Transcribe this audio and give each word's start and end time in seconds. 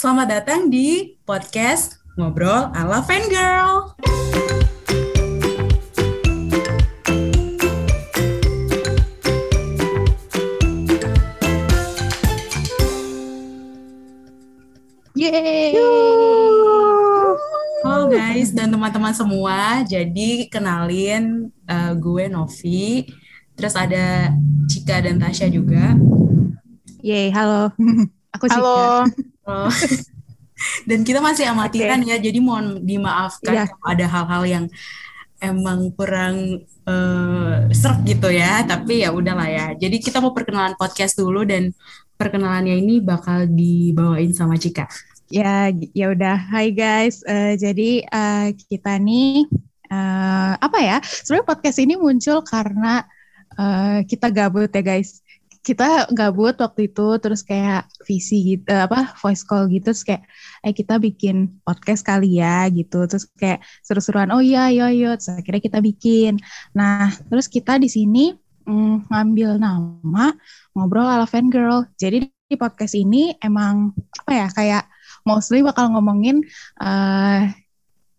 Selamat 0.00 0.32
datang 0.32 0.72
di 0.72 1.12
podcast 1.28 2.00
Ngobrol 2.16 2.72
ala 2.72 3.04
Fangirl. 3.04 3.92
Yeay. 15.12 15.76
Halo 17.84 18.08
guys 18.08 18.56
dan 18.56 18.72
teman-teman 18.72 19.12
semua. 19.12 19.84
Jadi 19.84 20.48
kenalin 20.48 21.52
uh, 21.68 21.92
gue 21.92 22.24
Novi. 22.32 23.04
Terus 23.52 23.76
ada 23.76 24.32
Cika 24.64 25.04
dan 25.04 25.20
Tasya 25.20 25.52
juga. 25.52 25.92
Yeay, 27.04 27.28
halo. 27.36 27.68
Aku 28.32 28.48
Cika. 28.48 28.64
Halo. 28.64 29.28
Oh. 29.50 29.70
dan 30.88 31.02
kita 31.02 31.18
masih 31.18 31.50
amatiran 31.50 31.98
ya. 32.06 32.16
Jadi 32.22 32.38
mohon 32.38 32.86
dimaafkan 32.86 33.50
Iya. 33.50 33.64
kalau 33.66 33.86
ada 33.90 34.06
hal-hal 34.06 34.42
yang 34.46 34.64
emang 35.42 35.90
kurang 35.96 36.62
uh, 36.86 37.66
serp 37.74 38.06
gitu 38.06 38.30
ya. 38.30 38.62
Tapi 38.62 39.02
ya 39.02 39.10
udahlah 39.10 39.48
ya. 39.50 39.66
Jadi 39.74 39.98
kita 39.98 40.22
mau 40.22 40.30
perkenalan 40.30 40.78
podcast 40.78 41.18
dulu 41.18 41.42
dan 41.42 41.74
perkenalannya 42.14 42.76
ini 42.78 43.00
bakal 43.00 43.48
dibawain 43.48 44.30
sama 44.36 44.60
Cika. 44.60 44.86
Ya, 45.30 45.70
ya 45.94 46.10
udah. 46.10 46.36
Hai 46.50 46.74
guys. 46.74 47.22
Eh, 47.22 47.54
jadi 47.54 48.02
eh, 48.02 48.46
kita 48.68 48.98
nih 48.98 49.46
eh, 49.88 50.52
apa 50.58 50.78
ya? 50.82 50.98
Sebenarnya 51.00 51.46
podcast 51.46 51.78
ini 51.78 51.94
muncul 51.94 52.42
karena 52.42 53.06
eh, 53.54 54.02
kita 54.10 54.28
gabut 54.34 54.68
ya 54.74 54.82
guys. 54.82 55.22
Kita 55.60 56.08
gabut 56.08 56.56
waktu 56.56 56.88
itu 56.88 57.20
terus 57.20 57.44
kayak 57.44 57.84
visi 58.08 58.56
gitu 58.56 58.72
apa 58.72 59.12
voice 59.20 59.44
call 59.44 59.68
gitu 59.68 59.92
terus 59.92 60.08
kayak 60.08 60.24
eh 60.64 60.72
kita 60.72 60.96
bikin 60.96 61.60
podcast 61.62 62.00
kali 62.00 62.40
ya 62.40 62.64
gitu. 62.72 63.04
Terus 63.04 63.28
kayak 63.36 63.60
seru-seruan 63.84 64.32
oh 64.32 64.40
iya 64.40 64.72
iya 64.72 64.88
iya 64.88 65.20
terus 65.20 65.36
akhirnya 65.36 65.60
kita 65.60 65.78
bikin. 65.84 66.40
Nah, 66.72 67.12
terus 67.28 67.46
kita 67.52 67.76
di 67.76 67.92
sini 67.92 68.32
mm, 68.64 69.12
ngambil 69.12 69.60
nama 69.60 70.32
ngobrol 70.72 71.04
ala 71.04 71.28
fangirl. 71.28 71.84
Jadi 72.00 72.24
di 72.50 72.56
podcast 72.58 72.96
ini 72.98 73.36
emang 73.38 73.94
apa 73.94 74.32
ya 74.32 74.48
kayak 74.50 74.84
mostly 75.28 75.60
bakal 75.62 75.92
ngomongin 75.92 76.42
eh 76.82 77.52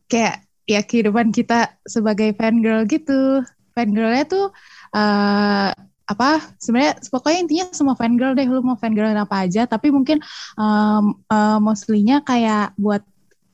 kayak 0.08 0.46
ya 0.70 0.86
kehidupan 0.86 1.34
kita 1.34 1.74
sebagai 1.90 2.38
fangirl 2.38 2.86
gitu. 2.86 3.42
Fangirlnya 3.74 4.24
tuh 4.30 4.54
eh 4.94 5.72
apa 6.12 6.42
sebenarnya 6.60 7.00
pokoknya 7.08 7.40
intinya 7.44 7.66
semua 7.72 7.96
fangirl 7.96 8.36
deh 8.36 8.48
lu 8.48 8.62
mau 8.62 8.76
fangirl 8.76 9.12
apa 9.16 9.48
aja 9.48 9.66
tapi 9.66 9.90
mungkin 9.90 10.20
em, 10.60 11.06
eh, 11.16 11.60
mostly-nya 11.64 12.22
kayak 12.28 12.76
buat 12.76 13.02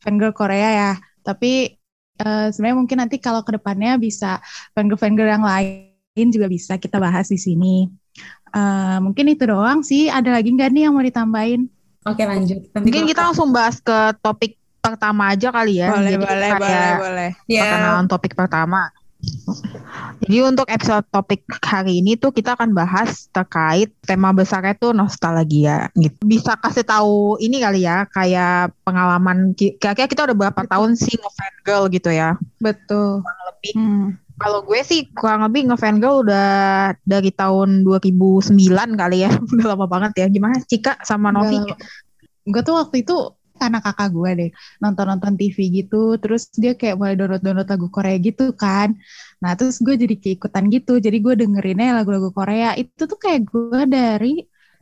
fangirl 0.01 0.33
Korea 0.33 0.69
ya 0.73 0.91
tapi 1.21 1.77
eh, 2.17 2.47
sebenarnya 2.49 2.77
mungkin 2.77 2.97
nanti 3.03 3.17
kalau 3.21 3.45
ke 3.45 3.55
depannya 3.55 3.95
bisa 4.01 4.41
fangirl-fangirl 4.73 5.29
yang 5.29 5.45
lain 5.45 6.27
juga 6.33 6.49
bisa 6.49 6.75
kita 6.81 6.97
bahas 6.97 7.29
di 7.29 7.37
sini 7.37 7.87
Eh, 8.47 8.97
mungkin 9.03 9.27
itu 9.27 9.43
doang 9.43 9.83
sih 9.83 10.07
ada 10.07 10.33
lagi 10.33 10.49
nggak 10.55 10.71
nih 10.71 10.87
yang 10.87 10.95
mau 10.95 11.03
ditambahin 11.03 11.67
Oke 12.07 12.23
lanjut. 12.23 12.63
Nanti 12.71 12.87
Mungkin 12.87 13.03
kita 13.03 13.19
langsung 13.19 13.51
bahas 13.51 13.83
ke 13.83 14.15
topik 14.23 14.55
pertama 14.79 15.35
aja 15.35 15.51
kali 15.51 15.83
ya. 15.83 15.91
Jadi 15.91 16.15
kayak 16.23 16.95
boleh. 17.03 17.31
Ya, 17.51 17.61
Perkenalan 17.67 18.07
topik 18.07 18.31
pertama. 18.31 18.87
Jadi 20.23 20.37
untuk 20.43 20.67
episode 20.67 21.05
topik 21.13 21.45
hari 21.63 22.03
ini 22.03 22.19
tuh 22.19 22.33
kita 22.33 22.57
akan 22.57 22.75
bahas 22.75 23.29
terkait 23.31 23.93
tema 24.03 24.33
besarnya 24.35 24.75
tuh 24.75 24.91
nostalgia 24.91 25.87
gitu. 25.95 26.17
Bisa 26.25 26.57
kasih 26.59 26.83
tahu 26.83 27.39
ini 27.39 27.61
kali 27.61 27.85
ya, 27.85 28.07
kayak 28.11 28.75
pengalaman 28.83 29.55
kira-kira 29.55 30.07
kita 30.09 30.21
udah 30.27 30.37
berapa 30.37 30.61
tahun 30.67 30.97
sih 30.99 31.15
ngefan 31.15 31.53
girl 31.63 31.85
gitu 31.87 32.09
ya. 32.11 32.35
betul 32.59 33.23
Lebih. 33.23 33.73
Hmm. 33.77 34.07
Kalau 34.37 34.61
gue 34.61 34.81
sih 34.85 35.09
kurang 35.17 35.41
lebih 35.49 35.73
ngefan 35.73 35.97
girl 35.97 36.21
udah 36.21 36.93
dari 37.01 37.33
tahun 37.33 37.81
2009 37.81 38.53
kali 38.93 39.17
ya. 39.25 39.31
Udah 39.53 39.65
lama 39.73 39.89
banget 39.89 40.13
ya. 40.21 40.25
Gimana 40.29 40.61
Cika 40.61 41.01
sama 41.01 41.33
Novi? 41.33 41.57
gue 42.47 42.61
tuh 42.63 42.79
waktu 42.79 43.03
itu 43.03 43.15
karena 43.61 43.79
kakak 43.85 44.09
gue 44.15 44.31
deh 44.39 44.49
nonton-nonton 44.83 45.33
TV 45.39 45.57
gitu 45.83 46.15
terus 46.21 46.49
dia 46.53 46.73
kayak 46.79 46.95
mulai 46.99 47.15
download-download 47.19 47.69
lagu 47.73 47.87
Korea 47.91 48.15
gitu 48.21 48.43
kan. 48.53 48.93
Nah 49.43 49.51
terus 49.57 49.77
gue 49.85 49.95
jadi 49.97 50.15
keikutan 50.17 50.63
gitu 50.73 50.91
jadi 51.01 51.17
gue 51.25 51.33
dengerinnya 51.41 51.97
lagu-lagu 51.97 52.29
Korea. 52.31 52.77
Itu 52.77 53.09
tuh 53.11 53.19
kayak 53.19 53.41
gue 53.49 53.81
dari 53.89 54.33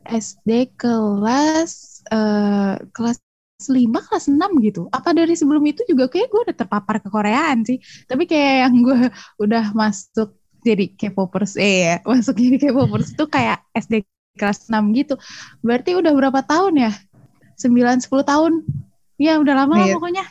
SD 0.06 0.78
kelas 0.78 1.72
eh, 2.12 2.74
kelas 2.94 3.18
5 3.64 4.06
kelas 4.06 4.24
6 4.28 4.60
gitu. 4.66 4.80
Apa 4.92 5.16
dari 5.16 5.32
sebelum 5.32 5.64
itu 5.64 5.80
juga 5.88 6.12
kayak 6.12 6.28
gue 6.28 6.40
udah 6.52 6.56
terpapar 6.56 6.96
ke 7.00 7.08
Koreaan 7.08 7.64
sih. 7.64 7.80
Tapi 8.04 8.28
kayak 8.28 8.54
yang 8.68 8.74
gue 8.84 8.98
udah 9.44 9.64
masuk 9.72 10.36
jadi 10.66 10.90
K-popers 10.98 11.54
eh 11.62 11.76
ya 11.86 11.94
masuk 12.02 12.34
jadi 12.36 12.56
K-popers 12.68 13.14
itu 13.14 13.24
kayak 13.30 13.62
SD 13.72 14.02
kelas 14.36 14.68
6 14.68 14.92
gitu. 14.92 15.14
Berarti 15.64 15.96
udah 15.96 16.12
berapa 16.12 16.40
tahun 16.44 16.74
ya 16.84 16.92
9-10 17.56 18.06
tahun. 18.22 18.52
Ya 19.16 19.40
udah 19.40 19.54
lama 19.64 19.74
lah 19.74 19.86
Iya. 19.88 19.94
pokoknya. 19.96 20.24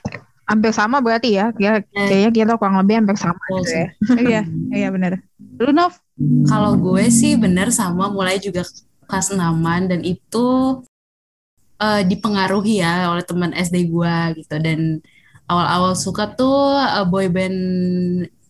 Hampir 0.46 0.72
sama 0.72 1.02
berarti 1.02 1.34
ya. 1.34 1.50
Kira- 1.52 1.82
Kayaknya 1.90 2.30
kita 2.32 2.54
kurang 2.56 2.78
lebih 2.78 3.02
hampir 3.02 3.18
sama 3.18 3.42
gitu 3.60 3.74
ya. 3.74 3.88
iya, 4.30 4.42
iya 4.72 4.88
benar. 4.94 5.18
Lu 5.58 5.74
Nov? 5.74 5.98
Kalau 6.46 6.78
gue 6.78 7.10
sih 7.10 7.34
bener 7.36 7.74
sama 7.74 8.08
mulai 8.08 8.38
juga 8.38 8.62
kelas 9.06 9.34
6 9.34 9.42
dan 9.90 10.02
itu 10.02 10.46
eh, 11.78 12.02
dipengaruhi 12.06 12.80
ya 12.80 13.10
oleh 13.10 13.26
teman 13.26 13.52
SD 13.52 13.90
gue 13.90 14.16
gitu 14.40 14.56
dan 14.58 15.02
awal-awal 15.46 15.94
suka 15.94 16.32
tuh 16.32 16.78
eh, 16.78 17.04
boy 17.04 17.28
band 17.28 17.58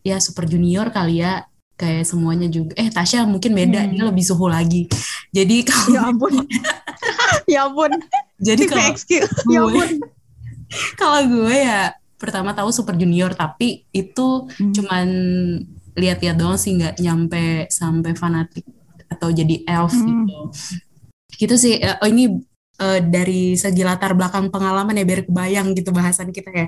ya 0.04 0.22
Super 0.22 0.46
Junior 0.46 0.94
kali 0.94 1.24
ya 1.24 1.42
kayak 1.76 2.04
semuanya 2.04 2.48
juga 2.48 2.72
eh 2.76 2.88
Tasya 2.88 3.24
mungkin 3.24 3.52
beda 3.52 3.82
Hmm. 3.82 3.92
dia 3.92 4.04
lebih 4.06 4.24
suhu 4.24 4.48
lagi 4.48 4.88
jadi 5.30 5.56
kalau 5.68 5.92
Ya 5.92 6.02
ampun. 6.06 6.34
ya 7.52 7.60
ampun. 7.68 7.92
jadi 8.38 8.64
kalau. 8.64 8.82
Ya 8.88 9.22
gue 9.60 9.60
ampun. 9.62 9.90
kalau 11.00 11.20
gue 11.22 11.56
ya 11.56 11.92
pertama 12.16 12.52
tahu 12.52 12.72
Super 12.72 12.96
Junior 12.96 13.32
tapi 13.32 13.84
itu 13.92 14.48
Hmm. 14.56 14.72
cuman 14.72 15.08
lihat-lihat 15.94 16.36
doang 16.36 16.56
sih 16.56 16.76
nggak 16.76 16.98
nyampe 16.98 17.68
sampai 17.70 18.12
fanatik 18.14 18.64
atau 19.08 19.30
jadi 19.30 19.64
elf 19.66 19.92
Hmm. 19.92 20.24
gitu. 20.24 20.40
Gitu 21.38 21.56
sih. 21.58 21.74
eh, 21.78 21.96
Oh 22.00 22.08
ini 22.08 22.32
eh, 22.78 23.00
dari 23.02 23.56
segi 23.56 23.84
latar 23.84 24.12
belakang 24.12 24.48
pengalaman 24.48 24.92
ya 24.94 25.04
biar 25.04 25.24
kebayang 25.24 25.72
gitu 25.72 25.92
bahasan 25.92 26.32
kita 26.32 26.52
ya. 26.52 26.68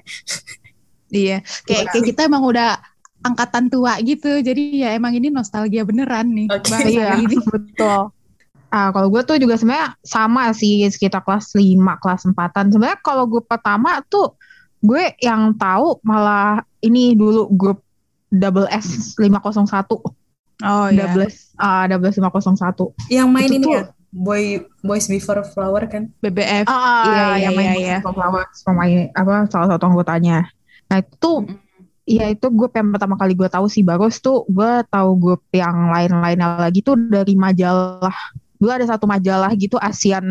Iya, 1.07 1.37
kayak, 1.63 1.83
kayak 1.89 2.05
kita 2.05 2.21
emang 2.27 2.43
udah 2.43 2.75
angkatan 3.27 3.67
tua 3.67 3.99
gitu. 3.99 4.39
Jadi 4.39 4.81
ya 4.81 4.95
emang 4.95 5.11
ini 5.11 5.27
nostalgia 5.27 5.83
beneran 5.83 6.31
nih. 6.31 6.47
Oke. 6.47 6.67
bahasa 6.71 6.87
Iya, 6.87 7.07
ini. 7.19 7.35
betul. 7.53 8.11
Ah, 8.67 8.91
kalau 8.91 9.07
gue 9.07 9.21
tuh 9.23 9.39
juga 9.39 9.55
sebenarnya 9.55 9.95
sama 10.03 10.51
sih 10.51 10.83
sekitar 10.87 11.23
kelas 11.23 11.55
5, 11.55 11.63
kelas 12.03 12.27
4-an. 12.27 12.67
Sebenarnya 12.67 12.99
kalau 12.99 13.23
gue 13.23 13.39
pertama 13.39 14.03
tuh 14.07 14.35
gue 14.79 15.15
yang 15.19 15.55
tahu 15.55 15.99
malah 16.03 16.61
ini 16.79 17.15
dulu 17.15 17.47
grup 17.49 17.79
Double 18.27 18.67
S 18.67 19.15
501. 19.15 19.87
Oh 20.57 20.87
iya. 20.91 21.07
Double 21.07 21.25
S, 21.25 21.55
ah, 21.55 21.87
Double 21.87 22.11
S 22.11 22.19
501. 22.19 22.91
Yang 23.07 23.27
main 23.29 23.47
Itu 23.47 23.55
ini 23.55 23.65
tuh- 23.65 23.75
ya 23.75 23.83
Boy 24.07 24.43
Boys 24.81 25.05
Before 25.05 25.43
Flower 25.43 25.83
kan. 25.85 26.09
BBF. 26.19 26.65
Ah, 26.65 27.05
Iya, 27.05 27.11
iya, 27.11 27.25
yang 27.43 27.53
main 27.53 27.67
iya, 27.69 27.75
iya. 27.77 27.97
Boys 27.99 28.15
Flowers, 28.15 28.57
pemain 28.63 28.99
apa 29.13 29.33
salah 29.47 29.67
satu 29.71 29.83
anggotanya. 29.85 30.47
Nah, 30.87 30.97
itu 30.99 31.11
tuh 31.19 31.43
Mm-mm. 31.43 31.59
Iya 32.07 32.31
itu 32.31 32.47
grup 32.47 32.71
yang 32.71 32.95
pertama 32.95 33.19
kali 33.19 33.35
gue 33.35 33.51
tahu 33.51 33.67
sih 33.67 33.83
bagus 33.83 34.23
tuh 34.23 34.47
gue 34.47 34.79
tahu 34.87 35.09
grup 35.19 35.43
yang 35.51 35.91
lain-lainnya 35.91 36.55
lagi 36.55 36.79
tuh 36.79 36.95
dari 36.95 37.35
majalah. 37.35 38.15
Dulu 38.55 38.71
ada 38.71 38.87
satu 38.87 39.03
majalah 39.03 39.51
gitu 39.59 39.75
ASEAN 39.75 40.23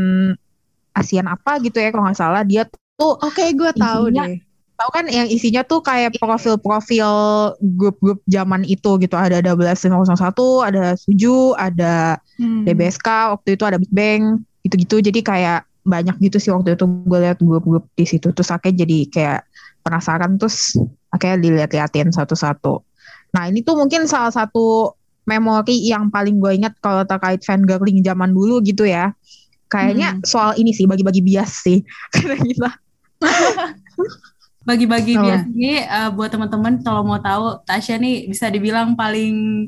ASEAN 0.90 1.28
apa 1.28 1.60
gitu 1.60 1.76
ya 1.76 1.92
kalau 1.92 2.08
nggak 2.08 2.16
salah. 2.16 2.40
Dia 2.42 2.64
tuh 2.96 3.20
Oke, 3.20 3.44
gue 3.52 3.70
tahu 3.76 4.08
Isinya- 4.08 4.24
deh. 4.24 4.40
tahu 4.76 4.90
kan 4.92 5.04
yang 5.08 5.28
isinya 5.28 5.64
tuh 5.64 5.80
kayak 5.80 6.16
profil-profil 6.16 7.08
grup-grup 7.76 8.24
zaman 8.24 8.64
itu 8.64 8.96
gitu. 8.96 9.12
Ada 9.12 9.44
ada 9.44 9.52
11501 9.52 10.64
ada 10.64 10.96
Suju 10.96 11.52
ada 11.56 12.16
Hmm. 12.40 12.64
DBSK 12.64 13.36
waktu 13.36 13.56
itu 13.56 13.64
ada 13.64 13.76
Big 13.76 13.92
Bang 13.92 14.44
gitu-gitu. 14.64 15.00
Jadi 15.00 15.20
kayak 15.20 15.64
banyak 15.84 16.16
gitu 16.20 16.40
sih 16.40 16.52
waktu 16.52 16.72
itu 16.72 16.84
gue 16.88 17.18
lihat 17.20 17.36
grup-grup 17.40 17.84
di 17.92 18.04
situ. 18.04 18.32
Terus 18.32 18.48
akhirnya 18.48 18.84
jadi 18.84 18.98
kayak 19.08 19.40
penasaran 19.80 20.36
terus 20.36 20.74
akhirnya 21.16 21.40
dilihat-liatin 21.40 22.12
satu-satu. 22.12 22.84
Nah 23.32 23.48
ini 23.48 23.64
tuh 23.64 23.74
mungkin 23.80 24.04
salah 24.04 24.30
satu 24.30 24.92
memori 25.26 25.88
yang 25.88 26.12
paling 26.12 26.38
gue 26.38 26.54
ingat 26.54 26.78
kalau 26.78 27.02
terkait 27.02 27.42
fangirling 27.42 28.04
zaman 28.04 28.30
dulu 28.30 28.60
gitu 28.62 28.84
ya. 28.86 29.16
Kayaknya 29.66 30.14
Hmm. 30.14 30.22
soal 30.22 30.54
ini 30.60 30.70
sih 30.70 30.86
bagi-bagi 30.86 31.18
bias 31.24 31.66
sih 31.66 31.82
karena 32.14 32.38
kita 32.38 32.70
Bagi-bagi 34.66 35.14
Oh. 35.14 35.22
bias 35.26 35.42
ini 35.50 35.78
eh, 35.78 36.10
buat 36.10 36.30
teman-teman 36.30 36.82
kalau 36.82 37.02
mau 37.06 37.18
tahu 37.18 37.62
Tasya 37.62 37.98
nih 37.98 38.26
bisa 38.26 38.50
dibilang 38.50 38.98
paling 38.98 39.66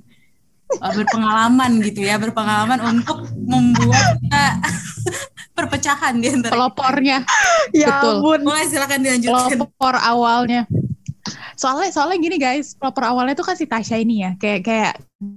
uh, 0.76 0.92
berpengalaman 0.92 1.80
gitu 1.80 2.04
ya, 2.04 2.18
berpengalaman 2.20 2.82
untuk 2.82 3.24
membuat 3.40 4.18
uh, 4.28 4.54
perpecahan 5.56 6.18
di 6.18 6.28
antara 6.34 6.52
Pelopornya. 6.54 7.24
Ya 7.72 7.98
Betul. 8.02 8.14
ampun. 8.20 8.40
Mulai 8.44 8.64
silakan 8.68 9.00
dilanjutkan. 9.00 9.48
pelopor 9.54 9.94
awalnya. 9.96 10.62
Soalnya 11.58 11.90
soalnya 11.90 12.22
gini 12.22 12.38
guys, 12.38 12.78
pelopor 12.78 13.02
awalnya 13.02 13.34
tuh 13.34 13.42
kan 13.42 13.58
si 13.58 13.66
Tasya 13.66 13.98
ini 13.98 14.22
ya, 14.22 14.30
kayak 14.38 14.60
kayak 14.62 14.92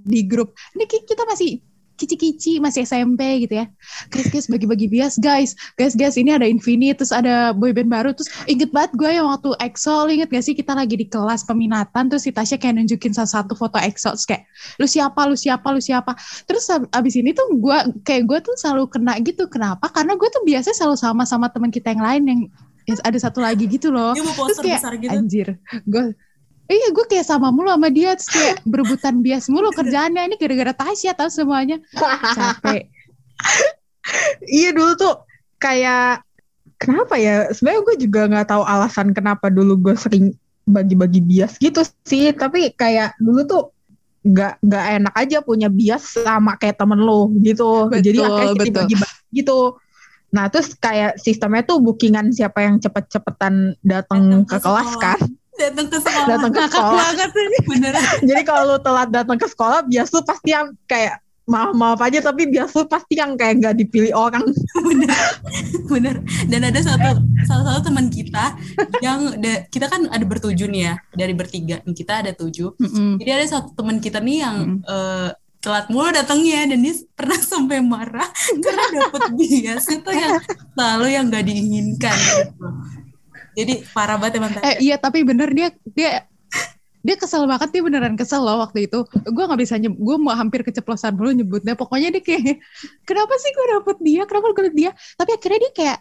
di 0.05 0.21
grup. 0.29 0.53
Ini 0.77 0.85
ki- 0.85 1.09
kita 1.09 1.25
masih 1.25 1.65
kici-kici, 2.01 2.57
masih 2.57 2.81
SMP 2.81 3.45
gitu 3.45 3.61
ya. 3.61 3.69
Guys, 4.09 4.27
guys 4.33 4.47
bagi-bagi 4.49 4.89
bias 4.89 5.21
guys. 5.21 5.53
Guys, 5.77 5.93
guys 5.93 6.17
ini 6.17 6.33
ada 6.33 6.49
Infinite, 6.49 6.97
terus 6.97 7.13
ada 7.13 7.53
boyband 7.53 7.93
baru. 7.93 8.09
Terus 8.17 8.33
inget 8.49 8.73
banget 8.73 8.97
gue 8.97 9.05
yang 9.21 9.29
waktu 9.29 9.53
EXO, 9.61 10.09
inget 10.09 10.33
gak 10.33 10.41
sih 10.41 10.57
kita 10.57 10.73
lagi 10.73 10.97
di 10.97 11.05
kelas 11.05 11.45
peminatan, 11.45 12.09
terus 12.09 12.25
si 12.25 12.33
Tasya 12.33 12.57
kayak 12.57 12.81
nunjukin 12.81 13.13
salah 13.13 13.29
satu 13.29 13.53
foto 13.53 13.77
EXO, 13.77 14.17
terus 14.17 14.25
kayak 14.25 14.43
lu 14.81 14.89
siapa, 14.89 15.21
lu 15.29 15.37
siapa, 15.37 15.67
lu 15.69 15.77
siapa. 15.77 16.17
Terus 16.49 16.65
ab- 16.73 16.89
abis 16.89 17.13
ini 17.21 17.37
tuh 17.37 17.45
gue 17.53 17.77
kayak 18.01 18.25
gue 18.25 18.39
tuh 18.49 18.55
selalu 18.57 18.89
kena 18.89 19.21
gitu. 19.21 19.45
Kenapa? 19.45 19.85
Karena 19.93 20.17
gue 20.17 20.29
tuh 20.33 20.41
biasanya 20.41 20.73
selalu 20.73 20.97
sama 20.97 21.23
sama 21.29 21.53
teman 21.53 21.69
kita 21.69 21.93
yang 21.93 22.01
lain 22.01 22.23
yang 22.25 22.41
yang 22.89 22.97
ada 23.01 23.17
satu 23.21 23.39
lagi 23.43 23.65
gitu 23.69 23.93
loh. 23.93 24.13
Dia 24.17 24.23
mau 24.25 24.33
Terus 24.33 24.57
poster 24.57 24.63
kayak 24.65 24.79
besar 24.81 24.93
gitu. 24.97 25.11
anjir, 25.13 25.47
gue 25.85 26.03
Iya 26.71 26.87
gue 26.95 27.03
kayak 27.03 27.27
sama 27.27 27.51
mulu 27.51 27.67
sama 27.67 27.91
dia 27.91 28.15
terus 28.15 28.31
kayak 28.31 28.63
berebutan 28.63 29.19
bias 29.19 29.51
mulu 29.51 29.75
kerjaannya 29.75 30.23
ini 30.31 30.35
gara-gara 30.39 30.71
Tasya 30.71 31.11
tau 31.19 31.27
semuanya 31.27 31.83
capek. 32.35 32.87
Iya 34.41 34.73
dulu 34.73 34.97
tuh 34.97 35.13
kayak 35.61 36.25
kenapa 36.81 37.15
ya? 37.15 37.53
Sebenarnya 37.53 37.81
gue 37.85 37.95
juga 38.01 38.21
nggak 38.27 38.47
tahu 38.49 38.63
alasan 38.65 39.13
kenapa 39.13 39.53
dulu 39.53 39.77
gue 39.77 39.95
sering 39.95 40.33
bagi-bagi 40.65 41.21
bias 41.21 41.61
gitu 41.61 41.85
sih. 42.01 42.33
Tapi 42.33 42.73
kayak 42.73 43.13
dulu 43.21 43.45
tuh 43.45 43.63
nggak 44.25 44.61
nggak 44.65 44.85
enak 45.01 45.13
aja 45.13 45.37
punya 45.45 45.69
bias 45.69 46.17
sama 46.17 46.57
kayak 46.57 46.81
temen 46.81 46.97
lo 46.97 47.29
gitu. 47.45 47.93
Jadi 47.93 48.17
Betul, 48.19 48.25
akhirnya 48.25 48.53
jadi 48.57 48.71
betul. 48.73 48.81
bagi-bagi 48.81 49.21
gitu. 49.37 49.59
Nah 50.31 50.47
terus 50.47 50.73
kayak 50.73 51.15
sistemnya 51.15 51.61
tuh 51.61 51.77
bookingan 51.77 52.31
siapa 52.31 52.61
yang 52.61 52.79
cepet-cepetan 52.79 53.75
datang 53.81 54.43
ke 54.43 54.55
ke 54.55 54.57
kelas 54.57 54.87
sekolah. 54.87 54.99
kan. 54.99 55.19
Datang 55.53 55.87
ke 55.87 55.97
sekolah. 55.99 56.27
Datang 56.27 56.51
ke 56.51 56.61
sekolah. 56.65 57.05
Beneran. 57.67 58.03
Jadi 58.29 58.41
kalau 58.41 58.63
lu 58.65 58.77
telat 58.79 59.09
datang 59.09 59.35
ke 59.35 59.45
sekolah, 59.45 59.83
bias 59.83 60.09
lu 60.09 60.23
pasti 60.23 60.49
yang 60.49 60.71
kayak 60.85 61.19
maaf 61.43 61.73
maaf 61.73 61.99
aja 61.99 62.21
tapi 62.21 62.47
bias 62.47 62.71
lu 62.71 62.87
pasti 62.87 63.17
yang 63.17 63.35
kayak 63.35 63.59
nggak 63.59 63.75
dipilih 63.75 64.15
orang. 64.15 64.45
bener 64.87 65.11
bener 65.85 66.15
dan 66.47 66.61
ada 66.63 66.79
satu 66.79 67.19
salah 67.43 67.63
satu 67.67 67.91
teman 67.91 68.07
kita 68.07 68.55
yang 69.01 69.35
da- 69.37 69.67
kita 69.67 69.91
kan 69.91 70.07
ada 70.07 70.23
bertujuh 70.23 70.65
nih 70.65 70.81
ya 70.85 70.93
dari 71.11 71.33
bertiga 71.33 71.83
kita 71.83 72.23
ada 72.23 72.31
tujuh 72.31 72.71
Mm-mm. 72.77 73.19
jadi 73.19 73.43
ada 73.43 73.45
satu 73.49 73.75
teman 73.75 73.99
kita 73.99 74.23
nih 74.23 74.37
yang 74.39 74.57
eh, 74.81 75.29
telat 75.61 75.85
mulu 75.93 76.09
datangnya 76.09 76.73
dan 76.73 76.79
dia 76.81 76.95
pernah 77.13 77.39
sampai 77.53 77.79
marah 77.85 78.29
karena 78.49 78.85
dapet 78.97 79.21
bias 79.37 79.85
itu 79.93 80.09
yang 80.09 80.35
selalu 80.73 81.05
yang 81.13 81.23
gak 81.29 81.45
diinginkan 81.45 82.17
gitu. 82.17 82.65
jadi 83.53 83.73
parah 83.93 84.17
banget 84.17 84.41
emang 84.41 84.51
Eh 84.65 84.81
iya 84.81 84.97
tapi 84.97 85.21
bener 85.21 85.53
dia 85.53 85.69
dia 85.93 86.25
dia 87.01 87.15
kesel 87.17 87.49
banget 87.49 87.73
dia 87.73 87.81
beneran 87.81 88.13
kesel 88.13 88.45
loh 88.45 88.61
waktu 88.61 88.85
itu. 88.85 89.01
Gue 89.09 89.43
nggak 89.49 89.57
bisa 89.57 89.73
nyebut 89.81 89.97
gue 89.97 90.15
mau 90.21 90.37
hampir 90.37 90.61
keceplosan 90.61 91.17
dulu 91.17 91.33
nyebutnya. 91.33 91.73
Pokoknya 91.73 92.13
dia 92.13 92.21
kayak 92.21 92.61
kenapa 93.09 93.33
sih 93.41 93.49
gue 93.49 93.65
dapet 93.73 93.97
dia? 94.05 94.21
Kenapa 94.29 94.45
gue 94.53 94.57
dapet 94.69 94.75
dia? 94.77 94.91
Tapi 95.17 95.29
akhirnya 95.33 95.59
dia 95.65 95.73
kayak 95.73 95.99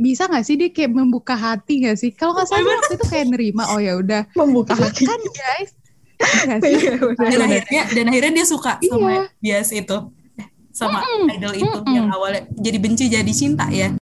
bisa 0.00 0.24
nggak 0.24 0.44
sih 0.48 0.56
dia 0.56 0.70
kayak 0.72 0.90
membuka 0.96 1.36
hati 1.36 1.84
nggak 1.84 1.96
sih? 2.00 2.10
Kalau 2.16 2.32
nggak 2.32 2.48
salah 2.48 2.64
waktu 2.64 2.96
itu 2.96 3.06
kayak 3.12 3.26
nerima 3.28 3.64
oh 3.68 3.80
ya 3.82 4.00
udah 4.00 4.24
Membuka 4.40 4.72
hati. 4.72 5.04
kan 5.04 5.20
guys 5.20 5.76
Iya? 6.18 6.56
Iya, 6.60 6.92
dan 7.14 7.40
akhirnya 7.40 7.82
dan 7.88 8.04
akhirnya 8.06 8.32
dia 8.34 8.46
suka 8.46 8.72
sama 8.80 9.08
Iya. 9.08 9.22
bias 9.38 9.70
itu 9.70 9.96
Eh, 10.34 10.46
sama 10.70 10.98
idol 11.28 11.54
itu 11.54 11.78
mm-mm. 11.78 11.94
yang 11.94 12.06
awalnya 12.08 12.46
jadi 12.52 12.78
benci 12.78 13.04
jadi 13.06 13.32
cinta 13.32 13.66
ya 13.68 13.94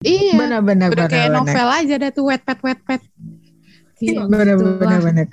iya 0.00 0.34
Benar 0.34 0.60
benar 0.60 0.88
udah 0.90 1.06
benar. 1.06 1.10
kayak 1.10 1.28
benar. 1.28 1.42
novel 1.46 1.68
aja 1.72 1.94
dah 1.96 2.10
tuh 2.10 2.24
wet 2.26 2.42
pet 2.42 2.58
wet 2.60 2.80
pet 2.82 3.02
iya 3.98 4.22
Benar 4.22 4.54
begitulah. 4.54 4.78
benar 4.78 5.00
benar. 5.00 5.26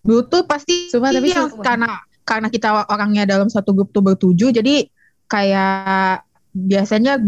Dulu 0.00 0.20
tuh 0.24 0.42
pasti 0.42 0.88
Sumpah, 0.88 1.10
tapi 1.10 1.28
sumpah. 1.30 1.62
karena 1.62 1.90
karena 2.22 2.48
kita 2.48 2.68
orangnya 2.86 3.22
dalam 3.24 3.46
satu 3.46 3.70
grup 3.70 3.90
tuh 3.90 4.02
bertujuh 4.02 4.50
jadi 4.50 4.86
kayak 5.26 6.22
biasanya 6.50 7.20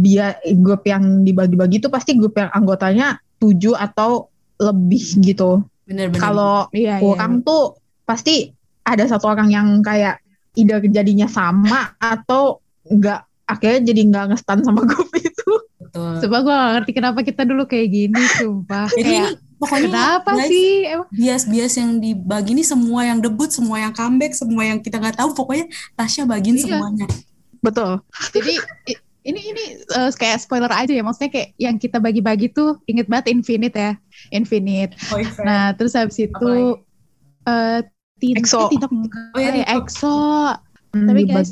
dia 0.00 0.34
grup 0.56 0.82
yang 0.82 1.22
dibagi-bagi 1.22 1.78
itu 1.78 1.86
pasti 1.86 2.16
grup 2.16 2.34
yang 2.34 2.48
anggotanya 2.50 3.20
tujuh 3.36 3.74
atau 3.74 4.30
lebih 4.56 5.02
gitu. 5.20 5.60
Bener-bener 5.92 6.18
Kalau 6.18 6.66
iya 6.72 6.96
iya 6.96 7.04
orang 7.04 7.44
tuh 7.44 7.76
pasti 8.02 8.48
ada 8.82 9.04
satu 9.04 9.28
orang 9.28 9.52
yang 9.52 9.68
kayak 9.78 10.18
ide 10.52 10.74
jadinya 10.88 11.28
sama 11.28 11.92
atau 11.96 12.58
enggak 12.84 13.22
akhirnya 13.44 13.80
jadi 13.84 14.00
nggak 14.08 14.24
ngestan 14.32 14.64
sama 14.64 14.82
grup 14.88 15.12
itu. 15.14 15.52
betul 15.78 16.12
Coba 16.24 16.36
gue 16.40 16.52
gak 16.52 16.70
ngerti 16.74 16.92
kenapa 16.92 17.18
kita 17.20 17.42
dulu 17.44 17.68
kayak 17.68 17.88
gini, 17.88 18.22
sumpah. 18.40 18.88
jadi 18.96 19.12
Kayak, 19.12 19.28
ini 19.28 19.60
pokoknya 19.60 19.88
kenapa 19.92 20.30
guys, 20.32 20.48
sih? 20.48 20.68
Emang 20.88 21.08
bias-bias 21.12 21.72
yang 21.76 21.90
dibagi 22.00 22.50
ini 22.52 22.64
semua 22.64 23.00
yang 23.04 23.18
debut, 23.20 23.50
semua 23.52 23.76
yang 23.78 23.92
comeback, 23.92 24.32
semua 24.32 24.62
yang 24.64 24.80
kita 24.80 24.96
nggak 24.96 25.20
tahu, 25.20 25.36
pokoknya 25.36 25.68
Tasya 25.94 26.24
bagiin 26.24 26.56
Iya. 26.56 26.64
semuanya. 26.66 27.06
Betul. 27.60 28.02
jadi 28.32 28.58
ini 29.22 29.40
ini 29.40 29.64
eh, 29.80 30.10
kayak 30.10 30.38
spoiler 30.38 30.68
aja 30.68 30.90
ya, 30.90 31.00
maksudnya 31.00 31.30
kayak 31.30 31.48
yang 31.56 31.76
kita 31.76 31.96
bagi-bagi 31.96 32.50
tuh 32.50 32.82
inget 32.84 33.06
banget 33.06 33.30
Infinite 33.30 33.74
ya, 33.74 33.92
Infinite. 34.30 34.98
Boyfriend. 35.06 35.46
Nah 35.46 35.64
terus 35.72 35.94
habis 35.94 36.18
itu 36.18 36.50
eh 37.44 37.80
Tin- 38.18 38.38
EXO. 38.38 38.70
eh, 38.70 38.78
Oh 39.34 39.40
iya, 39.40 39.50
ya. 39.56 39.66
EXO. 39.74 40.14
Hmm, 40.92 41.06
Tapi 41.08 41.22
guys, 41.24 41.50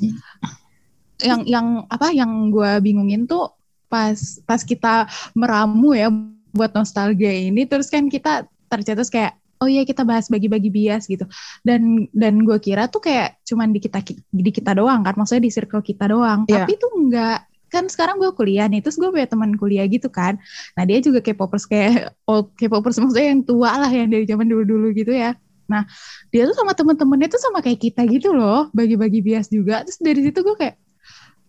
yang 1.21 1.41
yang 1.45 1.67
apa 1.87 2.11
yang 2.11 2.49
gue 2.49 2.81
bingungin 2.81 3.27
tuh 3.27 3.53
pas 3.87 4.17
pas 4.45 4.63
kita 4.63 5.05
meramu 5.35 5.93
ya 5.93 6.09
buat 6.51 6.73
nostalgia 6.73 7.31
ini 7.31 7.67
terus 7.67 7.91
kan 7.91 8.07
kita 8.07 8.47
tercetus 8.67 9.11
kayak 9.11 9.35
oh 9.59 9.69
iya 9.69 9.83
kita 9.83 10.07
bahas 10.07 10.31
bagi-bagi 10.31 10.71
bias 10.71 11.05
gitu 11.05 11.27
dan 11.61 12.07
dan 12.15 12.41
gue 12.41 12.57
kira 12.57 12.87
tuh 12.87 13.03
kayak 13.03 13.37
cuman 13.45 13.69
di 13.69 13.81
kita 13.83 14.01
di 14.31 14.49
kita 14.49 14.73
doang 14.73 15.03
kan 15.03 15.13
maksudnya 15.13 15.45
di 15.45 15.53
circle 15.53 15.83
kita 15.83 16.09
doang 16.09 16.47
Iya. 16.47 16.65
tapi 16.65 16.79
tuh 16.79 16.91
enggak 16.95 17.50
kan 17.71 17.87
sekarang 17.87 18.19
gue 18.19 18.31
kuliah 18.35 18.67
nih 18.67 18.83
terus 18.83 18.99
gue 18.99 19.09
punya 19.09 19.31
teman 19.31 19.55
kuliah 19.55 19.87
gitu 19.87 20.11
kan. 20.11 20.37
Nah 20.75 20.83
dia 20.85 20.99
juga 20.99 21.23
K-popers 21.23 21.65
kayak 21.71 22.13
old 22.27 22.53
K-popers 22.59 22.99
maksudnya 22.99 23.33
yang 23.33 23.43
tua 23.47 23.71
lah 23.79 23.91
yang 23.91 24.11
dari 24.11 24.27
zaman 24.27 24.51
dulu-dulu 24.51 24.91
gitu 24.93 25.15
ya. 25.15 25.39
Nah 25.71 25.87
dia 26.35 26.51
tuh 26.51 26.57
sama 26.59 26.75
temen-temennya 26.75 27.29
tuh 27.31 27.41
sama 27.41 27.63
kayak 27.63 27.81
kita 27.81 28.03
gitu 28.11 28.35
loh 28.35 28.69
bagi-bagi 28.75 29.23
bias 29.23 29.49
juga. 29.49 29.87
Terus 29.87 29.99
dari 30.03 30.21
situ 30.27 30.43
gue 30.43 30.57
kayak 30.59 30.77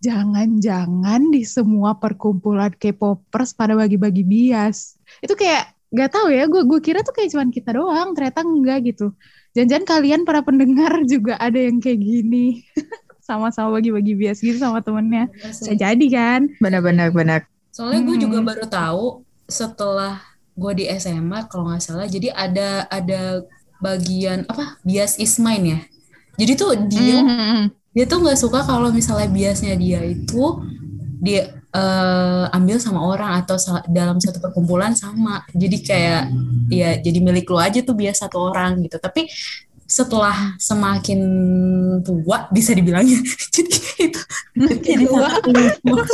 jangan-jangan 0.01 1.29
di 1.29 1.41
semua 1.45 1.97
perkumpulan 1.97 2.73
K-popers 2.73 3.57
pada 3.57 3.73
bagi-bagi 3.77 4.21
bias. 4.21 4.97
Itu 5.21 5.33
kayak 5.33 5.73
nggak 5.91 6.09
tahu 6.15 6.31
ya 6.31 6.47
gue 6.47 6.63
gue 6.63 6.79
kira 6.79 7.03
tuh 7.03 7.11
kayak 7.11 7.35
cuman 7.35 7.49
kita 7.51 7.75
doang 7.75 8.13
ternyata 8.15 8.45
enggak 8.45 8.79
gitu. 8.93 9.13
Jangan-jangan 9.51 9.85
kalian 9.89 10.21
para 10.23 10.41
pendengar 10.45 10.93
juga 11.11 11.35
ada 11.41 11.59
yang 11.59 11.83
kayak 11.83 11.99
gini 11.99 12.63
sama-sama 13.21 13.77
bagi-bagi 13.77 14.13
bias 14.13 14.41
gitu 14.41 14.57
sama 14.57 14.81
temennya 14.81 15.29
bisa 15.31 15.71
jadi 15.71 16.05
kan 16.09 16.41
Benar-benar 16.57 17.09
benar. 17.09 17.39
Soalnya 17.71 18.03
gue 18.03 18.17
juga 18.19 18.37
Hmm. 18.37 18.47
baru 18.47 18.65
tahu 18.67 19.05
setelah 19.47 20.19
gue 20.51 20.71
di 20.75 20.85
SMA 20.91 21.47
kalau 21.47 21.71
nggak 21.71 21.79
salah, 21.79 22.03
jadi 22.05 22.35
ada 22.35 22.83
ada 22.87 23.41
bagian 23.79 24.43
apa 24.45 24.77
bias 24.83 25.15
is 25.17 25.39
mine 25.39 25.65
ya. 25.65 25.79
Jadi 26.35 26.51
tuh 26.53 26.71
dia 26.85 27.17
Mhm. 27.21 27.63
dia 27.91 28.05
tuh 28.05 28.19
nggak 28.19 28.35
suka 28.35 28.63
kalau 28.63 28.91
misalnya 28.91 29.27
biasnya 29.27 29.75
dia 29.75 30.03
itu 30.03 30.43
dia 31.19 31.41
eh, 31.71 32.45
ambil 32.51 32.83
sama 32.83 32.99
orang 32.99 33.39
atau 33.39 33.55
sa- 33.55 33.79
dalam 33.87 34.19
satu 34.19 34.43
perkumpulan 34.43 34.91
sama 34.91 35.39
jadi 35.55 35.77
kayak 35.79 36.23
ya 36.67 36.99
jadi 36.99 37.19
milik 37.23 37.47
lu 37.47 37.55
aja 37.55 37.79
tuh 37.79 37.95
bias 37.95 38.19
satu 38.19 38.51
orang 38.51 38.83
gitu 38.83 38.99
tapi 38.99 39.23
setelah 39.91 40.55
semakin 40.55 41.19
tua 41.99 42.47
bisa 42.47 42.71
dibilangnya 42.71 43.19
jadi 43.55 43.75
itu 44.01 44.21
jadi 44.79 45.03
Tua. 45.03 45.27
satu 45.27 45.51
kelucuan, 45.51 46.05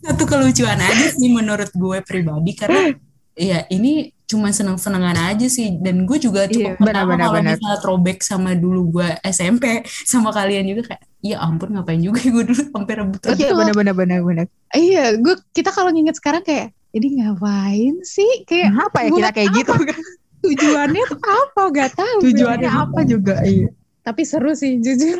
satu 0.00 0.24
kelucuan 0.24 0.78
aja 0.80 1.06
sih 1.12 1.28
menurut 1.28 1.68
gue 1.70 1.98
pribadi 2.00 2.56
karena 2.56 2.96
ya 3.36 3.68
ini 3.68 4.16
cuma 4.26 4.50
senang-senangan 4.50 5.36
aja 5.36 5.46
sih 5.46 5.76
dan 5.78 6.02
gue 6.02 6.18
juga 6.18 6.48
cukup 6.48 6.74
Iya, 6.74 6.80
pertama 6.80 7.14
benar-benar, 7.14 7.20
kalau 7.22 7.36
benar. 7.38 7.52
misalnya 7.54 7.78
throwback 7.78 8.18
sama 8.20 8.50
dulu 8.56 8.80
gue 8.90 9.08
SMP 9.22 9.64
sama 10.02 10.32
kalian 10.32 10.64
juga 10.66 10.82
kayak 10.90 11.02
ya 11.20 11.36
ampun 11.38 11.70
ngapain 11.70 12.00
juga 12.00 12.24
gue 12.24 12.42
dulu 12.42 12.58
sampai 12.58 12.94
rebutan 12.96 13.36
Iya 13.36 13.50
benar-benar 13.52 13.94
benar-benar. 13.94 14.46
iya 14.72 15.14
gue 15.14 15.34
kita 15.52 15.70
kalau 15.70 15.92
nginget 15.92 16.16
sekarang 16.16 16.42
kayak 16.42 16.72
ini 16.90 17.20
ngapain 17.20 17.94
sih 18.02 18.42
kayak 18.42 18.72
Kenapa 18.72 18.98
ya 19.04 19.10
kita 19.12 19.30
kayak 19.30 19.50
gitu 19.54 19.72
kan? 19.76 20.00
Tujuannya 20.38 21.04
apa 21.18 21.62
gak 21.70 21.90
tahu 21.94 22.16
Tujuannya 22.22 22.70
apa 22.70 23.00
juga? 23.02 23.40
Iya. 23.40 23.70
tapi 24.00 24.22
seru 24.22 24.52
sih 24.52 24.78
jujur 24.84 25.18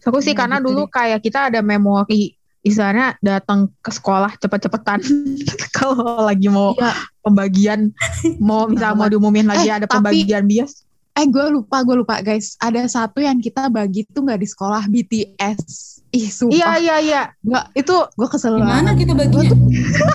Aku 0.00 0.18
sih 0.18 0.32
karena 0.32 0.56
gitu 0.56 0.72
dulu 0.72 0.82
kayak 0.86 1.20
kita 1.20 1.52
ada 1.52 1.60
memori 1.60 2.32
istilahnya 2.60 3.16
datang 3.18 3.68
ke 3.78 3.88
sekolah 3.88 4.36
cepet-cepetan 4.36 5.00
kalau 5.76 6.22
lagi 6.22 6.46
mau 6.46 6.72
Iya. 6.74 6.92
pembagian 7.20 7.80
mau 8.38 8.64
misal 8.64 8.92
mau 8.94 9.06
diumumin 9.06 9.44
lagi 9.44 9.64
Eh, 9.64 9.74
ada 9.74 9.84
tapi- 9.84 10.00
pembagian 10.16 10.44
bias 10.44 10.84
Eh 11.10 11.26
gue 11.26 11.42
lupa, 11.50 11.82
gue 11.82 11.96
lupa 11.96 12.22
guys. 12.22 12.54
Ada 12.56 12.86
satu 12.86 13.18
yang 13.18 13.34
kita 13.36 13.66
bagi 13.66 14.06
tuh 14.06 14.22
nggak 14.22 14.40
di 14.40 14.46
sekolah 14.46 14.86
BTS. 14.86 15.99
Ih 16.10 16.26
Iya 16.26 16.30
sumpah. 16.34 16.74
iya 16.82 16.96
iya. 16.98 17.22
Gua, 17.38 17.70
Itu 17.70 17.94
gue 18.10 18.28
kesel 18.28 18.58
Gimana 18.58 18.82
banget. 18.90 19.06
kita 19.06 19.12
Gua 19.14 19.20
baginya? 19.22 19.50
tuh, 19.54 19.58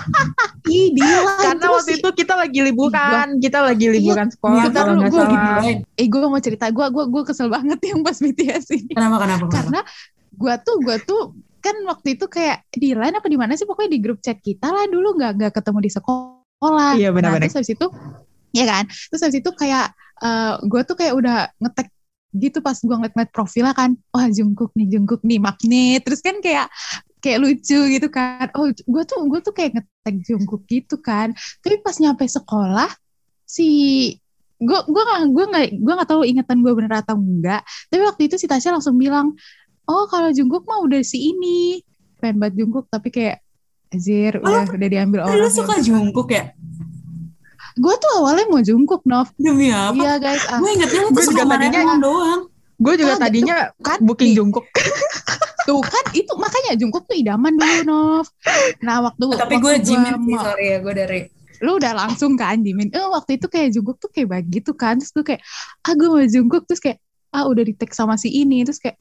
ih 0.76 0.86
Dilan. 0.92 1.24
karena 1.48 1.66
waktu 1.72 1.88
si- 1.88 1.98
itu 2.04 2.08
kita 2.12 2.34
lagi 2.36 2.58
liburan, 2.60 3.28
kita 3.40 3.58
lagi 3.64 3.86
liburan 3.88 4.28
sekolah 4.28 4.62
Bentar 4.68 4.84
kalau 4.84 4.94
nggak 5.00 5.12
salah. 5.16 5.30
Gimana? 5.32 5.70
Eh 5.96 6.06
gue 6.12 6.20
mau 6.28 6.40
cerita, 6.44 6.68
gue 6.68 6.86
gua, 6.92 7.04
gua 7.08 7.22
kesel 7.24 7.48
banget 7.48 7.80
yang 7.80 8.04
pas 8.04 8.18
BTS 8.20 8.66
ini. 8.76 8.92
Kenapa 8.92 9.16
kenapa? 9.24 9.44
kenapa? 9.48 9.54
Karena 9.56 9.80
gue 10.36 10.54
tuh, 10.60 10.76
gue 10.84 10.96
tuh 11.00 11.22
kan 11.64 11.76
waktu 11.88 12.08
itu 12.20 12.26
kayak 12.28 12.62
di 12.70 12.92
line 12.92 13.16
apa 13.16 13.26
di 13.26 13.38
mana 13.40 13.56
sih 13.56 13.64
pokoknya 13.64 13.90
di 13.96 14.00
grup 14.04 14.20
chat 14.20 14.36
kita 14.38 14.68
lah 14.68 14.84
dulu 14.86 15.16
nggak 15.16 15.32
nggak 15.40 15.52
ketemu 15.56 15.78
di 15.80 15.90
sekolah. 15.96 16.92
Iya, 16.94 17.08
benar-benar. 17.10 17.40
Nah, 17.40 17.48
terus 17.48 17.56
habis 17.56 17.72
itu, 17.72 17.86
ya 18.52 18.64
kan. 18.68 18.84
Terus 18.86 19.20
habis 19.24 19.38
itu 19.40 19.50
kayak 19.56 19.96
gue 20.60 20.80
tuh 20.84 20.96
kayak 20.96 21.14
udah 21.16 21.38
ngetek 21.56 21.88
gitu 22.34 22.58
pas 22.64 22.76
gue 22.76 22.90
ngeliat-ngeliat 22.90 23.32
profilnya 23.32 23.74
kan, 23.76 23.94
wah 24.10 24.26
Jungkook 24.28 24.74
nih, 24.74 24.86
Jungkook 24.96 25.22
nih, 25.22 25.38
magnet. 25.38 26.02
Terus 26.02 26.20
kan 26.20 26.38
kayak 26.42 26.68
kayak 27.22 27.38
lucu 27.42 27.80
gitu 27.90 28.08
kan. 28.12 28.50
Oh, 28.54 28.70
gue 28.70 29.02
tuh 29.06 29.18
gue 29.26 29.40
tuh 29.42 29.54
kayak 29.54 29.78
ngetek 29.78 30.16
Jungkook 30.26 30.62
gitu 30.66 31.00
kan. 31.00 31.32
Tapi 31.62 31.80
pas 31.80 31.96
nyampe 31.98 32.26
sekolah 32.26 32.90
si 33.46 33.68
gue 34.56 34.78
gue 34.88 35.02
nggak 35.04 35.22
gue 35.36 35.44
nggak 35.52 35.66
gue 35.84 35.94
nggak 35.94 36.10
tahu 36.10 36.22
ingatan 36.24 36.58
gue 36.64 36.72
bener 36.76 36.92
atau 37.02 37.16
enggak. 37.16 37.62
Tapi 37.88 38.02
waktu 38.04 38.22
itu 38.30 38.36
si 38.40 38.46
Tasya 38.48 38.76
langsung 38.76 38.96
bilang, 38.96 39.34
oh 39.88 40.04
kalau 40.10 40.30
Jungkook 40.34 40.66
mah 40.66 40.82
udah 40.82 41.00
si 41.02 41.32
ini 41.32 41.80
pengen 42.20 42.40
banget 42.40 42.64
Jungkook 42.64 42.88
tapi 42.88 43.12
kayak 43.12 43.44
Azir 43.86 44.42
udah 44.42 44.66
udah 44.66 44.88
diambil 44.90 45.18
Lu 45.24 45.46
orang. 45.46 45.52
suka 45.52 45.78
Jungkook 45.78 46.34
ya? 46.34 46.50
Gue 47.76 47.94
tuh 47.96 48.10
awalnya 48.16 48.46
mau 48.48 48.60
Jungkook 48.60 49.04
Nov. 49.04 49.28
Demi 49.36 49.68
apa? 49.68 49.92
Iya 49.92 50.14
guys, 50.16 50.42
ah, 50.48 50.58
Gue 50.58 50.70
ingetnya 50.72 51.00
tuh 51.06 51.24
juga 51.26 51.44
tadinya- 51.46 52.00
doang. 52.00 52.40
Gue 52.76 52.94
juga 52.96 53.14
Ah, 53.14 53.20
tadinya 53.20 53.56
kan 53.80 53.98
booking 54.00 54.32
nih. 54.32 54.36
Jungkook. 54.36 54.66
tuh 55.66 55.82
kan 55.82 56.04
itu 56.12 56.32
makanya 56.38 56.78
Jungkook 56.78 57.04
tuh 57.04 57.16
idaman 57.16 57.52
dulu 57.52 57.78
Nov. 57.84 58.26
Nah 58.80 59.02
waktu 59.02 59.24
Tapi 59.34 59.54
gue 59.58 59.74
Jimin 59.82 60.14
sih, 60.22 60.36
sorry 60.36 60.66
ya. 60.72 60.78
Gue 60.80 60.94
dari 60.94 61.20
lu 61.56 61.80
udah 61.80 61.92
langsung 61.96 62.36
kan 62.36 62.60
Jimin. 62.60 62.92
Eh 62.92 63.02
waktu 63.02 63.36
itu 63.36 63.48
kayak 63.48 63.72
Jungkook 63.72 63.98
tuh 63.98 64.08
kayak 64.08 64.28
begitu 64.30 64.72
kan. 64.72 64.96
Terus 64.96 65.10
gue 65.10 65.24
kayak 65.26 65.42
ah 65.82 65.92
gue 65.92 66.06
mau 66.06 66.20
Jungkook 66.22 66.64
terus 66.64 66.78
kayak 66.78 67.00
ah 67.28 67.44
udah 67.44 67.60
di 67.60 67.74
tag 67.74 67.90
sama 67.92 68.14
si 68.14 68.30
ini 68.30 68.62
terus 68.62 68.78
kayak 68.78 68.96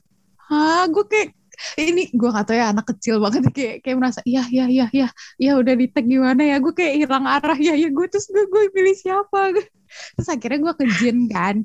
ah 0.47 0.87
gue 0.87 1.03
kayak 1.05 1.29
ini 1.77 2.11
gue 2.13 2.29
gak 2.29 2.45
tau 2.49 2.55
ya 2.57 2.71
anak 2.71 2.85
kecil 2.95 3.19
banget 3.23 3.49
kayak 3.51 3.75
kayak 3.83 3.97
merasa 3.97 4.19
iya 4.23 4.43
iya 4.49 4.65
iya 4.67 4.85
iya 4.91 5.07
ya 5.41 5.51
udah 5.59 5.73
di 5.75 5.87
tag 5.91 6.05
gimana 6.07 6.41
ya? 6.41 6.57
Gue 6.61 6.73
kayak 6.73 7.05
hilang 7.05 7.25
arah 7.25 7.57
ya 7.59 7.73
ya 7.75 7.89
gue 7.89 8.07
terus 8.07 8.27
gue 8.31 8.45
gue 8.47 8.63
pilih 8.71 8.95
siapa? 8.95 9.53
Terus 10.19 10.27
akhirnya 10.27 10.59
gue 10.59 10.73
ke 10.75 10.85
Jin 10.99 11.17
kan. 11.31 11.55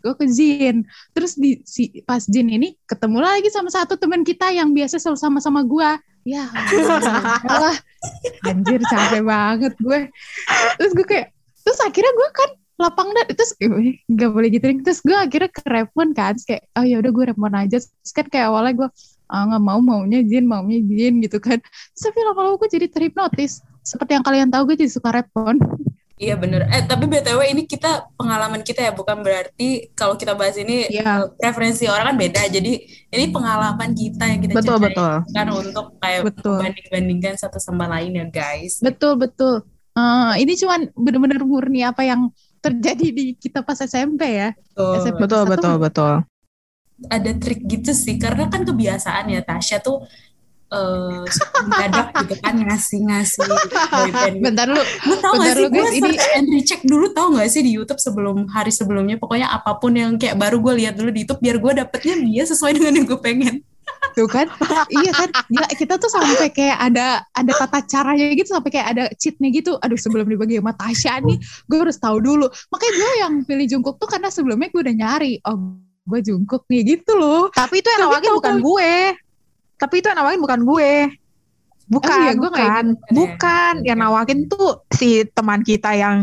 Gue 0.00 0.14
ke 0.16 0.24
Jin. 0.30 0.88
Terus 1.12 1.36
di 1.36 1.60
si 1.68 2.04
pas 2.04 2.24
Jin 2.24 2.48
ini 2.48 2.76
ketemu 2.88 3.20
lagi 3.20 3.48
sama 3.52 3.68
satu 3.68 4.00
teman 4.00 4.24
kita 4.24 4.48
yang 4.52 4.72
biasa 4.72 4.96
selalu 4.96 5.18
sama-sama 5.20 5.60
gue 5.66 5.90
ya 6.26 6.50
Allah 7.46 7.78
anjir 8.50 8.82
capek 8.82 9.22
banget 9.22 9.74
gue. 9.78 10.10
Terus 10.82 10.92
gue 10.92 11.06
kayak 11.06 11.26
terus 11.62 11.78
akhirnya 11.78 12.12
gue 12.12 12.28
kan 12.34 12.50
lapang 12.76 13.08
dan 13.16 13.24
terus 13.32 13.56
eh, 13.62 13.96
nggak 14.04 14.30
boleh 14.34 14.48
gitu 14.52 14.66
terus 14.84 15.00
gue 15.00 15.16
akhirnya 15.16 15.48
ke 15.48 15.64
Repon 15.64 16.12
kan 16.12 16.36
kayak 16.36 16.68
oh 16.76 16.84
ya 16.84 17.00
udah 17.00 17.10
gue 17.14 17.24
Repon 17.30 17.54
aja. 17.54 17.78
Terus 17.78 18.12
kan 18.12 18.26
kayak 18.26 18.50
awalnya 18.50 18.74
gue 18.74 18.88
ah 19.26 19.42
nggak 19.46 19.62
mau 19.62 19.80
maunya 19.82 20.22
Jin 20.22 20.46
maunya 20.46 20.78
Jin 20.82 21.22
gitu 21.22 21.38
kan 21.38 21.58
terus 21.60 22.02
tapi 22.02 22.18
lama-lama 22.22 22.56
gue 22.58 22.70
jadi 22.70 22.86
terhipnotis 22.90 23.62
seperti 23.82 24.18
yang 24.18 24.24
kalian 24.26 24.48
tahu 24.50 24.72
gue 24.72 24.76
jadi 24.86 24.92
suka 24.92 25.10
Repon 25.14 25.58
Iya 26.16 26.32
bener. 26.40 26.64
Eh 26.72 26.80
tapi 26.88 27.04
BTW 27.12 27.44
ini 27.52 27.68
kita 27.68 28.08
pengalaman 28.16 28.64
kita 28.64 28.80
ya 28.88 28.96
bukan 28.96 29.20
berarti 29.20 29.92
kalau 29.92 30.16
kita 30.16 30.32
bahas 30.32 30.56
ini 30.56 30.88
eh, 30.88 31.04
preferensi 31.36 31.84
orang 31.92 32.08
kan 32.08 32.16
beda. 32.16 32.40
Jadi 32.48 32.72
ini 32.88 33.24
pengalaman 33.28 33.92
kita 33.92 34.24
yang 34.24 34.40
kita 34.40 34.56
Betul 34.56 34.80
ceritain, 34.80 34.96
betul. 34.96 35.12
bukan 35.28 35.48
untuk 35.52 35.86
kayak 36.00 36.20
Betul. 36.24 36.56
banding-bandingkan 36.64 37.34
satu 37.36 37.60
sama 37.60 37.84
lain 37.92 38.16
ya 38.16 38.24
guys. 38.32 38.80
betul 38.80 39.20
betul 39.20 39.68
Eh, 39.96 40.32
ini 40.44 40.52
cuman 40.60 40.92
bener-bener 40.92 41.40
murni 41.40 41.80
apa 41.80 42.04
yang 42.04 42.28
terjadi 42.60 43.06
di 43.16 43.24
kita 43.32 43.64
pas 43.64 43.80
SMP 43.80 44.28
ya 44.28 44.52
Tuh. 44.76 45.00
SMP. 45.00 45.24
Betul 45.24 45.48
betul 45.48 45.74
betul. 45.80 46.14
Ada 47.06 47.36
trik 47.36 47.60
gitu 47.64 47.92
sih. 47.92 48.16
Karena 48.16 48.48
kan 48.48 48.64
kebiasaan 48.64 49.28
ya 49.28 49.44
Tasya 49.44 49.84
tuh 49.84 50.04
eh 50.66 51.22
mendadak 51.62 52.10
gitu 52.26 52.34
kan 52.42 52.58
ngasih-ngasih 52.58 53.38
boyband 53.86 54.34
gitu. 54.34 54.42
bentar 54.42 54.66
lu 54.66 54.82
Lu 55.06 55.14
tau 55.22 55.38
Bentar 55.38 55.54
gak 55.54 55.62
sih? 55.62 55.70
gue 55.70 55.86
ini- 55.94 56.00
search 56.02 56.26
and 56.34 56.46
recheck 56.50 56.80
dulu 56.82 57.06
tau 57.14 57.30
gak 57.38 57.46
sih 57.54 57.62
di 57.62 57.70
Youtube 57.78 58.02
sebelum 58.02 58.50
hari 58.50 58.74
sebelumnya. 58.74 59.14
Pokoknya 59.14 59.46
apa 59.46 59.78
pun 59.78 59.94
yang 59.94 60.18
kayak 60.18 60.34
baru 60.34 60.58
gue 60.58 60.82
lihat 60.82 60.98
dulu 60.98 61.14
di 61.14 61.22
Youtube 61.22 61.38
biar 61.38 61.62
gue 61.62 61.72
dapetnya 61.78 62.18
dia 62.18 62.42
sesuai 62.50 62.72
dengan 62.74 62.92
yang 62.98 63.06
gue 63.06 63.20
pengen. 63.22 63.62
Tuh 64.18 64.26
kan? 64.26 64.50
Iya 64.90 65.12
kan? 65.14 65.30
Gila, 65.46 65.68
kita 65.70 65.94
tuh 66.02 66.10
sampai 66.10 66.50
kayak 66.50 66.78
ada 66.82 67.22
ada 67.30 67.52
tata 67.54 67.86
caranya 67.86 68.26
gitu 68.34 68.50
sampai 68.50 68.70
kayak 68.74 68.88
ada 68.90 69.04
cheatnya 69.14 69.54
gitu. 69.54 69.78
Aduh 69.78 69.94
sebelum 69.94 70.26
dibagi 70.26 70.58
sama 70.58 70.74
Tasya 70.74 71.22
nih 71.22 71.38
gue 71.38 71.78
harus 71.78 71.94
tahu 72.02 72.18
dulu. 72.18 72.50
Makanya 72.74 72.92
gue 72.98 73.10
yang 73.22 73.32
pilih 73.46 73.66
Jungkook 73.70 74.02
tuh 74.02 74.10
karena 74.10 74.34
sebelumnya 74.34 74.66
gue 74.66 74.82
udah 74.82 74.96
nyari 74.98 75.38
oh 75.46 75.78
gue 76.06 76.18
Jungkook 76.22 76.64
nih 76.66 76.96
gitu 76.96 77.12
loh 77.14 77.50
Tapi 77.50 77.82
itu 77.82 77.88
yang 77.90 78.06
nawarin 78.06 78.32
bukan 78.32 78.56
gue. 78.62 78.92
Tapi 79.76 79.94
itu 79.98 80.06
yang 80.06 80.18
nawarin 80.18 80.40
bukan 80.40 80.60
gue. 80.62 80.90
Bukan, 81.86 82.10
Oh 82.10 82.22
iya, 82.24 82.32
gue 82.32 82.42
nggak 82.42 82.50
bukan, 82.50 82.84
ingat. 82.88 83.12
bukan. 83.12 83.72
Oke. 83.76 83.86
Yang 83.86 83.98
nawarin 84.00 84.40
tuh 84.46 84.66
si 84.90 85.08
teman 85.28 85.60
kita 85.60 85.90
yang 85.92 86.22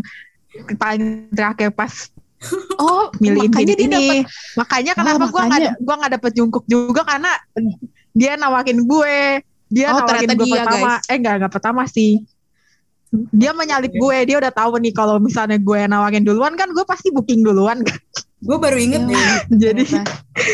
paling 0.75 1.03
terakhir 1.29 1.71
pas 1.71 2.11
oh 2.77 3.07
milihin 3.17 3.47
makanya 3.47 3.73
dia 3.73 3.85
ini. 3.85 3.91
dapat 3.93 4.27
Makanya 4.53 4.91
Oh, 4.91 4.97
kenapa 4.99 5.23
gua 5.25 5.41
nggak 5.41 5.47
makanya. 5.47 5.71
gua 5.79 5.95
nggak 5.95 6.11
dapet 6.13 6.31
jungkuk 6.33 6.65
juga 6.65 7.01
karena 7.03 7.31
dia 8.11 8.31
nawakin 8.35 8.79
gue. 8.83 9.17
Dia 9.67 9.87
Oh, 9.89 10.03
nawakin 10.03 10.29
gue 10.35 10.45
dia, 10.45 10.61
pertama. 10.61 10.91
guys. 10.93 11.05
Eh 11.07 11.15
enggak 11.17 11.33
enggak 11.39 11.53
pertama 11.53 11.81
sih. 11.87 12.11
Dia 13.29 13.53
menyalip 13.53 13.93
gue, 13.93 14.17
dia 14.25 14.37
udah 14.37 14.49
tahu 14.49 14.81
nih 14.81 14.91
kalau 14.91 15.17
misalnya 15.17 15.55
gue 15.55 15.79
nawakin 15.85 16.21
duluan 16.21 16.53
kan 16.53 16.67
gue 16.69 16.81
pasti 16.83 17.09
booking 17.09 17.41
duluan 17.41 17.79
kan. 17.81 17.99
Gue 18.43 18.57
baru 18.57 18.75
inget 18.75 19.01
Iya. 19.01 19.09
deh 19.09 19.23
Jadi 19.63 19.83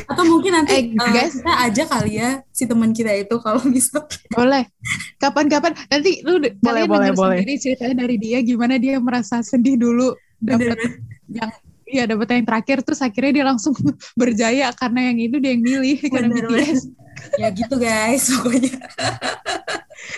atau 0.05 0.24
mungkin 0.24 0.51
nanti 0.53 0.72
Eh, 0.72 0.84
eh, 0.91 1.10
guys. 1.10 1.34
kita 1.34 1.53
aja 1.60 1.84
kali 1.86 2.12
ya 2.15 2.29
si 2.48 2.63
teman 2.63 2.91
kita 2.91 3.10
itu 3.12 3.36
kalau 3.38 3.58
bisa 3.69 4.05
boleh. 4.29 4.69
Kapan-kapan. 5.15 5.74
Nanti 5.88 6.22
lu 6.22 6.38
Boleh, 6.38 6.53
kalian 6.60 6.88
boleh, 6.88 7.10
boleh. 7.12 7.38
sendiri 7.39 7.53
ceritanya 7.58 7.96
dari 8.00 8.15
dia 8.15 8.38
gimana 8.39 8.75
dia 8.75 8.96
merasa 8.98 9.41
sedih 9.41 9.75
dulu. 9.75 10.13
Dapat 10.38 10.77
yang 11.27 11.50
iya 11.84 12.03
dapat 12.05 12.29
yang 12.31 12.46
terakhir 12.46 12.77
terus 12.79 13.01
akhirnya 13.01 13.34
dia 13.34 13.46
langsung 13.46 13.74
berjaya 14.15 14.69
karena 14.72 15.10
yang 15.10 15.17
itu 15.19 15.36
dia 15.38 15.51
yang 15.51 15.63
milih 15.63 15.98
karena 16.03 16.29
Bener, 16.29 16.46
BTS 16.48 16.79
ya 17.36 17.48
gitu 17.50 17.75
guys 17.75 18.24
pokoknya. 18.29 18.74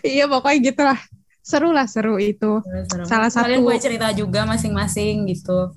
Iya 0.01 0.25
pokoknya 0.27 0.59
gitu 0.61 0.81
lah 0.81 0.99
seru 1.41 1.69
lah 1.69 1.89
seru 1.89 2.15
itu 2.15 2.61
Salah 3.03 3.31
kalian 3.33 3.59
satu- 3.59 3.65
boleh 3.65 3.79
cerita 3.79 4.07
juga 4.11 4.45
masing-masing 4.45 5.25
gitu 5.27 5.73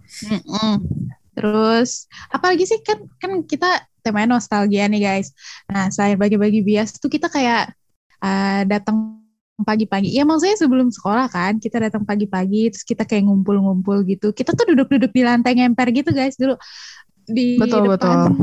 Terus 1.34 2.06
apalagi 2.30 2.64
sih 2.64 2.80
kan 2.80 3.02
kan 3.18 3.42
kita 3.44 3.84
temanya 4.00 4.38
nostalgia 4.38 4.86
nih 4.86 5.02
guys. 5.02 5.34
Nah 5.68 5.90
selain 5.90 6.16
bagi-bagi 6.16 6.62
bias 6.62 6.96
tuh 6.96 7.10
kita 7.10 7.26
kayak 7.28 7.74
uh, 8.22 8.62
datang 8.64 9.20
pagi-pagi. 9.62 10.10
Ya 10.10 10.26
maksudnya 10.26 10.58
sebelum 10.58 10.90
sekolah 10.90 11.30
kan 11.30 11.58
kita 11.62 11.78
datang 11.78 12.02
pagi-pagi 12.02 12.74
terus 12.74 12.86
kita 12.86 13.06
kayak 13.06 13.26
ngumpul-ngumpul 13.26 14.02
gitu. 14.06 14.30
Kita 14.30 14.54
tuh 14.54 14.74
duduk-duduk 14.74 15.10
di 15.10 15.22
lantai 15.22 15.54
ngemper 15.58 15.90
gitu 15.94 16.10
guys 16.10 16.34
dulu 16.34 16.58
di 17.24 17.56
Betul, 17.56 17.88
depan 17.88 18.34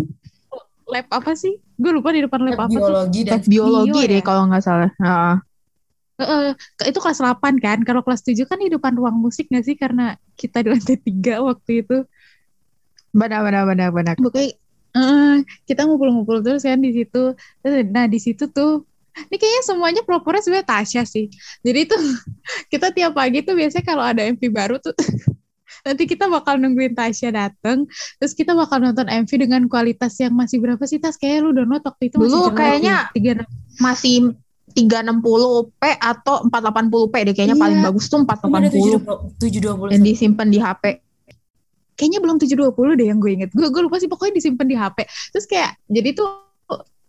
lab 0.91 1.07
apa 1.07 1.31
sih? 1.39 1.55
Gue 1.79 1.91
lupa 1.95 2.11
di 2.11 2.21
depan 2.27 2.39
lab 2.43 2.59
apa 2.59 2.67
tuh. 2.67 2.75
biologi 2.75 3.21
dan 3.23 3.39
tes 3.39 3.47
biologi 3.47 3.89
bio 3.95 4.03
deh 4.03 4.19
ya? 4.19 4.25
kalau 4.25 4.43
nggak 4.51 4.63
salah. 4.63 4.91
Heeh. 4.99 5.35
Heeh, 6.21 6.53
ke- 6.77 6.87
itu 6.91 6.99
kelas 7.01 7.17
8 7.17 7.57
kan. 7.57 7.79
Kalau 7.81 8.05
kelas 8.05 8.21
7 8.21 8.45
kan 8.45 8.59
di 8.61 8.69
depan 8.69 8.93
ruang 8.93 9.17
musik 9.17 9.49
gak 9.49 9.65
sih 9.65 9.73
karena 9.73 10.13
kita 10.37 10.61
di 10.61 10.69
lantai 10.69 10.97
3 11.01 11.41
waktu 11.41 11.71
itu. 11.81 11.97
Benar 13.11 13.43
benar 13.43 13.63
benar 13.67 13.89
benar. 13.91 14.15
pokoknya 14.15 14.55
eh, 14.95 15.35
kita 15.67 15.87
ngumpul-ngumpul 15.87 16.43
terus 16.43 16.63
kan 16.63 16.79
di 16.79 16.91
situ. 16.91 17.35
Nah 17.63 18.05
di 18.07 18.19
situ 18.19 18.47
tuh 18.51 18.83
ini 19.27 19.35
kayaknya 19.35 19.63
semuanya 19.67 20.01
pelopornya 20.07 20.39
sebenarnya 20.43 20.67
Tasya 20.67 21.03
sih. 21.03 21.27
Jadi 21.63 21.91
tuh 21.91 21.99
kita 22.71 22.95
tiap 22.95 23.15
pagi 23.15 23.43
tuh 23.43 23.55
biasanya 23.55 23.83
kalau 23.83 24.03
ada 24.03 24.23
MV 24.23 24.41
baru 24.51 24.79
tuh 24.79 24.95
nanti 25.87 26.03
kita 26.07 26.31
bakal 26.31 26.55
nungguin 26.59 26.95
Tasya 26.95 27.35
dateng. 27.35 27.87
Terus 28.19 28.31
kita 28.35 28.55
bakal 28.55 28.79
nonton 28.79 29.07
MV 29.11 29.31
dengan 29.35 29.61
kualitas 29.67 30.15
yang 30.19 30.31
masih 30.35 30.63
berapa 30.63 30.83
sih 30.87 30.99
Tas? 30.99 31.19
Kayak 31.19 31.43
lu 31.43 31.51
download 31.55 31.83
waktu 31.83 32.07
itu 32.07 32.15
masih 32.19 32.31
Dulu 32.31 32.47
kayaknya 32.55 32.95
ya, 33.07 33.11
tiga 33.11 33.31
Masih 33.79 34.31
360p 34.71 35.83
atau 35.99 36.47
480p 36.47 37.13
deh. 37.27 37.33
Kayaknya 37.35 37.57
Iya. 37.59 37.63
paling 37.67 37.79
bagus 37.83 38.05
tuh 38.07 38.23
ada 38.23 38.39
480 38.39 39.35
tujuh 39.35 39.59
dua 39.59 39.73
puluh 39.75 39.91
yang 39.91 40.03
disimpan 40.03 40.47
di 40.47 40.59
HP. 40.63 40.83
Kayaknya 41.95 42.19
belum 42.19 42.37
720 42.37 42.99
deh 42.99 43.07
yang 43.07 43.19
gue 43.19 43.31
inget. 43.31 43.49
Gue 43.51 43.67
gue 43.67 43.81
lupa 43.83 43.97
sih 43.97 44.07
pokoknya 44.07 44.37
disimpan 44.37 44.67
di 44.67 44.75
HP. 44.75 44.97
Terus 45.31 45.45
kayak 45.45 45.77
jadi 45.87 46.11
tuh 46.13 46.27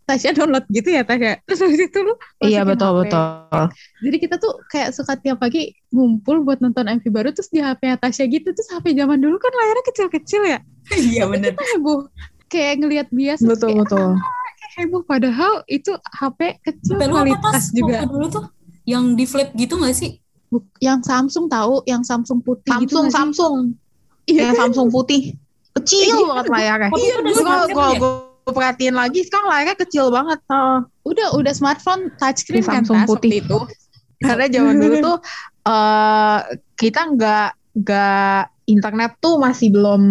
Tasya 0.02 0.34
download 0.34 0.66
gitu 0.68 0.90
ya 0.90 1.06
Tasya. 1.06 1.38
Terus 1.46 1.60
habis 1.62 1.78
itu 1.78 1.98
lu 2.02 2.14
Iya 2.42 2.66
betul 2.66 2.90
HP. 2.90 2.98
betul. 3.06 3.64
Jadi 4.02 4.16
kita 4.18 4.34
tuh 4.36 4.52
kayak 4.66 4.90
suka 4.92 5.14
tiap 5.14 5.38
pagi 5.38 5.70
ngumpul 5.94 6.42
buat 6.42 6.58
nonton 6.58 6.90
MV 6.90 7.04
baru 7.06 7.30
terus 7.30 7.48
di 7.48 7.62
HP 7.62 7.86
Tasya 7.96 8.26
gitu. 8.26 8.50
Terus 8.50 8.68
HP 8.68 8.98
zaman 8.98 9.22
dulu 9.22 9.38
kan 9.38 9.54
layarnya 9.54 9.84
kecil-kecil 9.94 10.42
ya. 10.44 10.58
Iya 10.92 11.30
bener. 11.30 11.54
Kita 11.54 11.64
heboh. 11.78 12.10
Kayak 12.50 12.74
ngelihat 12.82 13.08
biasa. 13.14 13.46
betul 13.46 13.68
kayak, 13.72 13.80
betul 13.86 14.08
"Ah, 14.18 14.42
heboh. 14.76 15.02
Padahal 15.06 15.52
itu 15.70 15.94
HP 15.94 16.40
kecil 16.60 16.94
pas 16.98 17.08
kualitas 17.08 17.62
juga. 17.70 18.02
waktu 18.02 18.10
dulu 18.10 18.26
tuh? 18.28 18.44
Yang 18.82 19.04
di 19.14 19.24
flip 19.24 19.48
gitu 19.54 19.78
gak 19.78 19.94
sih? 19.94 20.18
Yang 20.82 20.98
Samsung 21.08 21.46
tahu, 21.48 21.80
yang 21.86 22.02
Samsung 22.02 22.42
putih 22.42 22.74
gitu 22.82 22.98
Samsung 23.00 23.06
sih? 23.06 23.14
Samsung 23.16 23.54
Iya. 24.24 24.50
yang 24.50 24.56
Samsung 24.56 24.88
putih 24.88 25.34
kecil 25.72 26.28
banget 26.28 26.46
layarnya 26.48 26.90
udah 26.90 27.02
Kalau 27.24 27.32
smartphone 27.34 27.72
kalau 27.72 27.92
ya? 27.92 27.98
gue 28.42 28.52
perhatiin 28.52 28.94
lagi 28.94 29.20
sekarang 29.22 29.48
layarnya 29.48 29.76
kecil 29.78 30.04
banget 30.08 30.38
Heeh. 30.44 30.78
Udah 31.02 31.28
udah 31.32 31.52
smartphone 31.52 32.02
touchscreen 32.16 32.60
Di 32.60 32.66
kan 32.66 32.82
Samsung 32.82 32.98
Tas, 33.00 33.08
putih. 33.08 33.30
itu. 33.40 33.58
karena 34.18 34.46
zaman 34.46 34.74
dulu 34.78 34.94
tuh 35.00 35.16
eh 35.64 36.38
kita 36.76 37.00
nggak 37.10 37.48
nggak 37.74 38.38
internet 38.66 39.10
tuh 39.18 39.34
masih 39.36 39.68
belum 39.70 40.02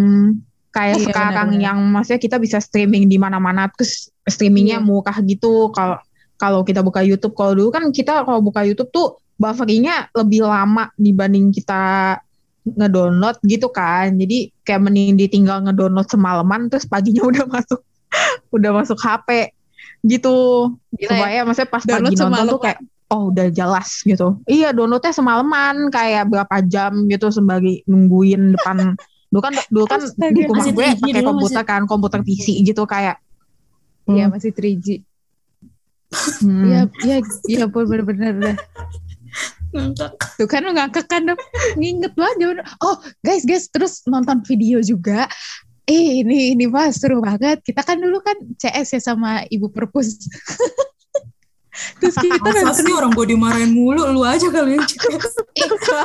kayak 0.70 0.98
Iya, 0.98 1.06
sekarang 1.06 1.48
benar-benar. 1.52 1.64
yang 1.64 1.80
maksudnya 1.86 2.20
kita 2.20 2.36
bisa 2.36 2.58
streaming 2.60 3.06
di 3.06 3.16
mana-mana 3.16 3.72
terus 3.72 4.12
streamingnya 4.24 4.80
Iya. 4.80 4.86
murah 4.86 5.18
gitu 5.22 5.72
kalau 5.72 5.96
kalau 6.36 6.60
kita 6.64 6.82
buka 6.82 7.00
YouTube 7.00 7.32
kalau 7.32 7.54
dulu 7.54 7.70
kan 7.70 7.88
kita 7.88 8.24
kalau 8.24 8.40
buka 8.40 8.64
YouTube 8.64 8.90
tuh 8.90 9.08
bufferingnya 9.36 10.12
lebih 10.12 10.44
lama 10.44 10.92
dibanding 10.96 11.50
kita 11.50 12.16
ngedownload 12.62 13.42
gitu 13.44 13.68
kan 13.70 14.14
jadi 14.14 14.54
kayak 14.62 14.82
mending 14.82 15.18
ditinggal 15.18 15.66
ngedownload 15.66 16.06
semalaman 16.06 16.70
terus 16.70 16.86
paginya 16.86 17.26
udah 17.32 17.46
masuk 17.46 17.82
udah 18.50 18.72
masuk 18.76 18.98
HP 18.98 19.50
gitu 20.04 20.36
Gila 20.92 21.02
ya. 21.02 21.10
supaya 21.10 21.40
maksudnya 21.42 21.70
pas 21.70 21.84
Download 21.84 22.06
pagi 22.06 22.16
nonton 22.16 22.22
tuh 22.22 22.38
semalaman. 22.38 22.62
kayak 22.62 22.80
oh 23.12 23.22
udah 23.28 23.48
jelas 23.50 23.90
gitu 24.02 24.28
iya 24.46 24.70
downloadnya 24.72 25.12
semalaman 25.12 25.76
kayak 25.90 26.24
berapa 26.26 26.56
jam 26.64 27.06
gitu 27.06 27.28
sebagai 27.30 27.82
nungguin 27.86 28.56
depan 28.56 28.94
dulu 29.28 29.42
kan 29.42 29.54
dulu 29.68 29.86
kan 29.86 30.00
Astaga. 30.02 30.32
di 30.32 30.42
rumah 30.44 30.66
gue 30.66 30.86
3G 30.92 31.02
pakai 31.02 31.24
komputer 31.24 31.64
kan 31.64 31.82
komputer 31.86 32.20
PC 32.22 32.62
gitu 32.62 32.84
kayak 32.86 33.18
Iya 34.04 34.26
Hmm. 34.28 34.34
masih 34.34 34.50
3G. 34.52 34.88
hmm, 36.42 36.64
Iya 36.68 36.82
iya 37.00 37.16
iya 37.48 37.64
pun 37.70 37.86
bener-bener 37.86 38.34
dah. 38.34 38.56
Ngangkat. 39.72 40.12
Tuh 40.38 40.48
kan 40.48 40.62
lu 40.68 40.72
ngakak 40.76 41.06
kan. 41.08 41.24
Nginget 41.80 42.14
banget 42.14 42.36
zaman- 42.44 42.68
Oh 42.84 43.00
guys 43.24 43.44
guys 43.48 43.72
terus 43.72 44.04
nonton 44.08 44.44
video 44.44 44.84
juga. 44.84 45.28
Eh 45.88 46.22
ini 46.24 46.54
ini 46.56 46.68
mas 46.68 47.00
seru 47.00 47.20
banget. 47.24 47.64
Kita 47.64 47.82
kan 47.82 47.98
dulu 48.00 48.20
kan 48.22 48.36
CS 48.60 49.00
ya 49.00 49.02
sama 49.02 49.44
ibu 49.48 49.72
perpus. 49.72 50.16
terus 52.00 52.16
kita 52.20 52.38
Masa 52.42 52.84
sih 52.84 52.94
orang 52.94 53.12
gue 53.16 53.26
dimarahin 53.32 53.72
mulu, 53.72 54.04
lu 54.12 54.22
aja 54.28 54.48
kali 54.52 54.76
yang 54.76 54.86
CS. 54.86 55.34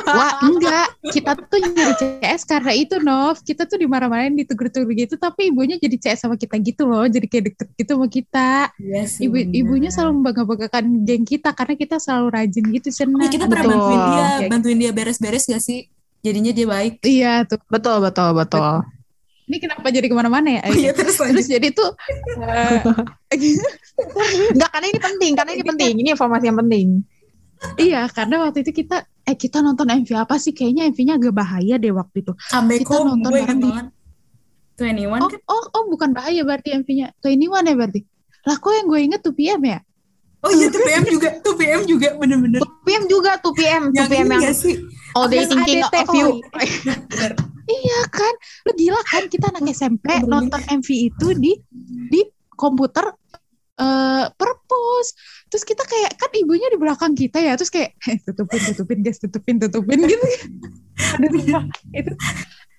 Wah 0.07 0.39
enggak, 0.43 0.87
kita 1.11 1.31
tuh 1.37 1.59
nyari 1.59 1.93
CS 1.99 2.41
karena 2.47 2.71
itu 2.75 2.95
Nov, 2.99 3.39
kita 3.43 3.67
tuh 3.67 3.77
dimarah-marahin 3.79 4.35
ditegur-tegur 4.35 4.91
gitu, 4.95 5.15
tapi 5.19 5.51
ibunya 5.51 5.75
jadi 5.79 5.95
CS 5.99 6.27
sama 6.27 6.35
kita 6.39 6.55
gitu 6.59 6.87
loh, 6.87 7.05
jadi 7.07 7.27
kayak 7.27 7.43
deket 7.53 7.67
gitu 7.75 7.91
sama 7.99 8.07
kita. 8.07 8.51
Iya 8.79 9.01
sih. 9.07 9.27
Ibu 9.27 9.35
bener. 9.37 9.59
ibunya 9.59 9.89
selalu 9.91 10.11
membangga-banggakan 10.23 10.83
geng 11.03 11.25
kita 11.27 11.49
karena 11.53 11.75
kita 11.75 11.95
selalu 11.99 12.27
rajin 12.33 12.65
gitu 12.73 12.87
Oh, 12.87 12.95
senang. 12.95 13.29
kita 13.29 13.45
pernah 13.45 13.65
Betul. 13.67 13.77
bantuin 13.77 14.01
dia, 14.07 14.27
bantuin 14.47 14.77
dia 14.79 14.91
beres-beres 14.95 15.43
gak 15.45 15.61
sih? 15.61 15.91
Jadinya 16.23 16.51
dia 16.55 16.65
baik. 16.65 16.93
Iya 17.05 17.45
tuh. 17.45 17.61
betul 17.69 18.01
betul 18.01 18.33
betul 18.33 18.96
Ini 19.47 19.57
kenapa 19.57 19.87
jadi 19.87 20.05
ke 20.05 20.15
mana-mana 20.15 20.59
ya? 20.59 20.61
Oh 20.67 20.75
iya 20.75 20.91
terus. 20.91 21.15
Terus 21.15 21.47
jadi 21.47 21.71
tuh 21.71 21.95
eh, 22.43 22.83
enggak 24.53 24.69
karena 24.69 24.87
ini 24.87 24.99
penting 24.99 25.31
karena 25.33 25.51
ini 25.55 25.63
penting 25.63 25.93
ini 25.97 26.09
informasi 26.11 26.45
yang 26.51 26.59
penting 26.59 26.87
iya 27.79 28.05
karena 28.05 28.43
waktu 28.45 28.61
itu 28.61 28.83
kita 28.83 29.07
eh 29.25 29.33
kita 29.33 29.59
nonton 29.59 29.89
MV 29.89 30.09
apa 30.13 30.37
sih? 30.37 30.53
Kayaknya 30.53 30.87
MV-nya 30.87 31.13
agak 31.17 31.33
bahaya 31.33 31.75
deh 31.75 31.91
waktu 31.91 32.21
itu. 32.21 32.31
Comeback 32.47 32.79
Kita 32.85 32.95
nonton 33.01 33.27
gue 33.27 33.41
banget. 33.43 33.87
21 34.77 35.09
Oh, 35.17 35.27
kan? 35.27 35.41
oh, 35.49 35.63
oh 35.73 35.83
bukan 35.89 36.09
bahaya 36.13 36.45
berarti 36.45 36.77
MV-nya. 36.77 37.17
Tuh 37.17 37.33
ini 37.33 37.49
mana 37.49 37.73
berarti? 37.73 38.05
Lah 38.45 38.55
kok 38.55 38.71
yang 38.71 38.87
gue 38.87 38.99
inget 39.01 39.19
tuh 39.19 39.33
PM 39.33 39.59
ya? 39.65 39.79
Oh 40.45 40.53
iya 40.53 40.69
tuh 40.69 40.79
PM 40.79 41.03
juga, 41.03 41.29
tuh 41.41 41.57
PM 41.57 41.81
juga 41.83 42.07
bener-bener. 42.13 42.61
2PM 42.61 43.03
juga 43.09 43.31
2PM 43.41 43.83
2PM 43.89 43.97
Yang 43.97 44.07
ini 44.07 44.15
yang 44.21 44.43
gak 44.45 44.55
sih? 44.55 44.75
all 45.17 45.25
day 45.25 45.41
Yang 45.41 45.49
thinking 45.49 45.81
ADT, 45.81 45.95
of 45.97 46.09
you 46.13 46.27
Iya 47.67 47.99
kan, 48.07 48.33
lu 48.63 48.71
gila 48.73 49.01
kan 49.03 49.23
kita 49.27 49.51
anak 49.51 49.67
SMP 49.69 50.07
nonton 50.23 50.61
MV 50.79 50.87
itu 50.87 51.27
di 51.35 51.51
di 52.07 52.21
komputer 52.49 53.11
eh 53.77 54.25
perpus. 54.33 55.07
Terus 55.51 55.63
kita 55.63 55.83
kayak 55.83 56.15
kan 56.17 56.31
ibunya 56.33 56.67
di 56.71 56.79
belakang 56.79 57.13
kita 57.13 57.37
ya, 57.37 57.53
terus 57.59 57.69
kayak 57.69 57.93
eh, 58.07 58.17
tutupin 58.23 58.61
tutupin 58.71 58.97
guys, 59.03 59.19
tutupin 59.19 59.55
tutupin 59.59 59.99
gitu. 60.01 60.27
aduh, 61.19 61.61
itu 61.93 62.11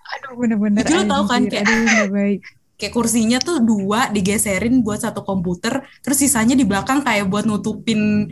aduh 0.09 0.33
bener-bener. 0.35 0.83
Itu 0.83 0.93
lo 0.97 1.05
tau 1.07 1.23
kan, 1.29 1.43
kayak- 1.47 1.69
aduh 1.69 2.09
baik. 2.11 2.41
Kayak 2.79 2.95
kursinya 2.95 3.39
tuh 3.43 3.59
dua 3.59 4.07
digeserin 4.09 4.87
buat 4.87 5.03
satu 5.03 5.27
komputer, 5.27 5.83
terus 5.99 6.19
sisanya 6.23 6.55
di 6.55 6.63
belakang 6.63 7.03
kayak 7.03 7.27
buat 7.27 7.43
nutupin. 7.43 8.27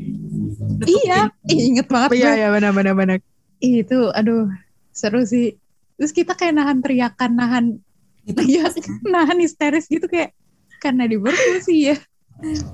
nutupin. 0.78 0.86
Iya, 0.86 1.34
ih, 1.50 1.60
inget 1.74 1.86
banget 1.90 2.14
iya 2.14 2.30
gue. 2.30 2.34
iya 2.38 2.48
benar 2.54 2.70
benar 2.70 3.18
Itu 3.58 4.10
aduh 4.14 4.46
seru 4.94 5.26
sih. 5.26 5.58
Terus 5.96 6.12
kita 6.12 6.32
kayak 6.36 6.54
nahan 6.56 6.78
teriakan, 6.80 7.32
nahan 7.34 7.64
Gitu. 8.26 8.58
Iya, 8.58 8.66
nahan 9.14 9.38
histeris 9.38 9.86
gitu 9.86 10.10
kayak 10.10 10.34
karena 10.82 11.06
di 11.06 11.14
sih 11.62 11.94
ya. 11.94 11.96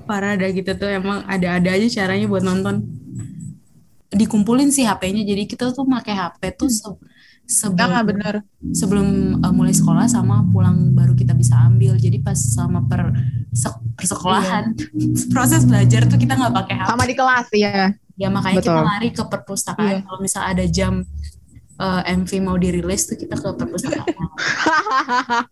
Parah 0.09 0.35
ada 0.35 0.49
gitu 0.49 0.73
tuh 0.75 0.89
emang 0.91 1.23
ada-ada 1.29 1.77
aja 1.77 1.87
caranya 2.01 2.25
buat 2.25 2.41
nonton. 2.43 2.83
Dikumpulin 4.13 4.69
sih 4.69 4.85
HP-nya, 4.85 5.25
jadi 5.25 5.45
kita 5.49 5.73
tuh 5.73 5.85
pakai 5.89 6.13
HP 6.13 6.41
tuh 6.53 6.69
se- 6.69 6.99
sebelum 7.45 7.89
Enggak 7.89 8.05
bener. 8.05 8.35
sebelum 8.73 9.07
uh, 9.41 9.53
mulai 9.53 9.73
sekolah 9.73 10.05
sama 10.05 10.45
pulang 10.49 10.93
baru 10.93 11.13
kita 11.13 11.33
bisa 11.33 11.57
ambil. 11.57 11.97
Jadi 11.97 12.21
pas 12.21 12.37
sama 12.37 12.85
per 12.85 13.13
se- 13.53 13.81
persekolahan 13.97 14.73
proses 15.33 15.65
belajar 15.65 16.05
tuh 16.09 16.17
kita 16.17 16.33
nggak 16.33 16.53
pakai 16.53 16.75
HP. 16.81 16.87
sama 16.89 17.03
di 17.05 17.15
kelas 17.15 17.47
ya 17.53 17.93
Ya 18.13 18.29
makanya 18.29 18.61
kita 18.61 18.69
Betul. 18.77 18.85
lari 18.85 19.09
ke 19.09 19.23
perpustakaan. 19.25 19.89
Iya. 19.89 20.05
Kalau 20.05 20.19
misal 20.21 20.41
ada 20.45 20.65
jam 20.69 21.01
uh, 21.79 22.01
MV 22.05 22.29
mau 22.43 22.57
dirilis 22.59 23.09
tuh 23.09 23.17
kita 23.17 23.37
ke 23.37 23.49
perpustakaan. 23.55 24.13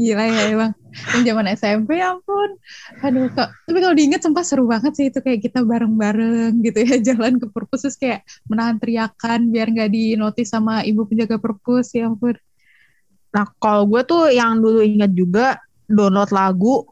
Gila 0.00 0.24
ya 0.24 0.42
emang. 0.48 0.72
Yang 1.12 1.22
zaman 1.28 1.46
SMP 1.52 2.00
ya 2.00 2.16
ampun. 2.16 2.56
Aduh 3.04 3.28
kok. 3.36 3.52
Tapi 3.68 3.78
kalau 3.84 3.94
diinget 3.94 4.24
sumpah 4.24 4.40
seru 4.40 4.64
banget 4.64 4.96
sih 4.96 5.12
itu 5.12 5.20
kayak 5.20 5.44
kita 5.44 5.60
bareng-bareng 5.60 6.56
gitu 6.64 6.78
ya 6.80 6.96
jalan 7.12 7.36
ke 7.36 7.46
perpus 7.52 7.84
terus 7.84 8.00
kayak 8.00 8.24
menahan 8.48 8.80
teriakan 8.80 9.52
biar 9.52 9.68
nggak 9.68 9.92
dinotis 9.92 10.48
sama 10.48 10.80
ibu 10.88 11.04
penjaga 11.04 11.36
perpus 11.36 11.92
ya 11.92 12.08
ampun. 12.08 12.32
Nah, 13.30 13.46
kalau 13.60 13.86
gue 13.86 14.02
tuh 14.08 14.32
yang 14.32 14.58
dulu 14.58 14.80
ingat 14.80 15.12
juga 15.12 15.60
download 15.84 16.32
lagu. 16.32 16.88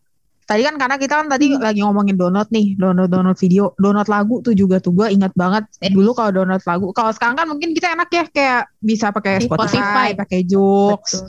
Tadi 0.49 0.65
kan 0.65 0.81
karena 0.81 0.97
kita 0.97 1.15
kan 1.21 1.27
tadi 1.29 1.53
Hmm. 1.53 1.61
lagi 1.61 1.85
ngomongin 1.85 2.17
download 2.17 2.49
nih, 2.49 2.73
download 2.75 3.13
download 3.13 3.37
video, 3.37 3.77
download 3.77 4.09
lagu 4.09 4.41
tuh 4.41 4.57
juga 4.57 4.81
tuh 4.81 4.97
gue 4.97 5.13
ingat 5.13 5.37
banget 5.37 5.69
Eh. 5.85 5.93
dulu 5.93 6.17
kalau 6.17 6.33
download 6.33 6.65
lagu. 6.65 6.89
Kalau 6.97 7.13
sekarang 7.13 7.37
kan 7.37 7.45
mungkin 7.45 7.77
kita 7.77 7.93
enak 7.93 8.09
ya 8.09 8.25
kayak 8.25 8.63
bisa 8.81 9.13
pakai 9.13 9.45
Spotify. 9.45 9.77
Spotify, 9.77 10.09
pakai 10.17 10.41
Joox, 10.43 11.21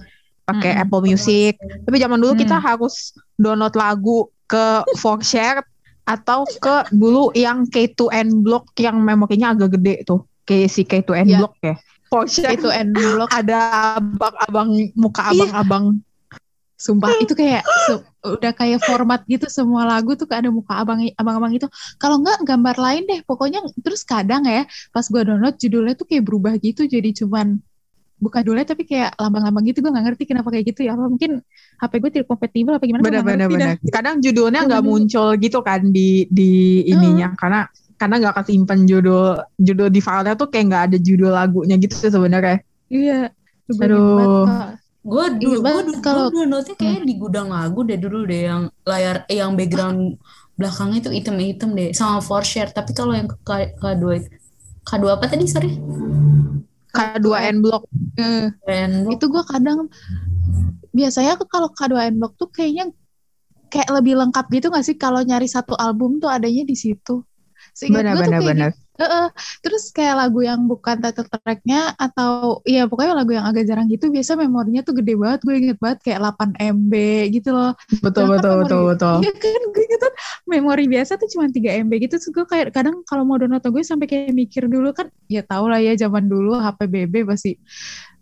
pakai 0.48 0.72
Mm-mm. 0.72 0.84
Apple 0.88 1.04
Music. 1.04 1.54
Tapi 1.60 1.96
zaman 2.00 2.16
dulu 2.16 2.34
kita 2.34 2.56
Hmm. 2.56 2.66
harus 2.66 3.12
download 3.36 3.76
lagu 3.76 4.18
ke 4.48 4.88
Share 5.20 5.68
atau 6.08 6.48
ke 6.48 6.88
dulu 6.90 7.36
yang 7.36 7.68
K2N 7.68 8.40
Block 8.40 8.72
yang 8.80 8.98
memorinya 8.98 9.52
agak 9.52 9.76
gede 9.76 10.08
tuh. 10.08 10.24
Kayak 10.42 10.72
si 10.72 10.82
K2N 10.82 11.28
Iya. 11.28 11.38
Block 11.44 11.54
ya. 11.60 11.76
Share 12.10 12.58
Itu 12.58 12.74
end 12.74 12.98
block 12.98 13.30
ada 13.46 13.60
abang-abang 14.02 14.74
muka 14.98 15.30
Iya. 15.30 15.46
abang-abang 15.46 16.02
sumpah 16.80 17.12
itu 17.20 17.34
kayak 17.36 17.62
se- 17.88 18.04
udah 18.24 18.52
kayak 18.56 18.80
format 18.84 19.20
gitu 19.28 19.46
semua 19.52 19.84
lagu 19.84 20.16
tuh 20.16 20.26
kayak 20.28 20.48
ada 20.48 20.52
muka 20.52 20.74
abang 20.80 21.00
abang-abang 21.20 21.52
itu. 21.56 21.68
Kalau 22.00 22.24
nggak 22.24 22.40
gambar 22.48 22.76
lain 22.80 23.04
deh. 23.10 23.20
Pokoknya 23.28 23.60
terus 23.84 24.02
kadang 24.08 24.48
ya 24.48 24.64
pas 24.96 25.04
gua 25.12 25.28
download 25.28 25.56
judulnya 25.60 25.94
tuh 26.00 26.08
kayak 26.08 26.24
berubah 26.24 26.56
gitu. 26.60 26.88
Jadi 26.88 27.12
cuman 27.20 27.60
bukan 28.20 28.40
judulnya 28.44 28.68
tapi 28.68 28.84
kayak 28.88 29.16
lambang-lambang 29.16 29.64
gitu. 29.68 29.80
Gue 29.84 29.92
nggak 29.92 30.06
ngerti 30.12 30.24
kenapa 30.28 30.48
kayak 30.52 30.66
gitu 30.72 30.82
ya. 30.88 30.96
Apa 30.96 31.08
mungkin 31.08 31.32
HP 31.80 31.94
gue 32.04 32.12
tidak 32.16 32.28
kompatibel 32.32 32.74
apa 32.76 32.84
gimana? 32.88 33.02
Gua 33.04 33.08
benar 33.12 33.24
benar 33.28 33.48
benar. 33.52 33.68
kadang 33.92 34.16
judulnya 34.20 34.60
nggak 34.68 34.84
muncul 34.84 35.28
gitu 35.40 35.60
kan 35.64 35.82
di 35.92 36.28
di 36.32 36.52
ininya. 36.88 37.28
Karena 37.40 37.60
karena 38.00 38.16
nggak 38.24 38.36
kesimpan 38.44 38.80
judul 38.88 39.44
judul 39.60 39.88
di 39.92 40.00
filenya 40.00 40.34
tuh 40.40 40.48
kayak 40.48 40.66
nggak 40.72 40.84
ada 40.92 40.98
judul 41.00 41.32
lagunya 41.36 41.76
gitu 41.80 41.96
sih 41.96 42.12
sebenarnya. 42.12 42.64
Iya. 42.92 43.32
Aduh. 43.80 44.80
Gue 45.00 45.26
Iya, 45.32 45.40
dulu, 45.40 45.58
gue 45.64 45.82
dulu, 45.88 46.00
kalau- 46.04 46.28
downloadnya 46.28 46.76
kayak 46.76 47.08
di 47.08 47.14
gudang 47.16 47.48
lagu 47.50 47.80
deh 47.88 47.96
dulu 47.96 48.28
deh 48.28 48.52
yang 48.52 48.68
layar, 48.84 49.24
eh, 49.32 49.40
yang 49.40 49.56
background 49.56 50.20
belakangnya 50.60 51.00
itu 51.08 51.10
item-item 51.24 51.70
deh 51.72 51.90
sama 51.96 52.20
for 52.20 52.44
share. 52.44 52.68
Tapi 52.68 52.92
kalau 52.92 53.16
yang 53.16 53.32
ke 53.32 53.38
K2 53.80 54.04
itu, 54.20 54.28
K2 54.84 55.16
apa 55.16 55.26
tadi 55.32 55.48
sorry? 55.48 55.72
K2N 56.92 57.64
Block. 57.64 57.88
Eh, 58.20 58.52
Keren 58.60 59.08
itu 59.08 59.26
gue 59.32 59.44
kadang 59.48 59.88
biasanya 60.92 61.40
kalau 61.48 61.72
K2N 61.72 62.20
Block 62.20 62.36
tuh 62.36 62.52
kayaknya 62.52 62.92
kayak 63.70 63.88
lebih 63.94 64.20
lengkap 64.20 64.46
gitu 64.52 64.68
gak 64.68 64.84
sih? 64.84 64.98
Kalau 65.00 65.22
nyari 65.24 65.48
satu 65.48 65.78
album 65.80 66.20
tuh 66.20 66.28
adanya 66.28 66.68
di 66.68 66.76
situ. 66.76 67.24
Benar 67.88 68.18
gue 68.20 68.26
tuh 68.28 68.32
benar 68.34 68.40
kayak 68.42 68.50
benar 68.52 68.72
Uh, 69.00 69.32
terus 69.64 69.96
kayak 69.96 70.20
lagu 70.20 70.44
yang 70.44 70.68
bukan 70.68 71.00
title 71.00 71.24
tracknya 71.24 71.96
atau 71.96 72.60
iya 72.68 72.84
pokoknya 72.84 73.16
lagu 73.16 73.32
yang 73.32 73.48
agak 73.48 73.64
jarang 73.64 73.88
gitu 73.88 74.12
biasa 74.12 74.36
memorinya 74.36 74.84
tuh 74.84 74.92
gede 75.00 75.16
banget 75.16 75.40
gue 75.48 75.56
inget 75.56 75.78
banget 75.80 76.00
kayak 76.04 76.20
8 76.20 76.52
MB 76.60 76.94
gitu 77.32 77.50
loh. 77.56 77.72
Betul 78.04 78.28
Sedangkan 78.28 78.36
betul 78.36 78.52
memori- 78.52 78.64
betul 78.68 78.82
betul. 78.92 79.16
Iya 79.24 79.34
kan 79.40 79.62
gue 79.72 79.86
gitu 79.88 80.08
memori 80.52 80.86
biasa 80.92 81.12
tuh 81.16 81.30
cuma 81.32 81.46
3 81.48 81.80
MB 81.88 81.92
gitu 82.04 82.16
terus 82.20 82.28
gue 82.36 82.44
kayak 82.44 82.76
kadang 82.76 83.00
kalau 83.08 83.24
mau 83.24 83.40
download 83.40 83.64
gue 83.64 83.84
sampai 83.88 84.08
kayak 84.12 84.36
mikir 84.36 84.68
dulu 84.68 84.92
kan 84.92 85.08
ya 85.32 85.48
tau 85.48 85.72
lah 85.72 85.80
ya 85.80 85.96
zaman 85.96 86.28
dulu 86.28 86.60
HP 86.60 86.80
BB 86.92 87.24
pasti 87.24 87.56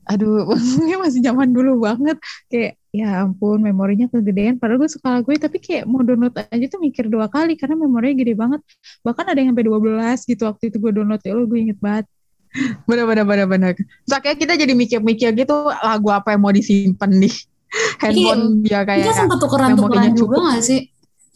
aduh 0.07 0.43
maksudnya 0.49 0.97
masih 0.97 1.21
zaman 1.21 1.51
dulu 1.51 1.83
banget 1.83 2.17
kayak 2.47 2.79
ya 2.89 3.21
ampun 3.21 3.61
memorinya 3.61 4.07
kegedean 4.07 4.57
padahal 4.57 4.81
gue 4.81 4.89
suka 4.89 5.19
lagu 5.19 5.29
tapi 5.37 5.59
kayak 5.59 5.83
mau 5.85 6.01
download 6.01 6.33
aja 6.33 6.65
tuh 6.65 6.79
mikir 6.79 7.05
dua 7.05 7.27
kali 7.27 7.53
karena 7.53 7.77
memorinya 7.77 8.15
gede 8.17 8.33
banget 8.33 8.61
bahkan 9.03 9.27
ada 9.27 9.37
yang 9.37 9.53
sampai 9.53 9.67
12 9.67 10.31
gitu 10.31 10.41
waktu 10.47 10.63
itu 10.71 10.77
gue 10.79 10.91
download 10.95 11.21
ya 11.21 11.35
lo 11.35 11.43
gue 11.45 11.59
inget 11.61 11.77
banget 11.77 12.05
bener 12.89 13.05
bener 13.05 13.25
bener 13.27 13.45
bener 13.45 13.71
akhirnya 14.07 14.37
kita 14.39 14.53
jadi 14.55 14.73
mikir-mikir 14.73 15.29
gitu 15.35 15.55
lagu 15.69 16.09
apa 16.09 16.33
yang 16.33 16.41
mau 16.41 16.49
disimpan 16.49 17.11
di 17.11 17.29
handphone 18.01 18.63
biar 18.63 18.81
Kita 18.81 18.89
kayak 18.89 19.13
sempat 19.13 19.37
tukeran-tukeran 19.37 19.75
memorinya 19.75 20.11
juga 20.15 20.35
cukup. 20.39 20.49
gak 20.49 20.63
sih? 20.63 20.81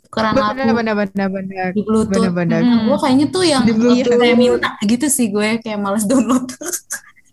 Tukeran 0.07 0.31
bener 0.31 0.43
lagu 0.47 0.71
bener 0.73 0.95
bener 0.97 1.27
bener 1.29 1.67
di 1.75 1.81
Bluetooth. 1.84 2.10
bener 2.10 2.31
bener 2.31 2.62
Hmm. 2.63 2.84
Gue 2.88 2.97
kayaknya 2.97 3.25
tuh 3.29 3.43
yang 3.43 3.62
Di 3.67 3.73
Bluetooth. 3.75 4.15
kayak 4.17 4.38
minta 4.39 4.69
gitu 4.81 5.07
sih 5.07 5.27
gue 5.29 5.60
kayak 5.60 5.77
males 5.77 6.07
download. 6.07 6.47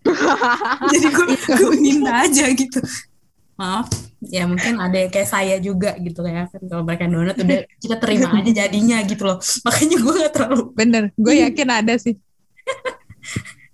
Jadi 0.92 1.07
gue 1.12 1.27
gue 1.37 1.73
minta 1.79 2.12
aja 2.25 2.44
gitu. 2.53 2.79
Maaf, 3.59 3.90
ya 4.23 4.47
mungkin 4.47 4.79
ada 4.79 4.94
yang 4.94 5.11
kayak 5.11 5.29
saya 5.29 5.59
juga 5.59 5.99
gitu 5.99 6.23
ya 6.23 6.47
kan. 6.47 6.62
Kalau 6.62 6.83
mereka 6.87 7.11
download 7.11 7.38
udah 7.38 7.61
kita 7.83 7.97
terima 7.99 8.29
aja 8.31 8.53
jadinya 8.64 8.99
gitu 9.03 9.23
loh. 9.27 9.38
Makanya 9.66 9.97
gue 9.99 10.12
gak 10.23 10.33
terlalu 10.35 10.62
bener. 10.75 11.03
Gue 11.18 11.42
yakin 11.42 11.68
ada 11.68 11.94
sih. 11.99 12.14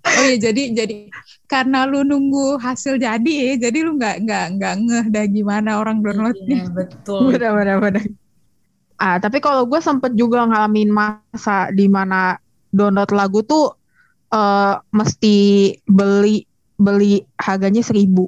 Oh 0.05 0.23
iya 0.29 0.37
jadi 0.37 0.63
jadi 0.69 1.09
karena 1.49 1.89
lu 1.89 2.05
nunggu 2.05 2.61
hasil 2.61 3.01
jadi 3.01 3.31
ya 3.57 3.69
jadi 3.69 3.77
lu 3.81 3.97
nggak 3.97 4.21
nggak 4.21 4.45
nggak 4.57 4.73
ngeh 4.85 5.05
dah 5.09 5.25
gimana 5.25 5.69
orang 5.81 5.97
downloadnya. 6.05 6.61
Iya, 6.61 6.69
betul. 6.69 7.21
bener 7.33 7.51
bener 7.57 7.77
bener. 7.81 8.05
Ah 9.01 9.17
tapi 9.17 9.41
kalau 9.41 9.65
gue 9.65 9.81
sempet 9.81 10.13
juga 10.13 10.45
ngalamin 10.45 10.93
masa 10.93 11.73
di 11.73 11.89
mana 11.89 12.37
download 12.69 13.09
lagu 13.17 13.41
tuh 13.41 13.73
eh 14.35 14.73
mesti 14.91 15.35
beli 15.87 16.43
beli 16.75 17.23
harganya 17.37 17.79
seribu. 17.79 18.27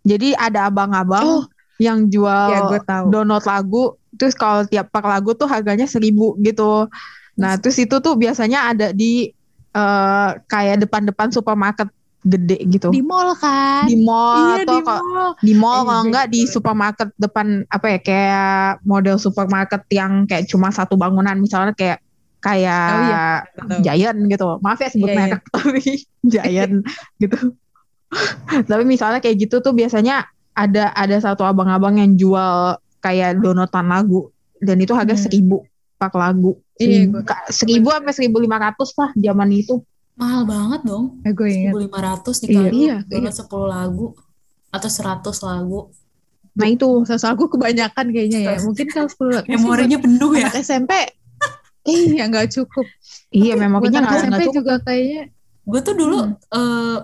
Jadi 0.00 0.32
ada 0.32 0.70
abang-abang 0.70 1.26
Oh. 1.26 1.44
yang 1.76 2.06
jual 2.06 2.46
ya 2.48 2.60
gue 2.66 2.80
tahu. 2.80 3.10
download 3.10 3.42
lagu 3.42 3.82
terus 4.14 4.32
kalau 4.32 4.62
tiap 4.62 4.88
per 4.88 5.02
lagu 5.02 5.34
tuh 5.34 5.44
harganya 5.44 5.84
seribu 5.84 6.38
gitu. 6.38 6.86
Nah 7.34 7.56
terus 7.56 7.76
itu 7.76 7.98
tuh 7.98 8.14
biasanya 8.14 8.70
ada 8.70 8.86
di 8.92 9.32
eh 9.70 10.30
kayak 10.46 10.82
depan-depan 10.82 11.30
supermarket 11.30 11.90
gede 12.20 12.58
gitu. 12.68 12.92
Di 12.92 13.00
mall 13.00 13.32
kan? 13.34 13.88
Di 13.88 13.96
mall 13.96 14.36
iya 14.36 14.54
atau 14.60 14.76
di 14.76 14.80
kalau- 14.82 15.00
mall. 15.02 15.30
di 15.40 15.52
mall 15.54 15.72
Eh, 15.72 15.80
kalau 15.80 15.94
iya, 15.94 16.04
enggak 16.04 16.26
di 16.28 16.40
betul. 16.40 16.52
supermarket 16.52 17.08
depan 17.16 17.46
apa 17.66 17.86
ya 17.88 17.98
kayak 17.98 18.52
model 18.84 19.16
supermarket 19.16 19.82
yang 19.90 20.12
kayak 20.24 20.44
cuma 20.46 20.68
satu 20.68 20.94
bangunan. 20.94 21.32
Misalnya 21.34 21.72
kayak 21.72 21.98
kayak 22.40 22.84
Oh 22.90 23.02
iya. 23.04 23.24
Giant 23.80 24.18
gitu. 24.26 24.58
Maaf 24.58 24.78
ya 24.78 24.88
sebut 24.88 25.06
Iya, 25.06 25.14
iya. 25.14 25.20
merek 25.28 25.42
tapi 25.54 25.84
Giant 26.22 26.74
gitu. 27.16 27.38
Tapi 28.66 28.82
misalnya 28.82 29.18
kayak 29.18 29.36
gitu 29.38 29.60
tuh 29.60 29.70
biasanya 29.70 30.26
ada 30.50 30.90
ada 30.92 31.16
satu 31.16 31.46
abang-abang 31.46 31.94
yang 31.94 32.12
jual 32.14 32.74
kayak 32.98 33.38
downloadan 33.38 33.86
lagu. 33.86 34.28
Dan 34.58 34.76
itu 34.76 34.92
harga 34.92 35.14
Hmm. 35.14 35.22
seribu 35.22 35.56
per 35.94 36.10
lagu. 36.12 36.58
Iya, 36.74 37.06
seribu, 37.06 37.16
seribu 37.48 37.88
sampai 37.92 38.12
seribu 38.12 38.36
lima 38.40 38.58
ratus 38.58 38.96
lah 38.96 39.12
zaman 39.14 39.48
itu. 39.52 39.78
Mahal 40.16 40.42
banget 40.44 40.80
dong. 40.82 41.22
Eh, 41.22 41.32
gue 41.32 41.48
ingat. 41.48 41.72
1500 41.76 42.34
Iya, 42.34 42.42
dikali 42.42 42.76
iya, 42.78 42.96
download 43.06 43.36
10 43.36 43.64
lagu 43.68 44.06
atau 44.70 44.88
100 44.88 45.36
lagu. 45.40 45.80
nah 46.50 46.66
itu. 46.66 46.88
Sosok 47.06 47.30
aku 47.30 47.44
kebanyakan 47.56 48.10
kayaknya 48.10 48.40
ya. 48.42 48.54
Mungkin 48.60 48.86
kalau 48.90 49.08
10 49.46 49.46
Memorinya 49.46 49.96
penuh 49.96 50.32
ya. 50.34 50.50
SMP 50.52 50.92
iya 51.86 52.28
nggak 52.28 52.48
cukup 52.52 52.86
iya 53.30 53.54
memorinya 53.56 54.00
anak 54.04 54.10
nggak 54.10 54.20
SMP 54.20 54.42
cukup 54.44 54.54
juga 54.56 54.74
kayaknya 54.84 55.22
Gue 55.60 55.80
tuh 55.86 55.94
dulu 55.94 56.18
Hmm. 56.24 56.34
eh, 56.50 56.98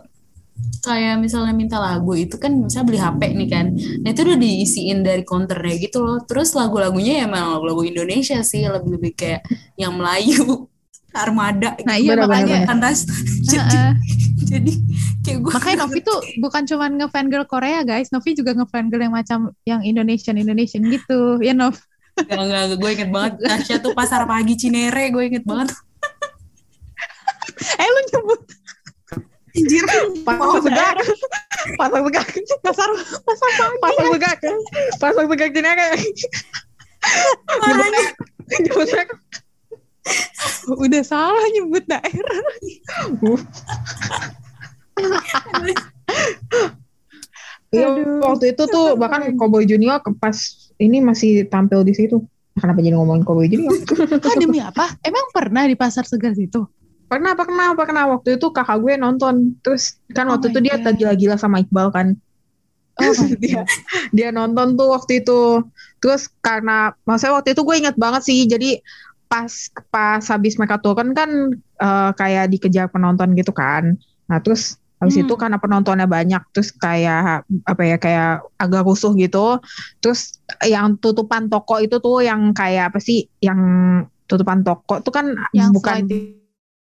kayak 0.82 1.20
misalnya 1.20 1.52
minta 1.52 1.76
lagu 1.76 2.16
itu 2.16 2.34
kan 2.40 2.50
misalnya 2.50 2.86
beli 2.88 2.98
HP 2.98 3.20
nih 3.36 3.48
kan. 3.52 3.66
Nah 3.76 4.08
itu 4.10 4.20
udah 4.24 4.38
diisiin 4.40 4.98
dari 5.04 5.22
counternya 5.22 5.76
gitu 5.78 6.00
loh. 6.00 6.18
Terus 6.24 6.56
lagu-lagunya 6.56 7.22
ya 7.22 7.22
emang 7.28 7.60
lagu-lagu 7.60 7.84
Indonesia 7.84 8.40
sih 8.40 8.64
lebih-lebih 8.64 9.12
kayak 9.14 9.44
yang 9.76 9.92
Melayu, 9.94 10.66
Armada 11.16 11.76
nah 11.84 11.96
gitu. 11.96 12.12
iya 12.12 12.12
Bener, 12.16 12.24
makanya 12.28 12.56
bener, 12.60 12.68
Kandas. 12.68 12.98
jadi, 13.40 13.78
jadi 14.36 14.72
kayak 15.24 15.38
gue 15.40 15.52
makanya 15.52 15.76
Novi 15.86 16.00
tuh 16.04 16.20
bukan 16.44 16.62
cuman 16.68 16.90
ngefan 17.00 17.26
girl 17.32 17.46
Korea 17.48 17.80
guys 17.82 18.12
Novi 18.12 18.36
juga 18.36 18.52
ngefan 18.52 18.92
girl 18.92 19.00
yang 19.08 19.14
macam 19.16 19.38
yang 19.64 19.80
Indonesian 19.80 20.36
Indonesian 20.36 20.84
gitu 20.92 21.40
ya 21.40 21.56
Nov 21.56 21.80
Gak, 22.16 22.32
gak, 22.48 22.64
gue 22.80 22.90
inget 22.96 23.10
banget. 23.12 23.32
Tasya 23.44 23.76
tuh 23.84 23.92
pasar 23.92 24.24
pagi 24.24 24.56
Cinere. 24.56 25.12
Gue 25.12 25.28
inget 25.28 25.44
banget. 25.44 25.68
Eh 27.76 27.88
lu 27.88 28.00
nyebut. 28.08 28.40
Anjir. 29.56 29.84
Pasar 30.24 30.60
tegak 30.64 30.96
pasar 31.76 32.00
tegak 32.04 32.24
pasar 32.64 32.88
pasar 33.24 33.48
pagi. 33.52 33.76
Pasar 33.80 34.04
tegak 34.16 34.36
pasar 35.00 35.24
tegak 35.28 35.50
sini 35.52 35.70
kayak 35.76 35.94
nyebutnya 38.64 39.04
udah 40.66 41.02
salah 41.02 41.44
nyebut 41.52 41.84
daerah. 41.86 42.40
Iya, 47.74 47.86
Aduh. 47.92 48.22
waktu 48.22 48.54
itu 48.54 48.62
tuh 48.70 48.94
bahkan 48.94 49.26
Cowboy 49.34 49.66
Junior 49.66 49.98
ke- 49.98 50.14
pas 50.16 50.38
ini 50.80 51.00
masih 51.00 51.48
tampil 51.48 51.82
di 51.86 51.92
situ. 51.96 52.20
Kenapa 52.56 52.80
jadi 52.80 52.96
ngomongin 52.96 53.24
Cowboy 53.24 53.52
Junior? 53.52 53.72
ah 54.24 54.34
demi 54.40 54.64
apa 54.64 54.96
emang 55.04 55.28
pernah 55.28 55.68
di 55.68 55.76
pasar 55.76 56.08
segar 56.08 56.32
situ 56.32 56.64
pernah, 57.06 57.32
pernah, 57.38 57.72
pernah. 57.74 58.04
Waktu 58.18 58.36
itu 58.38 58.46
kakak 58.50 58.78
gue 58.82 58.94
nonton. 58.98 59.56
Terus 59.62 59.98
kan 60.12 60.26
Oh 60.28 60.36
waktu 60.36 60.52
itu 60.52 60.60
dia 60.62 60.76
God. 60.78 60.94
gila-gila 60.98 61.36
sama 61.38 61.62
Iqbal 61.62 61.88
kan. 61.94 62.08
oh 62.96 63.12
dia 63.36 63.60
dia 64.16 64.28
nonton 64.32 64.74
tuh 64.74 64.88
waktu 64.92 65.22
itu. 65.22 65.62
Terus 66.02 66.28
karena 66.40 66.92
maksudnya 67.04 67.40
waktu 67.40 67.52
itu 67.54 67.62
gue 67.62 67.76
inget 67.76 67.96
banget 67.96 68.22
sih. 68.26 68.38
Jadi 68.48 68.80
pas 69.26 69.50
pas 69.90 70.22
habis 70.22 70.54
mereka 70.54 70.78
turun 70.78 71.10
kan 71.12 71.30
eh, 71.58 72.10
kayak 72.14 72.52
dikejar 72.52 72.86
penonton 72.90 73.32
gitu 73.38 73.52
kan. 73.54 73.96
Nah 74.26 74.38
terus 74.42 74.80
habis 74.96 75.20
Hmm. 75.20 75.28
itu 75.28 75.34
karena 75.36 75.60
penontonnya 75.60 76.08
banyak 76.08 76.40
terus 76.56 76.72
kayak 76.72 77.44
apa 77.68 77.82
ya 77.84 77.96
kayak 78.00 78.30
agak 78.56 78.82
rusuh 78.88 79.12
gitu. 79.14 79.60
Terus 80.00 80.40
yang 80.64 80.96
tutupan 80.96 81.52
toko 81.52 81.76
itu 81.80 82.00
tuh 82.00 82.24
yang 82.24 82.56
kayak 82.56 82.92
apa 82.92 82.98
sih? 83.00 83.28
Yang 83.44 83.60
tutupan 84.26 84.64
toko 84.64 85.04
tuh 85.04 85.12
kan 85.12 85.36
yang 85.52 85.70
bukan 85.70 86.08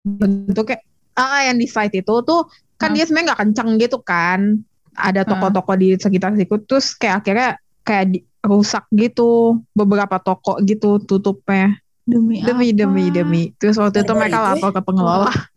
bentuknya 0.04 0.78
ah 1.14 1.46
yang 1.46 1.56
di 1.60 1.66
slide 1.68 1.94
itu 1.94 2.14
tuh 2.24 2.48
kan 2.80 2.90
Hmm. 2.92 2.96
dia 2.98 3.04
sebenarnya 3.06 3.26
nggak 3.32 3.40
kenceng 3.46 3.70
gitu 3.78 3.98
kan 4.02 4.40
ada 4.92 5.22
toko-toko 5.24 5.72
di 5.78 5.96
sekitar 5.96 6.34
situ 6.36 6.56
terus 6.68 6.92
kayak 6.98 7.24
akhirnya 7.24 7.48
kayak 7.82 8.04
di- 8.12 8.24
rusak 8.42 8.84
gitu 8.90 9.62
beberapa 9.72 10.18
toko 10.18 10.58
gitu 10.66 10.98
tutupnya 11.02 11.78
demi 12.02 12.42
demi 12.42 12.68
apa? 12.74 12.78
demi 12.82 13.04
demi 13.14 13.42
terus 13.56 13.78
waktu 13.78 14.02
itu 14.02 14.12
mereka 14.18 14.42
itu 14.42 14.46
lapor 14.50 14.70
ke 14.74 14.80
pengelola 14.82 15.30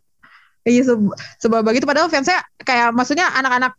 iya 0.65 0.81
se- 0.81 1.13
sebab 1.39 1.61
begitu. 1.61 1.85
Padahal 1.85 2.09
fansnya 2.09 2.41
kayak 2.59 2.91
maksudnya 2.91 3.29
anak-anak 3.31 3.77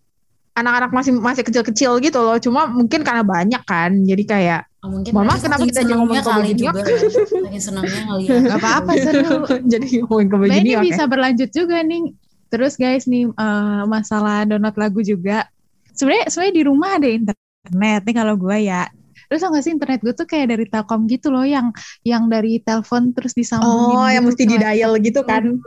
anak-anak 0.57 0.91
masih 0.91 1.13
masih 1.21 1.45
kecil-kecil 1.45 2.01
gitu 2.01 2.19
loh. 2.23 2.39
Cuma 2.41 2.65
mungkin 2.65 3.05
karena 3.05 3.21
banyak 3.21 3.63
kan. 3.67 3.93
Jadi 4.03 4.25
kayak 4.25 4.63
Oh, 4.87 4.95
mungkin 4.95 5.11
Mohon 5.19 5.27
maaf, 5.35 5.43
kenapa 5.43 5.65
kita 5.67 5.83
senengnya 5.83 6.23
Cowboy 6.23 6.23
kali 6.23 6.51
juga? 6.55 6.81
kan. 6.87 6.95
Saking 7.27 7.63
senengnya 7.63 8.01
ngeliat 8.09 8.39
Gak 8.47 8.59
apa-apa 8.63 8.93
seru. 9.03 9.39
Jadi 9.75 9.87
ngomongin 9.99 10.27
ke 10.31 10.37
Nah, 10.47 10.59
ini 10.63 10.73
bisa 10.79 11.03
berlanjut 11.11 11.51
juga 11.51 11.77
nih. 11.83 12.03
Terus 12.47 12.73
guys 12.79 13.05
nih 13.11 13.27
eh, 13.27 13.83
masalah 13.91 14.47
download 14.47 14.77
lagu 14.79 15.03
juga. 15.03 15.51
Sebenarnya 15.91 16.31
sebenarnya 16.31 16.55
di 16.55 16.63
rumah 16.63 16.91
ada 17.03 17.09
internet 17.11 18.01
nih 18.07 18.15
kalau 18.15 18.35
gue 18.39 18.57
ya. 18.63 18.87
Terus 19.27 19.43
tau 19.43 19.51
gak 19.51 19.65
sih 19.67 19.75
internet 19.75 20.01
gue 20.07 20.15
tuh 20.15 20.23
kayak 20.23 20.47
dari 20.55 20.65
Telkom 20.71 21.11
gitu 21.11 21.35
loh 21.35 21.43
yang 21.43 21.75
yang 22.07 22.31
dari 22.31 22.63
telepon 22.63 23.11
terus 23.11 23.35
disambungin 23.35 23.99
oh 23.99 24.07
yang 24.07 24.23
gitu 24.23 24.39
mesti 24.39 24.45
di 24.47 24.55
dial 24.55 24.93
gitu 25.03 25.21
kan 25.27 25.59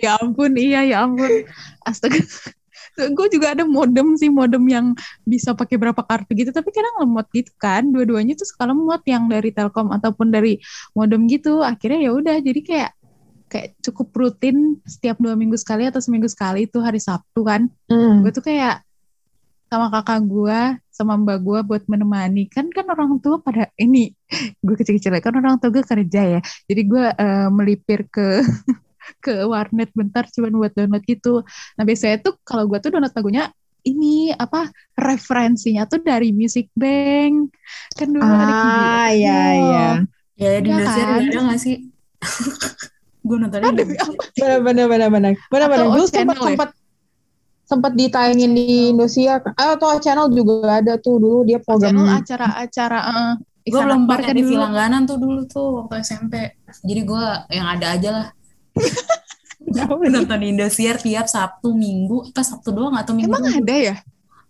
Ya 0.00 0.16
ampun, 0.16 0.56
iya 0.56 0.80
ya 0.88 1.04
ampun. 1.04 1.44
Astaga. 1.84 2.18
gue 3.16 3.26
juga 3.32 3.54
ada 3.54 3.64
modem 3.64 4.18
sih, 4.18 4.28
modem 4.28 4.64
yang 4.66 4.86
bisa 5.24 5.54
pakai 5.54 5.80
berapa 5.80 6.02
kartu 6.04 6.32
gitu, 6.36 6.50
tapi 6.50 6.72
kadang 6.74 7.04
lemot 7.04 7.28
gitu 7.32 7.52
kan. 7.56 7.86
Dua-duanya 7.88 8.34
tuh 8.36 8.48
suka 8.48 8.68
lemot 8.68 9.00
yang 9.06 9.28
dari 9.28 9.52
Telkom 9.54 9.92
ataupun 9.94 10.32
dari 10.32 10.58
modem 10.96 11.28
gitu. 11.30 11.60
Akhirnya 11.60 12.10
ya 12.10 12.10
udah, 12.12 12.36
jadi 12.40 12.60
kayak 12.60 12.90
kayak 13.50 13.68
cukup 13.82 14.14
rutin 14.14 14.78
setiap 14.86 15.18
dua 15.18 15.34
minggu 15.34 15.58
sekali 15.58 15.82
atau 15.90 15.98
seminggu 15.98 16.30
sekali 16.30 16.70
itu 16.70 16.78
hari 16.78 17.02
Sabtu 17.02 17.42
kan. 17.42 17.66
Hmm. 17.90 18.22
Gue 18.22 18.30
tuh 18.30 18.46
kayak 18.46 18.86
sama 19.70 19.86
kakak 19.90 20.26
gue, 20.26 20.60
sama 20.90 21.14
mbak 21.18 21.38
gue 21.42 21.60
buat 21.62 21.82
menemani. 21.86 22.50
Kan 22.50 22.70
kan 22.74 22.86
orang 22.90 23.18
tua 23.22 23.38
pada 23.38 23.70
ini, 23.78 24.14
gue 24.66 24.74
kecil-kecil 24.78 25.14
kan 25.22 25.34
orang 25.38 25.58
tua 25.58 25.70
gue 25.70 25.82
kerja 25.82 26.38
ya. 26.38 26.40
Jadi 26.70 26.82
gue 26.86 27.04
eh, 27.10 27.48
melipir 27.50 28.06
ke 28.10 28.42
ke 29.18 29.44
warnet 29.44 29.90
bentar 29.92 30.24
cuman 30.28 30.52
buat 30.56 30.72
download 30.72 31.04
gitu. 31.04 31.42
Nah 31.74 31.84
biasanya 31.84 32.20
tuh 32.20 32.36
kalau 32.42 32.64
gue 32.64 32.78
tuh 32.78 32.90
download 32.90 33.12
lagunya 33.12 33.48
ini 33.80 34.28
apa 34.30 34.68
referensinya 34.92 35.88
tuh 35.88 36.00
dari 36.00 36.30
Music 36.30 36.68
Bank 36.76 37.48
kan 37.96 38.08
dulu 38.08 38.20
ada 38.20 38.52
Ah, 38.52 39.08
iya, 39.10 39.40
iya. 39.56 39.86
Ya 40.36 40.48
di 40.60 40.68
Iya 40.68 40.76
Indosiar 40.76 41.06
kan? 41.06 41.20
ada 41.22 41.38
gak 41.48 41.60
sih? 41.60 41.76
gue 43.26 43.36
nontonnya 43.36 43.68
Ada 43.68 43.82
di 43.84 43.94
benar 44.64 44.86
benar 44.88 45.08
benar. 45.08 45.32
Benar 45.48 45.66
benar. 45.68 45.84
Atau 45.84 45.92
Dulu 45.96 46.04
sempat 46.08 46.36
ya? 46.36 46.44
sempat 46.48 46.70
sempat 47.64 47.92
ditayangin 47.94 48.50
di 48.52 48.64
Indosiar. 48.90 49.40
Ah, 49.54 49.76
atau 49.76 49.96
channel 49.96 50.28
juga 50.28 50.80
ada 50.80 50.96
tuh 50.96 51.16
dulu 51.16 51.38
dia 51.44 51.56
program 51.56 51.96
channel 51.96 52.08
acara-acara 52.20 52.98
eh, 53.00 53.32
Gue 53.62 53.80
belum 53.80 54.02
pakai 54.08 54.24
kan 54.26 54.34
TV 54.34 54.48
dulu. 54.50 54.60
langganan 54.60 55.02
tuh 55.04 55.16
dulu 55.20 55.40
tuh 55.46 55.66
waktu 55.84 56.00
SMP. 56.02 56.34
Jadi 56.82 57.00
gue 57.00 57.24
yang 57.52 57.66
ada 57.68 57.86
aja 57.94 58.08
lah. 58.10 58.26
Nonton 60.10 60.40
Indosiar 60.42 60.98
tiap 60.98 61.30
Sabtu, 61.30 61.70
Minggu, 61.76 62.30
apa 62.32 62.42
Sabtu 62.42 62.74
doang 62.74 62.96
atau 62.98 63.14
Minggu 63.14 63.30
Emang 63.30 63.46
ada 63.46 63.76
ya? 63.76 63.96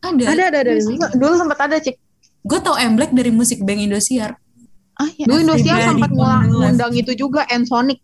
Ada. 0.00 0.24
ada 0.32 0.42
ada 0.48 0.58
ada. 0.64 0.72
Musik. 0.80 0.96
Dulu 1.16 1.32
sempat 1.36 1.58
ada 1.60 1.76
cik. 1.76 1.96
Gue 2.40 2.58
tau 2.64 2.76
Emblek 2.80 3.12
dari 3.12 3.28
Musik 3.28 3.60
Bank 3.60 3.84
Indosiar. 3.84 4.40
Ah 4.96 5.10
ya. 5.12 5.28
Dulu 5.28 5.38
Indosiar 5.44 5.92
sempat 5.92 6.10
ngundang 6.12 6.92
itu 6.96 7.12
juga 7.12 7.44
Ensonic. 7.52 8.00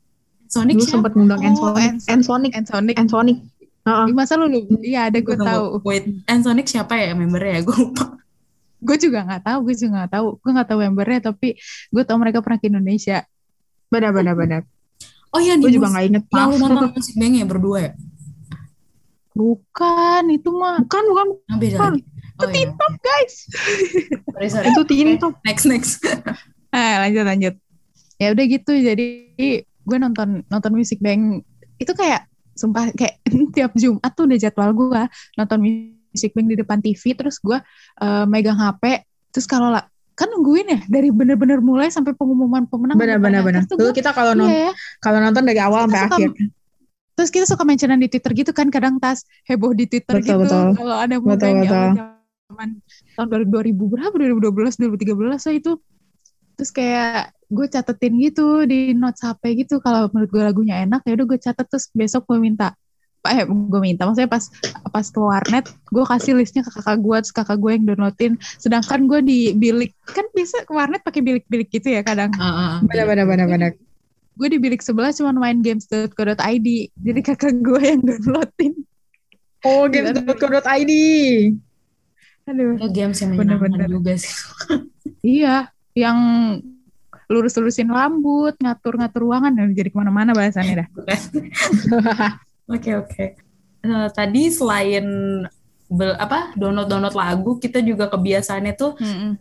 Sonic 0.47 0.79
Dulu 0.79 0.87
sempat 0.87 1.13
ngundang 1.17 1.41
Oh, 1.43 1.49
Ensonic. 1.49 1.91
Ensonic. 2.07 2.53
Ensonic. 2.53 2.53
Ensonic. 2.55 2.97
Ensonic. 3.01 3.39
Heeh. 3.87 4.07
Ih, 4.11 4.15
Masa 4.19 4.35
lu 4.35 4.51
lu? 4.51 4.61
Iya 4.83 5.09
ada 5.09 5.19
gue 5.23 5.37
tahu. 5.39 5.65
Wait, 5.87 6.11
and 6.27 6.43
Sonic 6.43 6.67
siapa 6.67 6.99
ya 6.99 7.15
membernya 7.15 7.59
ya? 7.59 7.61
Gue 7.67 7.77
lupa. 7.79 8.19
Gue 8.83 8.97
juga 8.99 9.23
nggak 9.23 9.43
tahu. 9.47 9.59
Gue 9.71 9.75
juga 9.79 9.91
nggak 10.03 10.13
tahu. 10.19 10.27
Gue 10.43 10.51
nggak 10.51 10.69
tahu 10.69 10.79
membernya 10.83 11.21
tapi 11.31 11.49
gue 11.95 12.03
tahu 12.03 12.19
mereka 12.19 12.43
pernah 12.43 12.59
ke 12.59 12.67
Indonesia. 12.67 13.23
Benar 13.87 14.11
benar 14.11 14.35
benar. 14.35 14.63
Oh 15.37 15.41
yang 15.45 15.61
Gue 15.61 15.69
juga 15.69 15.93
nggak 15.93 16.05
inget. 16.09 16.25
yang 16.33 16.49
Maaf. 16.49 16.57
lu 16.57 16.57
nonton 16.65 16.91
Musik 16.97 17.15
Bank 17.21 17.33
ya 17.37 17.45
berdua 17.45 17.79
ya? 17.85 17.91
Bukan 19.37 20.23
itu 20.33 20.49
mah. 20.49 20.81
Bukan 20.81 21.03
bukan. 21.13 21.27
Nah, 21.45 21.57
beda 21.61 21.77
Bukan. 21.77 21.93
lagi. 21.93 22.03
Oh, 22.37 22.49
iya. 22.53 22.69
Top 22.73 22.95
guys. 23.01 23.35
Sorry, 24.33 24.49
sorry. 24.53 24.67
Itu 24.73 24.81
tim 24.89 25.17
top. 25.17 25.37
Next, 25.45 25.65
next. 25.69 26.01
Ah 26.73 26.97
lanjut 27.05 27.25
lanjut. 27.25 27.55
Ya 28.17 28.33
udah 28.33 28.45
gitu. 28.49 28.73
Jadi 28.77 29.07
gue 29.61 29.99
nonton 30.01 30.41
nonton 30.49 30.73
Music 30.73 31.01
Bank 31.01 31.45
itu 31.77 31.93
kayak 31.93 32.25
sumpah 32.57 32.93
kayak 32.97 33.21
tiap 33.57 33.77
Jumat 33.77 34.13
tuh 34.17 34.25
udah 34.25 34.39
jadwal 34.41 34.73
gue 34.73 35.03
nonton 35.37 35.59
Music 35.61 36.33
Bank 36.33 36.47
di 36.49 36.57
depan 36.57 36.81
TV 36.81 37.13
terus 37.13 37.37
gue 37.41 37.61
eh, 38.01 38.25
megang 38.25 38.57
HP 38.57 39.05
terus 39.31 39.45
kalau 39.45 39.69
lah 39.69 39.85
kan 40.17 40.33
nungguin 40.33 40.67
ya 40.73 40.81
dari 40.89 41.13
bener-bener 41.13 41.61
mulai 41.61 41.93
sampai 41.93 42.17
pengumuman 42.17 42.65
pemenang 42.65 42.97
Benar 42.97 43.21
benar 43.21 43.45
Dulu 43.69 43.93
kita 43.93 44.17
kalau 44.17 44.33
iya 44.33 44.41
nonton 44.41 44.57
ya. 44.57 44.73
kalau 45.05 45.19
nonton 45.21 45.43
dari 45.45 45.61
awal 45.61 45.85
sampai 45.87 46.03
akhir. 46.09 46.29
Terus 47.17 47.31
kita 47.33 47.45
suka 47.49 47.65
mentionan 47.69 48.01
di 48.01 48.09
Twitter 48.09 48.33
gitu 48.33 48.53
kan 48.57 48.69
kadang 48.73 48.97
tas 48.97 49.25
heboh 49.45 49.77
di 49.77 49.85
Twitter 49.89 50.21
Betul, 50.21 50.25
gitu 50.25 50.37
betul. 50.49 50.67
kalau 50.81 50.97
ada 50.97 51.15
Betul, 51.21 51.53
betul. 51.65 51.77
awal 51.93 52.17
zaman 52.47 52.69
tahun 53.19 53.27
2000 53.53 53.75
berapa 53.77 54.15
2012 54.15 54.81
2013 54.81 55.17
lah 55.37 55.55
itu. 55.57 55.73
Terus 56.57 56.71
kayak 56.73 57.37
gue 57.53 57.67
catetin 57.69 58.13
gitu 58.17 58.65
di 58.65 58.97
notes 58.97 59.21
HP 59.21 59.69
gitu 59.69 59.79
kalau 59.85 60.09
menurut 60.11 60.31
gue 60.33 60.43
lagunya 60.43 60.81
enak 60.83 61.05
ya 61.05 61.13
udah 61.15 61.27
gue 61.29 61.39
catet 61.39 61.67
terus 61.69 61.93
besok 61.93 62.25
gue 62.27 62.41
minta 62.41 62.73
eh 63.29 63.45
gue 63.47 63.81
minta 63.83 64.07
maksudnya 64.07 64.31
pas 64.31 64.45
pas 64.91 65.07
ke 65.07 65.21
warnet 65.21 65.67
gue 65.91 66.05
kasih 66.07 66.33
listnya 66.39 66.63
ke 66.63 66.71
kakak 66.71 66.99
gue 67.03 67.17
terus 67.23 67.35
kakak 67.35 67.59
gue 67.59 67.71
yang 67.75 67.85
downloadin. 67.85 68.33
Sedangkan 68.59 69.11
gue 69.11 69.21
di 69.23 69.39
bilik 69.53 69.93
kan 70.07 70.27
biasa 70.33 70.65
ke 70.65 70.73
warnet 70.73 71.03
pakai 71.03 71.21
bilik-bilik 71.23 71.69
gitu 71.71 71.93
ya 71.93 72.03
kadang. 72.07 72.31
Ah, 72.39 72.47
ah, 72.47 72.59
ah. 72.59 72.79
Benar 72.87 73.27
benar 73.27 73.73
gue 74.37 74.49
di 74.53 74.59
bilik 74.61 74.85
sebelah 74.85 75.17
cuma 75.17 75.33
main 75.33 75.65
games.co.id 75.65 76.69
jadi 76.93 77.21
kakak 77.25 77.57
gue 77.65 77.81
yang 77.81 78.05
downloadin. 78.05 78.75
Oh, 79.65 79.89
games.co.id. 79.89 80.93
aduh. 82.47 82.79
Itu 82.79 82.89
games 82.95 83.19
yang 83.19 83.35
Bener-bener. 83.35 83.91
juga 83.91 84.15
sih. 84.15 84.31
iya 85.41 85.73
yang 85.97 86.19
lurus-lurusin 87.27 87.91
rambut 87.91 88.55
ngatur-ngatur 88.63 89.27
ruangan 89.27 89.51
dan 89.51 89.75
jadi 89.75 89.91
ke 89.91 89.97
mana-mana 89.99 90.31
bahasannya 90.31 90.87
dah 90.87 90.89
Oke 92.67 92.91
oke. 92.93 93.25
Eh, 93.81 94.09
tadi 94.11 94.51
selain 94.51 95.07
bel- 95.87 96.19
apa 96.19 96.51
download 96.59 96.91
download 96.91 97.15
lagu, 97.15 97.51
kita 97.57 97.79
juga 97.79 98.11
kebiasaannya 98.11 98.75
tuh 98.75 98.99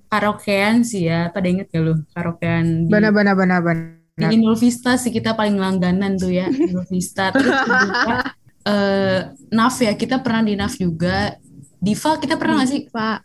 karaokean 0.07 0.85
sih 0.85 1.09
ya. 1.09 1.33
Pada 1.33 1.47
inget 1.49 1.67
gak 1.73 1.81
lu 1.81 1.93
karaokean 2.13 2.85
di, 2.85 2.91
Benar 2.93 3.11
benar 3.11 3.33
benar 3.33 3.59
benar. 3.61 3.97
di 4.15 4.25
Inul 4.31 4.55
Vista 4.55 4.95
sih 4.95 5.11
kita 5.11 5.35
paling 5.35 5.59
langganan 5.59 6.15
tuh 6.15 6.31
ya 6.31 6.47
Inul 6.47 6.85
Vista. 6.87 7.29
Terus 7.33 7.51
juga 7.51 8.19
eh, 8.63 9.19
Naf 9.51 9.75
ya 9.81 9.91
kita 9.93 10.21
pernah 10.21 10.45
di 10.45 10.53
Naf 10.53 10.77
juga. 10.77 11.33
Diva 11.75 12.17
kita 12.17 12.33
pernah 12.37 12.61
gak 12.61 12.69
sih? 12.69 12.81
Pak 12.89 13.17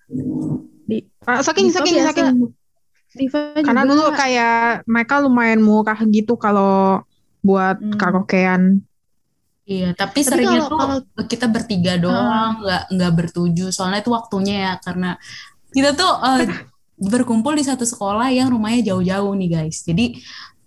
Ah, 1.29 1.45
Saking 1.45 1.69
Diva 1.69 1.77
saking 1.79 1.95
biasa 1.95 2.09
saking 2.11 2.29
Diva 3.11 3.39
karena 3.61 3.83
juga 3.85 3.91
dulu 3.93 4.05
kayak 4.17 4.59
mereka 4.87 5.15
lumayan 5.21 5.61
murah 5.61 5.99
gitu 6.09 6.35
kalau 6.35 7.05
buat 7.41 7.77
Hmm. 7.77 7.97
karaokean. 7.97 8.81
Iya, 9.71 9.95
tapi, 9.95 10.27
Tapi 10.27 10.27
seringnya 10.27 10.67
kalau- 10.67 10.99
tuh 11.07 11.27
kita 11.31 11.47
bertiga 11.47 11.95
doang, 11.95 12.59
nggak 12.59 12.83
nggak 12.91 13.13
bertujuh. 13.15 13.71
Soalnya 13.71 14.03
itu 14.03 14.11
waktunya 14.11 14.55
ya 14.67 14.73
karena 14.83 15.15
kita 15.71 15.95
tuh 15.95 16.11
eh, 16.11 16.51
berkumpul 16.99 17.55
di 17.55 17.63
satu 17.63 17.87
sekolah 17.87 18.35
yang 18.35 18.51
rumahnya 18.51 18.91
jauh-jauh 18.91 19.31
nih 19.39 19.49
guys. 19.49 19.87
Jadi 19.87 20.19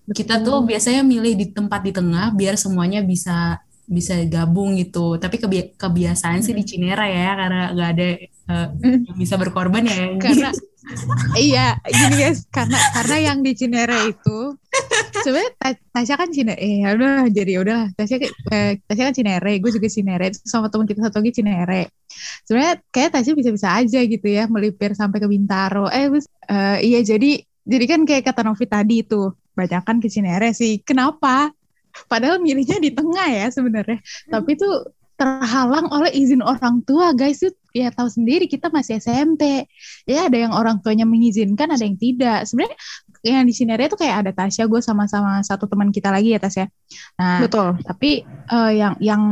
kita 0.07 0.39
tuh 0.39 0.63
biasanya 0.63 1.03
milih 1.03 1.35
di 1.35 1.45
tempat 1.51 1.83
di 1.83 1.91
tengah 1.91 2.31
biar 2.31 2.55
semuanya 2.55 3.03
bisa 3.03 3.59
bisa 3.83 4.15
gabung 4.23 4.79
gitu. 4.79 5.19
Tapi 5.19 5.35
kebi- 5.35 5.75
kebiasaan 5.75 6.39
sih 6.39 6.55
di 6.55 6.63
Cinere 6.63 7.03
ya 7.11 7.35
karena 7.35 7.63
nggak 7.75 7.89
ada 7.91 8.07
eh, 8.23 8.67
yang 9.03 9.17
bisa 9.19 9.35
berkorban 9.35 9.83
ya. 9.83 10.15
karena 10.15 10.49
iya 11.39 11.79
gini 11.87 12.15
guys 12.19 12.43
karena 12.51 12.77
karena 12.91 13.15
yang 13.31 13.39
di 13.39 13.51
Cinere 13.55 14.11
itu 14.11 14.57
sebenarnya 15.23 15.51
Ta- 15.55 15.83
Tasya 15.95 16.15
kan 16.19 16.29
Cinere 16.35 16.59
eh 16.59 16.83
ya 16.83 16.89
udah 16.97 17.29
jadi 17.31 17.53
udah 17.63 17.81
Tasya 17.95 18.17
ke- 18.19 18.35
eh, 18.51 18.71
Tasya 18.83 19.03
kan 19.09 19.15
Cinere 19.15 19.51
gue 19.63 19.71
juga 19.71 19.87
Cinere 19.87 20.35
sama 20.43 20.67
teman 20.67 20.85
kita 20.89 21.07
satu 21.07 21.23
lagi 21.23 21.31
Cinere. 21.39 21.81
Sebenarnya 22.43 22.75
kayak 22.91 23.09
Tasya 23.15 23.33
bisa-bisa 23.37 23.67
aja 23.71 23.99
gitu 24.03 24.27
ya 24.27 24.45
melipir 24.51 24.91
sampai 24.93 25.23
ke 25.23 25.27
Bintaro. 25.29 25.87
Eh 25.87 26.11
terus, 26.11 26.27
eh, 26.51 26.77
iya 26.83 26.99
jadi 27.01 27.39
jadi 27.63 27.85
kan 27.87 27.99
kayak 28.03 28.23
kata 28.27 28.41
Novi 28.43 28.65
tadi 28.67 28.95
itu 29.07 29.31
banyak 29.55 29.81
kan 29.87 29.97
ke 30.03 30.11
Cinere 30.11 30.51
sih. 30.51 30.83
Kenapa? 30.83 31.53
Padahal 32.09 32.41
milihnya 32.41 32.81
di 32.81 32.89
tengah 32.91 33.29
ya 33.29 33.47
sebenarnya. 33.53 34.01
Tapi 34.27 34.49
itu 34.57 34.69
terhalang 35.13 35.87
oleh 35.93 36.11
izin 36.13 36.41
orang 36.41 36.81
tua 36.83 37.13
guys. 37.13 37.41
Itu 37.41 37.57
ya 37.73 37.89
tahu 37.89 38.09
sendiri 38.09 38.45
kita 38.45 38.69
masih 38.69 39.01
SMP 39.01 39.65
ya 40.05 40.29
ada 40.29 40.37
yang 40.37 40.53
orang 40.53 40.77
tuanya 40.81 41.05
mengizinkan 41.05 41.69
ada 41.73 41.81
yang 41.81 41.97
tidak. 41.97 42.45
Sebenarnya 42.45 42.77
yang 43.23 43.47
di 43.47 43.53
Cinere 43.55 43.87
itu 43.87 43.95
kayak 43.95 44.27
ada 44.27 44.31
Tasya 44.35 44.67
gue 44.67 44.81
sama-sama 44.83 45.39
satu 45.41 45.65
teman 45.65 45.89
kita 45.89 46.11
lagi 46.11 46.35
ya 46.35 46.39
Tasya. 46.43 46.67
Nah 47.17 47.39
Betul. 47.45 47.79
tapi 47.81 48.27
eh, 48.27 48.71
yang 48.75 48.93
yang 48.99 49.23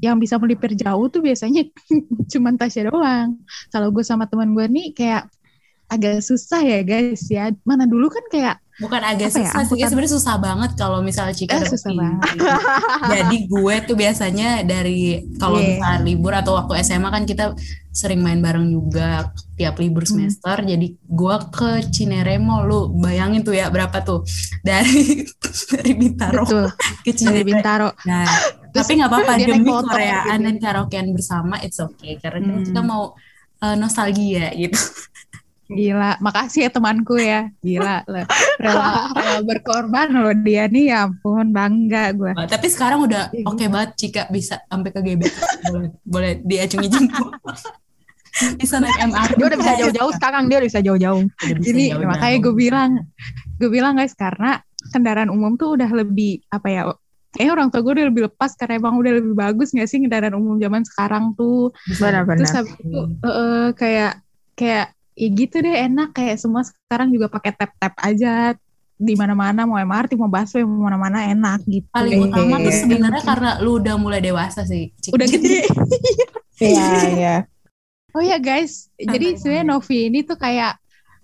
yang 0.00 0.16
bisa 0.16 0.40
melipir 0.40 0.72
jauh 0.76 1.08
tuh 1.12 1.24
biasanya 1.24 1.64
cuman 2.32 2.54
Tasya 2.60 2.92
doang. 2.92 3.40
Kalau 3.72 3.88
gue 3.90 4.04
sama 4.04 4.28
teman 4.28 4.52
gue 4.52 4.66
nih 4.68 4.92
kayak 4.92 5.30
agak 5.90 6.22
susah 6.22 6.62
ya 6.62 6.80
guys 6.84 7.26
ya. 7.32 7.50
Mana 7.66 7.88
dulu 7.88 8.12
kan 8.12 8.24
kayak 8.28 8.56
Bukan 8.80 8.96
agak 8.98 9.28
Apa 9.28 9.36
ya, 9.36 9.44
susah 9.44 9.52
sih, 9.60 9.76
angkutan- 9.76 9.88
sebenarnya 9.88 10.12
susah 10.12 10.36
banget 10.36 10.70
kalau 10.74 10.98
misalnya 11.00 11.32
Cika 11.32 11.54
Eh, 11.54 11.68
susah 11.68 11.92
banget. 11.92 12.30
Jadi 13.12 13.36
gue 13.44 13.74
tuh 13.82 13.94
biasanya 13.94 14.48
dari 14.62 15.00
kalau 15.36 15.56
Iya. 15.56 15.68
misalnya 15.70 16.00
libur 16.02 16.32
atau 16.32 16.52
waktu 16.54 16.80
SMA 16.80 17.08
kan 17.08 17.24
kita 17.24 17.52
sering 17.90 18.18
main 18.18 18.38
bareng 18.38 18.66
juga 18.66 19.28
tiap 19.54 19.76
libur 19.76 20.02
Hmm. 20.02 20.24
semester. 20.24 20.56
Jadi 20.64 20.86
gue 20.96 21.36
ke 21.50 21.70
Cineremo, 21.86 22.62
lu 22.62 22.78
bayangin 22.96 23.40
tuh 23.40 23.52
ya 23.52 23.68
berapa 23.68 24.00
tuh 24.00 24.24
dari 24.60 25.28
dari 25.72 25.92
Bintaro 25.92 26.40
betul 26.40 26.66
ke 27.04 27.06
dari 27.06 27.12
Cinere. 27.12 27.42
Bintaro 27.42 27.88
Nah, 28.02 28.24
Terus 28.70 28.80
tapi 28.80 28.92
nggak 28.96 29.10
apa-apa 29.10 29.32
demi 29.36 29.66
Koreaan 29.66 30.24
gitu. 30.32 30.46
dan 30.46 30.56
karaokean 30.56 31.06
bersama, 31.10 31.58
it's 31.58 31.76
okay 31.78 32.16
karena 32.16 32.54
Hmm. 32.54 32.64
kita 32.64 32.80
mau 32.80 33.12
eh, 33.58 33.76
nostalgia 33.76 34.48
gitu. 34.54 34.80
Gila, 35.70 36.18
makasih 36.18 36.66
ya 36.66 36.70
temanku 36.74 37.14
ya. 37.14 37.46
Gila, 37.62 38.02
lo. 38.10 38.26
Rela, 38.58 38.90
rela 39.14 39.40
berkorban 39.46 40.10
loh 40.10 40.34
dia 40.34 40.66
nih, 40.66 40.90
ya 40.90 41.06
ampun, 41.06 41.54
bangga 41.54 42.10
gue. 42.10 42.32
Tapi 42.34 42.66
sekarang 42.66 43.06
udah 43.06 43.30
Iya, 43.30 43.46
oke 43.46 43.64
banget 43.70 43.90
Cika 43.94 44.22
bisa 44.34 44.58
sampai 44.66 44.90
ke 44.90 45.00
GBK. 45.00 45.36
boleh 45.70 45.90
boleh 46.02 46.32
diacungi 46.42 46.88
jempol. 46.90 47.30
bisa 48.58 48.78
naik 48.82 48.98
MRT. 48.98 49.36
Dia 49.38 49.46
udah 49.46 49.58
bisa 49.58 49.72
jauh-jauh 49.78 50.12
sekarang 50.18 50.42
dia 50.50 50.56
udah 50.58 50.68
bisa 50.68 50.80
jauh-jauh. 50.82 51.22
Jadi 51.38 51.84
jauh-jauh. 51.94 52.08
makanya 52.08 52.36
gue 52.42 52.54
bilang, 52.54 52.90
gue 53.58 53.70
bilang 53.70 53.94
guys 53.94 54.14
karena 54.18 54.58
kendaraan 54.90 55.30
umum 55.30 55.54
tuh 55.54 55.78
udah 55.78 55.90
lebih 55.94 56.42
apa 56.50 56.66
ya? 56.66 56.82
Kayaknya 57.30 57.52
orang 57.54 57.68
tua 57.70 57.80
gue 57.86 57.92
udah 57.94 58.06
lebih 58.10 58.22
lepas 58.26 58.58
karena 58.58 58.74
emang 58.82 58.98
udah 58.98 59.12
lebih 59.22 59.34
bagus 59.38 59.70
gak 59.70 59.86
sih 59.86 60.02
kendaraan 60.02 60.34
umum 60.34 60.58
zaman 60.58 60.82
sekarang 60.82 61.30
tuh. 61.38 61.70
Bisa. 61.86 62.10
Benar-benar. 62.10 62.38
Terus 62.42 62.54
habis 62.58 62.74
itu 62.74 63.00
eh, 63.22 63.68
kayak 63.78 64.12
kayak 64.58 64.86
ya 65.20 65.28
gitu 65.28 65.60
deh 65.60 65.76
enak 65.84 66.16
kayak 66.16 66.40
semua 66.40 66.64
sekarang 66.64 67.12
juga 67.12 67.28
pakai 67.28 67.52
tap 67.52 67.76
tap 67.76 67.92
aja 68.00 68.56
di 69.00 69.16
mana-mana 69.16 69.64
mau 69.64 69.80
MRT 69.80 70.16
mau 70.16 70.28
busway 70.28 70.64
mau 70.64 70.88
mana-mana 70.88 71.28
enak 71.28 71.60
gitu. 71.64 71.88
Paling 71.88 72.28
utama 72.28 72.56
tuh 72.60 72.72
sebenarnya 72.72 73.22
karena 73.24 73.50
lu 73.60 73.80
udah 73.80 73.96
mulai 73.96 74.20
dewasa 74.20 74.64
sih. 74.64 74.92
Cik. 75.00 75.12
Udah 75.16 75.26
gede. 75.28 75.60
Iya, 76.60 76.92
iya. 77.16 77.36
Oh 78.12 78.20
ya 78.20 78.36
guys, 78.36 78.92
jadi 79.00 79.32
sebenarnya. 79.32 79.64
Novi 79.64 80.12
ini 80.12 80.20
tuh 80.20 80.36
kayak 80.36 80.76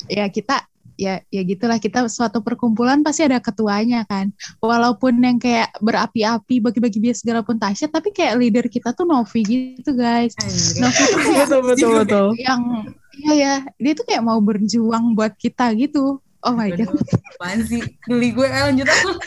ya 0.09 0.25
kita 0.33 0.65
ya 0.97 1.21
ya 1.29 1.43
gitulah 1.45 1.77
kita 1.77 2.09
suatu 2.09 2.41
perkumpulan 2.41 3.05
pasti 3.05 3.29
ada 3.29 3.37
ketuanya 3.37 4.09
kan. 4.09 4.33
Walaupun 4.65 5.21
yang 5.21 5.37
kayak 5.37 5.77
berapi-api 5.85 6.65
bagi-bagi 6.65 7.05
bias 7.05 7.21
segala 7.21 7.45
pun 7.45 7.61
Tasya, 7.61 7.93
tapi 7.93 8.17
kayak 8.17 8.41
leader 8.41 8.65
kita 8.73 8.97
tuh 8.97 9.05
Novi 9.05 9.45
gitu 9.45 9.93
guys. 9.93 10.33
Novi 10.81 11.05
tuh 11.05 11.21
kayak 11.21 11.47
betul 11.53 11.61
betul 11.69 11.91
betul. 12.01 12.27
yang 12.41 12.89
iya 13.19 13.33
ya 13.35 13.55
dia 13.77 13.93
tuh 13.93 14.05
kayak 14.05 14.21
mau 14.21 14.39
berjuang 14.39 15.13
buat 15.13 15.33
kita 15.35 15.73
gitu. 15.75 16.21
Oh 16.41 16.53
my 16.53 16.71
god. 16.71 16.93
Apaan 17.37 17.65
sih? 17.65 17.83
Geli 18.07 18.31
gue, 18.31 18.47
eh, 18.47 18.63
lanjut 18.63 18.87
aku. 18.87 19.11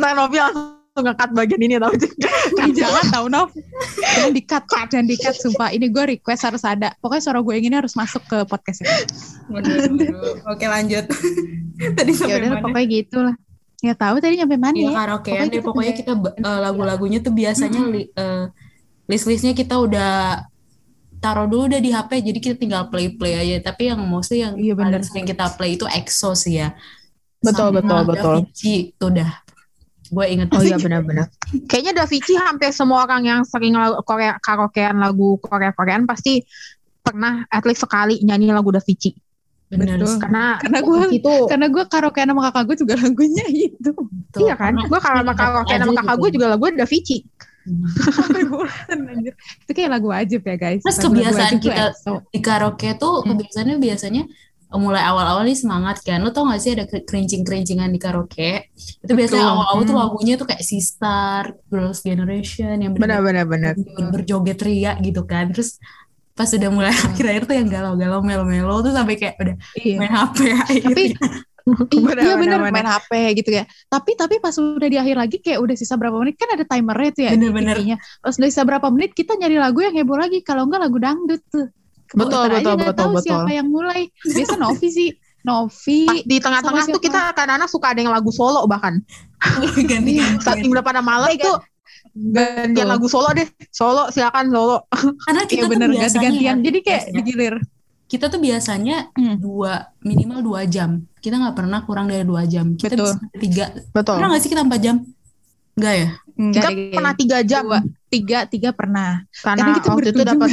Nah, 0.00 0.16
Novi 0.16 0.40
langsung 0.40 0.72
ngekat 0.98 1.30
bagian 1.30 1.60
ini 1.60 1.76
tau 1.76 1.92
jangan 2.80 3.04
tahu 3.12 3.26
Nov. 3.28 3.52
Jangan 4.00 4.32
di-cut, 4.32 4.64
jangan 4.88 5.06
di-cut 5.06 5.36
sumpah. 5.36 5.68
Ini 5.70 5.86
gue 5.92 6.16
request 6.16 6.48
harus 6.48 6.64
ada. 6.64 6.96
Pokoknya 6.98 7.22
suara 7.22 7.38
gue 7.38 7.52
yang 7.54 7.66
ini 7.68 7.76
harus 7.76 7.92
masuk 7.92 8.24
ke 8.24 8.48
podcast 8.48 8.82
ini. 8.82 8.90
Oke 10.48 10.64
lanjut. 10.64 11.06
Tadi 12.00 12.10
sampai 12.16 12.40
udah 12.40 12.50
mana? 12.50 12.62
pokoknya 12.64 12.86
gitu 12.88 13.18
lah. 13.22 13.36
Ya 13.78 13.94
tahu 13.94 14.18
tadi 14.18 14.34
nyampe 14.42 14.58
mana 14.58 14.74
Iya 14.74 14.90
ya? 14.90 14.94
karaokean 14.98 15.38
Pokoknya 15.38 15.46
deh. 15.46 15.54
kita 15.54 15.66
Pokoknya 15.70 15.92
kita 15.94 16.12
eh, 16.42 16.58
lagu-lagunya 16.66 17.18
tuh 17.22 17.30
biasanya 17.30 17.80
li- 17.86 18.10
eh, 18.10 18.44
list-listnya 19.06 19.54
kita 19.54 19.78
udah 19.78 20.42
taruh 21.18 21.44
dulu 21.44 21.66
udah 21.66 21.78
di 21.78 21.90
HP. 21.90 22.10
Jadi 22.22 22.38
kita 22.38 22.56
tinggal 22.56 22.86
play-play 22.86 23.34
aja. 23.34 23.56
Tapi 23.64 23.88
yang 23.88 24.00
mostly 24.00 24.40
yang 24.40 24.54
Iya, 24.54 24.72
paling 24.72 24.94
bener. 24.94 25.02
sering 25.02 25.24
kita 25.24 25.50
play 25.50 25.74
itu 25.74 25.84
EXO 25.84 26.32
sih 26.32 26.56
ya. 26.56 26.72
Betul, 27.38 27.70
Sama 27.70 27.76
betul, 27.76 28.00
betul. 28.04 28.34
Davichi, 28.42 28.74
tuh 28.94 29.10
dah. 29.12 29.32
Gue 30.08 30.24
inget 30.26 30.48
Oh 30.50 30.58
iya 30.58 30.74
benar-benar. 30.74 31.28
Kayaknya 31.68 31.92
Davichi 31.98 32.34
hampir 32.34 32.72
semua 32.72 33.04
orang 33.04 33.22
yang 33.22 33.40
sering 33.42 33.72
lagu 33.72 34.00
Korea 34.02 34.38
karaokean 34.38 34.96
lagu 34.96 35.36
Korea 35.38 35.70
Koreaan 35.70 36.02
pasti 36.02 36.40
pernah 36.98 37.44
at 37.46 37.62
least 37.62 37.82
sekali 37.82 38.16
nyanyi 38.20 38.48
lagu 38.48 38.68
Davichi. 38.68 39.12
bener 39.68 40.00
Betul. 40.00 40.16
Karena 40.16 40.56
Karena 40.56 40.80
gua- 40.80 41.12
itu 41.12 41.34
Karena 41.44 41.66
gue 41.68 41.84
karaokean 41.84 42.24
sama 42.26 42.42
kakak 42.48 42.62
gue 42.64 42.76
juga 42.80 42.94
lagunya 42.96 43.44
itu. 43.68 43.90
Tuh, 44.32 44.40
iya 44.40 44.56
kan? 44.56 44.72
Gue 44.80 44.96
kalau 44.96 45.20
sama 45.20 45.28
ingat 45.28 45.40
karaokean 45.44 45.78
sama 45.78 45.92
kakak 45.94 46.08
gitu. 46.08 46.22
gue 46.24 46.30
juga 46.32 46.46
lagu 46.48 46.64
Davichi. 46.72 47.16
Itu 49.64 49.70
kayak 49.70 49.90
lagu 49.90 50.08
wajib 50.08 50.40
ya 50.42 50.56
guys. 50.56 50.82
Terus 50.82 50.98
kebiasaan 50.98 51.52
tuh 51.56 51.62
kita- 51.64 51.92
EXO. 51.92 52.12
di 52.28 52.40
karaoke 52.40 52.90
tuh 52.94 53.22
Hmm. 53.22 53.28
kebiasaannya 53.32 53.76
biasanya 53.78 54.22
eh, 54.68 54.76
mulai 54.76 55.00
awal-awal 55.00 55.42
nih 55.42 55.56
semangat 55.56 56.00
kan. 56.02 56.20
Lo 56.20 56.28
tau 56.28 56.44
gak 56.44 56.60
sih 56.60 56.72
ada 56.72 56.84
kerincing-kerincingan 56.84 57.88
di 57.88 57.96
karaoke? 57.96 58.68
Itu 59.00 59.12
biasanya 59.12 59.48
awal-awal 59.48 59.82
tuh 59.82 59.94
Hmm. 59.94 60.02
lagunya 60.04 60.34
tuh 60.34 60.44
kayak 60.44 60.60
Sistar, 60.60 61.42
Girls 61.66 62.00
Generation 62.00 62.76
yang 62.76 62.92
Benar-benar 62.92 63.44
benar. 63.44 63.72
berjoget 64.08 64.60
ria 64.60 64.92
gitu 64.98 65.24
kan. 65.24 65.48
Terus 65.50 65.80
pas 66.34 66.46
udah 66.46 66.70
mulai 66.70 66.92
akhir-akhir 66.94 67.42
tuh 67.44 67.56
yang 67.56 67.66
galau-galau 67.66 68.20
melo-melo 68.20 68.78
tuh 68.78 68.92
sampai 68.92 69.16
kayak 69.16 69.34
udah 69.36 69.56
Iya. 69.74 69.96
main 69.96 70.12
HP 70.12 70.38
aja. 70.52 70.80
Tapi 70.84 71.04
Iya 72.24 72.34
bener 72.38 72.58
benar, 72.58 72.72
main 72.72 72.88
HP 72.88 73.10
gitu 73.44 73.50
ya. 73.52 73.64
Tapi 73.88 74.16
tapi 74.16 74.40
pas 74.40 74.54
udah 74.56 74.88
di 74.88 74.98
akhir 74.98 75.16
lagi 75.18 75.36
kayak 75.42 75.58
udah 75.60 75.74
sisa 75.76 75.94
berapa 76.00 76.16
menit 76.16 76.36
kan 76.40 76.48
ada 76.54 76.64
timernya 76.64 77.10
tuh 77.14 77.22
ya 77.26 77.30
di 77.32 77.36
Bener-bener. 77.38 77.76
TV-nya. 77.76 77.96
Pas 78.20 78.34
udah 78.36 78.48
sisa 78.48 78.62
berapa 78.64 78.86
menit 78.88 79.10
kita 79.12 79.36
nyari 79.36 79.56
lagu 79.60 79.78
yang 79.84 79.94
heboh 79.96 80.18
lagi. 80.18 80.40
Kalau 80.40 80.64
enggak 80.66 80.80
lagu 80.88 80.96
dangdut 80.98 81.42
tuh. 81.52 81.66
Betul, 82.08 82.48
aja 82.48 82.56
betul, 82.56 82.72
nggak 82.80 82.88
betul, 82.96 83.04
tahu 83.04 83.10
betul. 83.20 83.24
siapa 83.28 83.50
yang 83.52 83.68
mulai. 83.68 84.00
Biasa 84.24 84.54
Novi 84.56 84.88
sih. 84.88 85.10
Novi. 85.48 86.00
Pas 86.04 86.18
di 86.24 86.36
tengah-tengah 86.42 86.84
tuh 86.90 87.00
kita 87.00 87.20
kadang-kadang 87.32 87.70
suka 87.70 87.86
ada 87.94 88.00
yang 88.02 88.12
lagu 88.12 88.30
solo 88.32 88.64
bahkan. 88.64 89.00
Ganti-ganti. 89.62 90.18
Saat 90.42 90.64
udah 90.64 90.82
pada 90.82 91.00
males 91.04 91.36
Iya, 91.36 91.44
tuh 91.46 91.56
gantian 92.18 92.88
lagu 92.90 93.06
solo 93.06 93.30
deh. 93.36 93.46
Solo 93.70 94.10
silakan 94.10 94.50
solo. 94.50 94.76
Karena 95.24 95.42
kita 95.46 95.54
Iya 95.54 95.62
tuh 95.62 95.70
bener 95.70 95.88
biasanya 95.92 96.30
ganti-gantian. 96.32 96.56
ya, 96.58 96.64
Jadi 96.66 96.78
kayak 96.82 97.02
biasanya, 97.04 97.16
digilir. 97.22 97.54
Kita 98.08 98.26
tuh 98.26 98.40
biasanya 98.40 99.12
Hmm. 99.12 99.36
dua 99.36 99.92
minimal 100.00 100.40
dua 100.42 100.60
jam. 100.64 101.04
Kita 101.14 101.36
nggak 101.36 101.54
pernah 101.54 101.84
kurang 101.84 102.08
dari 102.08 102.24
dua 102.24 102.42
jam. 102.42 102.72
Kita 102.72 102.96
Betul. 102.96 103.04
bisa 103.06 103.38
tiga. 103.38 103.64
Betul. 103.90 104.16
Pernah 104.16 104.28
nggak 104.28 104.42
sih 104.42 104.50
kita 104.50 104.62
empat 104.64 104.80
jam? 104.80 104.96
Enggak 105.76 105.94
ya? 105.94 106.08
Enggak 106.34 106.54
Kita 106.56 106.68
deh. 106.72 106.90
pernah 106.90 107.12
tiga 107.14 107.38
jam 107.42 107.62
Dua. 107.64 107.80
Tiga, 108.08 108.38
tiga 108.46 108.70
pernah. 108.72 109.10
karena 109.36 109.60
Karena 109.60 109.76
kita 109.76 109.88
waktu 109.92 110.08
itu 110.08 110.22
dapat 110.24 110.48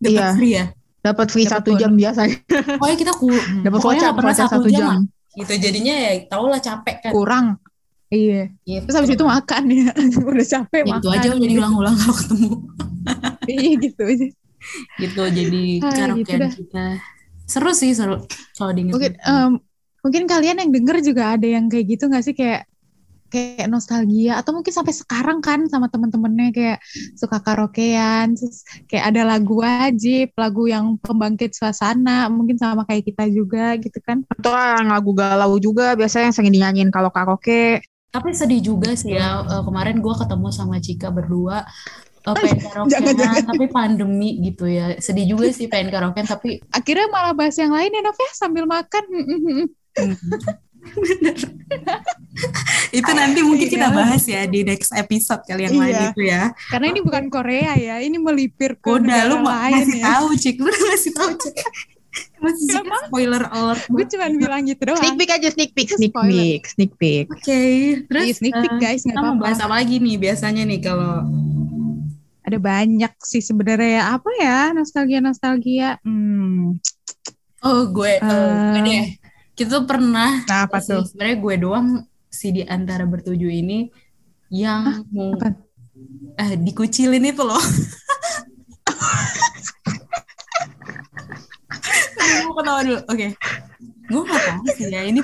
Iya. 0.00 0.26
free 0.32 0.54
ya? 0.54 0.64
dapat 0.98 1.26
free 1.28 1.42
Dapat 1.42 1.54
satu 1.58 1.70
jam 1.74 1.90
biasanya. 1.92 2.36
Pokoknya 2.76 2.96
kita 2.96 3.12
ku, 3.12 3.28
Dapat 3.66 3.70
pokoknya 3.74 3.82
voucher, 3.82 4.04
nggak 4.04 4.16
pernah 4.16 4.34
satu, 4.36 4.50
satu 4.56 4.68
jam, 4.68 4.78
jam. 4.78 4.98
Gitu 5.34 5.52
jadinya 5.58 5.94
ya 5.94 6.10
tau 6.26 6.46
lah 6.46 6.58
capek 6.58 6.96
kan. 7.02 7.12
Kurang. 7.12 7.46
Iya. 8.08 8.42
Gitu. 8.62 8.84
Terus 8.86 8.96
habis 8.96 9.10
itu 9.12 9.24
makan 9.24 9.62
ya. 9.68 9.90
udah 10.32 10.46
capek 10.48 10.80
Ya, 10.80 10.86
makan. 10.86 11.00
itu 11.02 11.08
aja 11.10 11.26
jadi 11.34 11.54
ulang-ulang 11.58 11.94
kalau 11.94 12.14
ketemu. 12.14 12.50
Iya 13.48 13.72
gitu 13.80 14.02
aja. 14.04 14.26
Gitu 14.98 15.22
jadi 15.30 15.62
Ah, 15.84 15.90
karaokean 15.94 16.18
gitu 16.18 16.32
dah. 16.42 16.50
kita. 16.54 16.84
Seru 17.48 17.70
sih 17.72 17.90
seru 17.96 18.16
kalau 18.58 18.72
diinget. 18.76 18.92
Mungkin 18.94 19.12
em, 19.24 19.52
mungkin 20.04 20.22
kalian 20.28 20.56
yang 20.62 20.70
denger 20.74 20.96
juga 21.04 21.22
ada 21.36 21.46
yang 21.48 21.66
kayak 21.72 21.86
gitu 21.96 22.04
nggak 22.08 22.24
sih 22.24 22.34
kayak 22.36 22.68
kayak 23.28 23.68
nostalgia 23.68 24.40
atau 24.40 24.56
mungkin 24.56 24.72
sampai 24.72 24.96
sekarang 24.96 25.44
kan 25.44 25.68
sama 25.68 25.92
temen-temennya 25.92 26.48
kayak 26.48 26.78
suka 27.12 27.44
karaokean 27.44 28.32
terus 28.32 28.64
kayak 28.88 29.12
ada 29.12 29.20
lagu 29.28 29.60
wajib 29.60 30.32
lagu 30.32 30.64
yang 30.64 30.96
pembangkit 30.96 31.52
suasana 31.52 32.32
mungkin 32.32 32.56
sama 32.56 32.88
kayak 32.88 33.04
kita 33.04 33.28
juga 33.28 33.76
gitu 33.76 34.00
kan 34.00 34.24
Atau 34.32 34.56
lagu 34.80 35.12
galau 35.12 35.60
juga 35.60 35.92
biasanya 35.92 36.32
yang 36.32 36.36
sering 36.40 36.52
dinyanyiin 36.56 36.88
kalau 36.88 37.12
karaoke. 37.12 37.84
Tapi 38.08 38.32
sedih 38.32 38.64
juga 38.64 38.96
sih 38.96 39.12
ya. 39.12 39.44
eh, 39.44 39.62
kemarin 39.68 40.00
gua 40.00 40.16
ketemu 40.16 40.48
sama 40.48 40.80
Cika 40.80 41.12
berdua. 41.12 41.68
Eh, 42.20 42.34
pengen 42.34 42.58
karaokean 42.60 42.90
Jangan-jangan. 42.90 43.42
tapi 43.46 43.64
pandemi 43.68 44.30
gitu 44.42 44.64
ya. 44.64 44.96
Sedih 44.96 45.26
juga 45.26 45.48
sih 45.48 45.66
pengen 45.66 45.88
karaokean 45.88 46.24
tapi 46.24 46.58
akhirnya 46.68 47.06
malah 47.08 47.32
bahas 47.32 47.54
yang 47.54 47.70
lain 47.70 47.90
ya 47.90 48.00
Nov 48.00 48.14
ya 48.14 48.30
sambil 48.32 48.64
makan 48.64 49.04
Bener. 50.88 51.36
itu 52.90 53.10
nanti 53.10 53.40
mungkin 53.42 53.66
kita 53.66 53.82
Iya. 53.84 53.94
bahas 53.94 54.22
ya 54.24 54.42
di 54.44 54.62
next 54.62 54.94
episode 54.94 55.42
kali 55.42 55.66
yang 55.66 55.76
lain 55.76 55.90
Iya. 55.92 56.06
itu 56.08 56.22
ya. 56.24 56.42
karena 56.68 56.86
ini 56.88 57.00
bukan 57.02 57.24
Korea 57.28 57.74
ya 57.74 57.98
ini 57.98 58.16
melipir 58.16 58.72
ke 58.74 58.86
Udah 58.88 59.26
lu 59.26 59.42
mau 59.42 59.50
lain 59.50 59.74
ngasih 59.76 59.98
ya 59.98 60.06
tahu 60.08 60.28
cik, 60.34 60.56
lu 60.56 60.70
ngasih 60.70 61.12
tahu 61.12 61.30
cik. 61.36 61.56
Masih 62.38 62.66
Cika 62.68 62.98
spoiler 63.04 63.44
alert. 63.46 63.84
gue 63.84 64.04
cuma 64.08 64.26
bilang 64.32 64.62
gitu 64.64 64.80
doang 64.80 64.98
Sneak 64.98 65.18
peek 65.18 65.30
aja 65.30 65.48
sneak 65.50 65.70
peek, 65.72 65.88
sneak 65.92 66.10
Spoiler. 66.10 66.30
peek, 66.32 66.62
sneak 66.64 66.92
peek. 66.96 67.26
Oke, 67.28 67.60
terus 68.06 68.24
Iya, 68.24 68.34
sneak 68.34 68.54
peek 68.56 68.72
eh, 68.72 68.78
guys 68.80 69.02
nggak 69.02 69.12
kita 69.12 69.20
mau 69.20 69.28
apa-apa 69.28 69.44
bahas 69.44 69.58
apa 69.60 69.74
lagi 69.76 69.96
nih 69.98 70.16
biasanya 70.16 70.62
nih 70.64 70.80
kalau 70.80 71.14
ada 72.48 72.58
banyak 72.58 73.12
sih 73.20 73.38
sebenarnya 73.38 73.90
ya. 73.94 74.04
apa 74.12 74.30
ya 74.34 74.58
nostalgia 74.72 75.20
nostalgia 75.20 75.90
hmm 76.02 76.76
oh 77.60 77.82
gue 77.88 78.12
eh, 78.14 78.22
gue 78.22 78.80
Eh, 78.80 78.84
deh. 78.84 79.06
Kita 79.52 79.68
tuh 79.74 79.84
pernah 79.84 80.38
nah 80.40 80.64
apa 80.64 80.78
sih, 80.78 80.94
tuh 80.94 81.02
sebenarnya 81.04 81.36
gue 81.36 81.54
doang 81.58 81.88
sih 82.28 82.50
di 82.50 82.62
antara 82.62 83.02
bertujuh 83.02 83.50
ini 83.50 83.90
yang 84.48 85.02
apa? 85.02 85.58
eh 86.36 86.54
dikucilin 86.54 87.24
itu 87.24 87.42
loh. 87.42 87.58
Gue 92.18 92.52
ketawa 92.54 92.80
dulu. 92.82 92.98
Oke. 93.04 93.26
Gue 94.08 94.22
gak 94.24 94.40
tahu 94.40 94.64
sih 94.74 94.86
ya. 94.88 95.02
Ini 95.04 95.20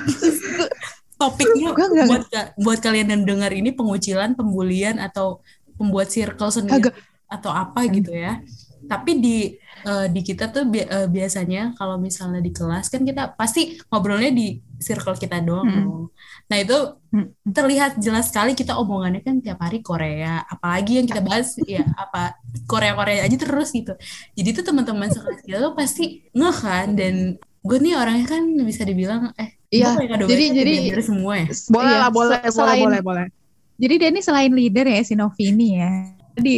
topiknya 1.15 1.71
nggak- 1.71 2.07
buat 2.07 2.23
buat 2.59 2.79
kalian 2.79 3.07
yang 3.09 3.23
dengar 3.23 3.51
ini 3.51 3.71
pengucilan, 3.71 4.35
pembulian 4.35 4.99
atau 4.99 5.39
pembuat 5.75 6.07
circle 6.07 6.51
sendiri 6.51 6.91
Agak. 6.91 6.95
Atau 7.27 7.49
apa 7.49 7.85
gitu 7.87 8.11
ya. 8.11 8.41
Tapi 8.85 9.17
di 9.17 9.37
eh, 9.81 10.07
di 10.09 10.21
kita 10.21 10.49
tuh 10.49 10.65
bi- 10.65 10.81
eh, 10.81 11.05
biasanya 11.05 11.73
kalau 11.73 11.97
misalnya 11.97 12.37
di 12.37 12.49
kelas 12.49 12.89
kan 12.89 13.01
kita 13.01 13.33
pasti 13.33 13.77
ngobrolnya 13.87 14.29
di 14.29 14.57
circle 14.77 15.13
kita 15.13 15.41
doang. 15.41 15.65
Hmm. 15.65 15.81
dong. 15.81 16.03
Nah 16.45 16.57
itu 16.57 16.77
Hmm. 17.09 17.27
terlihat 17.47 17.97
jelas 17.97 18.29
sekali 18.29 18.53
kita 18.53 18.75
omongannya 18.75 19.21
kan 19.21 19.39
tiap 19.39 19.57
hari 19.57 19.81
Korea. 19.81 20.41
Apalagi 20.43 20.99
yang 20.99 21.07
kita 21.07 21.21
bahas 21.21 21.53
ya 21.63 21.81
apa 21.95 22.37
Korea-Korea 22.65 23.25
aja 23.25 23.37
terus 23.37 23.71
gitu. 23.71 23.93
Jadi 24.33 24.49
tuh 24.53 24.63
teman-teman 24.63 25.09
sekelas 25.09 25.41
kita 25.41 25.57
tuh 25.61 25.73
pasti 25.73 26.25
ngeh 26.29 26.57
kan 26.59 26.93
dan 26.93 27.37
gue 27.61 27.77
nih 27.79 27.97
orangnya 27.97 28.25
kan 28.27 28.41
bisa 28.61 28.85
dibilang 28.85 29.33
eh 29.37 29.57
Iya, 29.73 29.97
jadi- 30.29 30.53
jadi 30.53 31.01
semua 31.01 31.33
ya. 31.41 31.49
Boleh 31.67 31.89
Iya, 31.89 31.99
lah, 31.99 32.09
boleh, 32.13 32.37
se- 32.37 32.43
boleh, 32.47 32.53
selain- 32.53 32.85
boleh, 32.85 33.01
boleh. 33.01 33.27
Jadi 33.75 33.93
dia 33.97 34.09
ini 34.09 34.21
selain 34.21 34.51
leader 34.53 34.85
ya 34.87 35.01
si 35.01 35.13
Novi 35.13 35.43
ini 35.51 35.67
ya. 35.81 35.91
Jadi 36.37 36.55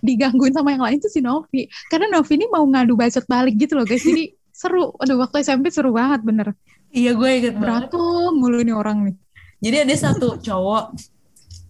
digangguin 0.00 0.50
sama 0.50 0.72
yang 0.72 0.82
lain 0.82 0.98
tuh 0.98 1.08
si 1.08 1.18
Novi. 1.18 1.64
Karena 1.86 2.08
Novi 2.10 2.32
ini 2.34 2.46
mau 2.46 2.62
ngadu 2.62 2.94
bacot 2.94 3.24
balik 3.24 3.54
gitu 3.56 3.74
loh 3.74 3.84
guys. 3.84 4.00
Jadi 4.00 4.32
seru. 4.60 4.94
Aduh 4.96 5.16
waktu 5.16 5.40
SMP 5.40 5.68
seru 5.68 5.90
banget 5.90 6.20
bener. 6.20 6.52
Iya 6.88 7.12
gue 7.12 7.30
inget 7.32 7.54
banget. 7.54 7.90
Berantem 7.90 8.02
mulu 8.32 8.58
nih 8.60 8.72
orang 8.72 8.98
nih. 9.02 9.14
Jadi 9.58 9.76
ada 9.82 9.94
satu 9.96 10.36
cowok, 10.36 10.84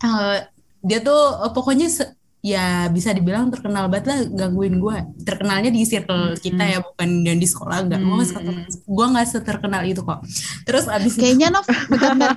eh, 0.00 0.38
dia 0.80 0.98
tuh 1.00 1.22
eh, 1.40 1.50
pokoknya 1.50 1.88
se- 1.88 2.12
ya 2.44 2.92
bisa 2.92 3.08
dibilang 3.08 3.48
terkenal 3.48 3.88
banget 3.88 4.04
lah 4.04 4.18
gangguin 4.28 4.76
gue 4.76 4.96
terkenalnya 5.24 5.72
di 5.72 5.80
circle 5.82 6.36
kita 6.36 6.60
ya 6.60 6.78
bukan 6.78 7.24
yang 7.24 7.40
di 7.40 7.48
sekolah 7.48 7.80
enggak 7.80 8.04
Hmm. 8.04 8.20
gue 8.68 9.06
nggak 9.08 9.24
seterkenal 9.26 9.80
itu 9.80 10.04
kok 10.04 10.20
terus 10.60 10.84
abis 10.84 11.16
Kayaknya 11.16 11.48
Nov. 11.48 11.64
Kayaknya 11.64 12.36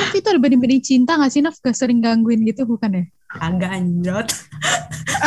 Nov 0.00 0.12
itu 0.16 0.24
ada 0.24 0.40
benih-benih 0.40 0.80
cinta 0.80 1.20
gak 1.20 1.28
sih 1.28 1.44
Nov? 1.44 1.60
Gak 1.60 1.76
sering 1.76 2.00
gangguin 2.00 2.40
gitu 2.40 2.64
bukan 2.64 2.88
ya? 2.88 3.04
Agak 3.42 3.70
anjot 3.74 4.28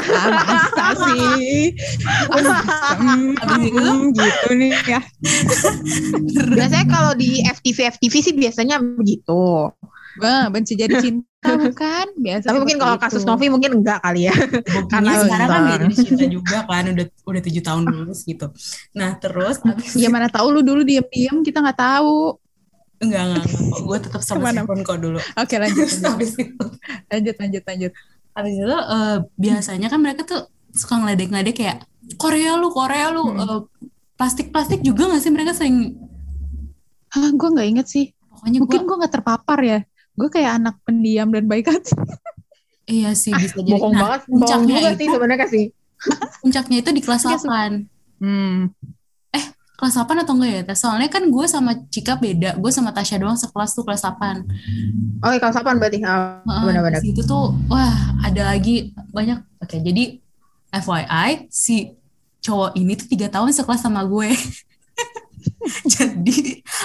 masa 0.07 0.85
sih? 0.95 1.75
Abis 2.31 2.47
itu? 3.67 3.85
gitu 4.15 4.49
nih 4.55 4.71
ya. 4.87 5.01
Biasanya 6.53 6.85
kalau 6.87 7.11
di 7.17 7.43
FTV 7.43 7.97
FTV 7.97 8.13
sih 8.23 8.33
biasanya 8.35 8.79
begitu. 8.79 9.71
Wah, 10.17 10.49
benci 10.49 10.73
jadi 10.73 10.97
cinta 10.97 11.53
bukan? 11.53 12.05
Biasa 12.17 12.49
Tapi 12.49 12.57
mungkin 12.57 12.79
kalau 12.81 12.97
kasus 12.97 13.21
itu. 13.21 13.29
Novi 13.29 13.47
mungkin 13.53 13.71
enggak 13.81 14.01
kali 14.01 14.25
ya. 14.31 14.35
Karena 14.89 15.11
sekarang 15.21 15.47
kan 15.47 15.61
jadi 15.77 15.85
cinta 15.93 16.25
juga 16.25 16.57
kan 16.65 16.85
udah 16.89 17.05
udah 17.05 17.41
tujuh 17.45 17.63
tahun 17.63 17.83
lulus 17.85 18.25
gitu 18.25 18.49
nah 18.97 19.13
terus 19.21 19.61
abis 19.61 19.93
Ya 19.93 20.09
mana 20.09 20.25
tahu 20.31 20.57
lu 20.57 20.61
dulu 20.65 20.81
diem-diem 20.81 21.45
kita 21.45 21.61
nggak 21.61 21.79
tahu. 21.79 22.41
Enggak 22.97 23.21
enggak, 23.23 23.43
enggak. 23.45 23.79
gue 23.79 23.97
tetap 24.01 24.21
sama 24.21 24.37
Ke 24.37 24.43
mana? 24.43 24.59
Sifon 24.61 24.79
kok 24.81 24.97
dulu 24.97 25.19
Oke 25.35 25.55
lanjut, 25.61 25.85
terus 25.85 26.01
lanjut, 26.01 26.29
itu 26.33 26.65
lanjut, 27.07 27.35
lanjut, 27.37 27.63
lanjut. 27.63 27.91
Habis 28.31 28.53
itu 28.55 28.65
eh, 28.69 29.17
biasanya 29.35 29.87
kan 29.87 29.99
mereka 29.99 30.21
tuh 30.23 30.41
suka 30.69 30.93
ngeledek-ngeledek 30.95 31.55
kayak 31.55 31.77
Korea 32.15 32.55
lu, 32.55 32.69
Korea 32.69 33.09
lu, 33.09 33.23
Hmm. 33.25 33.39
eh, 33.39 33.61
plastik-plastik 34.13 34.81
juga 34.81 35.07
gak 35.07 35.19
sih 35.19 35.29
mereka 35.29 35.51
sering 35.51 35.93
Hah, 37.09 37.29
gue 37.29 37.49
nggak 37.49 37.67
inget 37.67 37.87
sih. 37.87 38.05
pokoknya 38.27 38.57
Mungkin 38.61 38.79
gua 38.79 38.87
gue 38.87 38.97
nggak 38.99 39.13
terpapar 39.13 39.59
ya. 39.61 39.79
Gue 40.11 40.27
kayak 40.27 40.51
anak 40.55 40.75
pendiam 40.83 41.29
dan 41.29 41.45
baik 41.45 41.65
hati. 41.65 41.93
iya 42.89 43.13
sih 43.13 43.31
bisa 43.31 43.57
jadi. 43.57 43.73
Bohong 43.73 43.93
Nah, 43.93 44.01
banget, 44.03 44.21
bohong 44.23 44.31
puncaknya 44.39 44.73
juga 44.75 44.89
itu- 44.89 44.97
sih 44.97 45.07
sebenarnya 45.07 45.47
sih. 45.47 45.65
Puncaknya 46.39 46.77
itu 46.77 46.89
di 46.91 47.01
kelas 47.01 47.23
Iya, 47.23 47.37
8. 47.39 47.71
Hmm. 48.17 48.57
Kelas 49.77 49.93
8 49.93 50.25
atau 50.25 50.33
enggak 50.33 50.51
ya? 50.57 50.61
Soalnya 50.73 51.05
kan 51.05 51.21
gue 51.29 51.45
sama 51.45 51.77
Cika 51.93 52.17
beda. 52.17 52.57
Gue 52.57 52.73
sama 52.73 52.89
Tasya 52.89 53.21
doang 53.21 53.37
sekelas 53.37 53.77
tuh 53.77 53.85
kelas 53.85 54.01
8. 54.01 54.41
Oh, 55.21 55.29
kelas 55.29 55.53
8 55.53 55.77
berarti. 55.77 56.01
Ah, 56.01 56.41
Heeh, 56.41 56.63
benar-benar. 56.65 56.97
di 56.97 57.13
situ 57.13 57.21
tuh 57.21 57.53
wah 57.69 57.93
ada 58.25 58.49
lagi 58.49 58.89
banyak. 59.13 59.37
Oke, 59.61 59.77
jadi 59.77 60.17
FYI 60.73 61.45
si 61.53 61.93
cowok 62.41 62.73
ini 62.73 62.97
tuh 62.97 63.05
tiga 63.05 63.29
tahun 63.29 63.53
sekelas 63.53 63.85
sama 63.85 64.01
gue. 64.01 64.33
jadi 65.93 66.37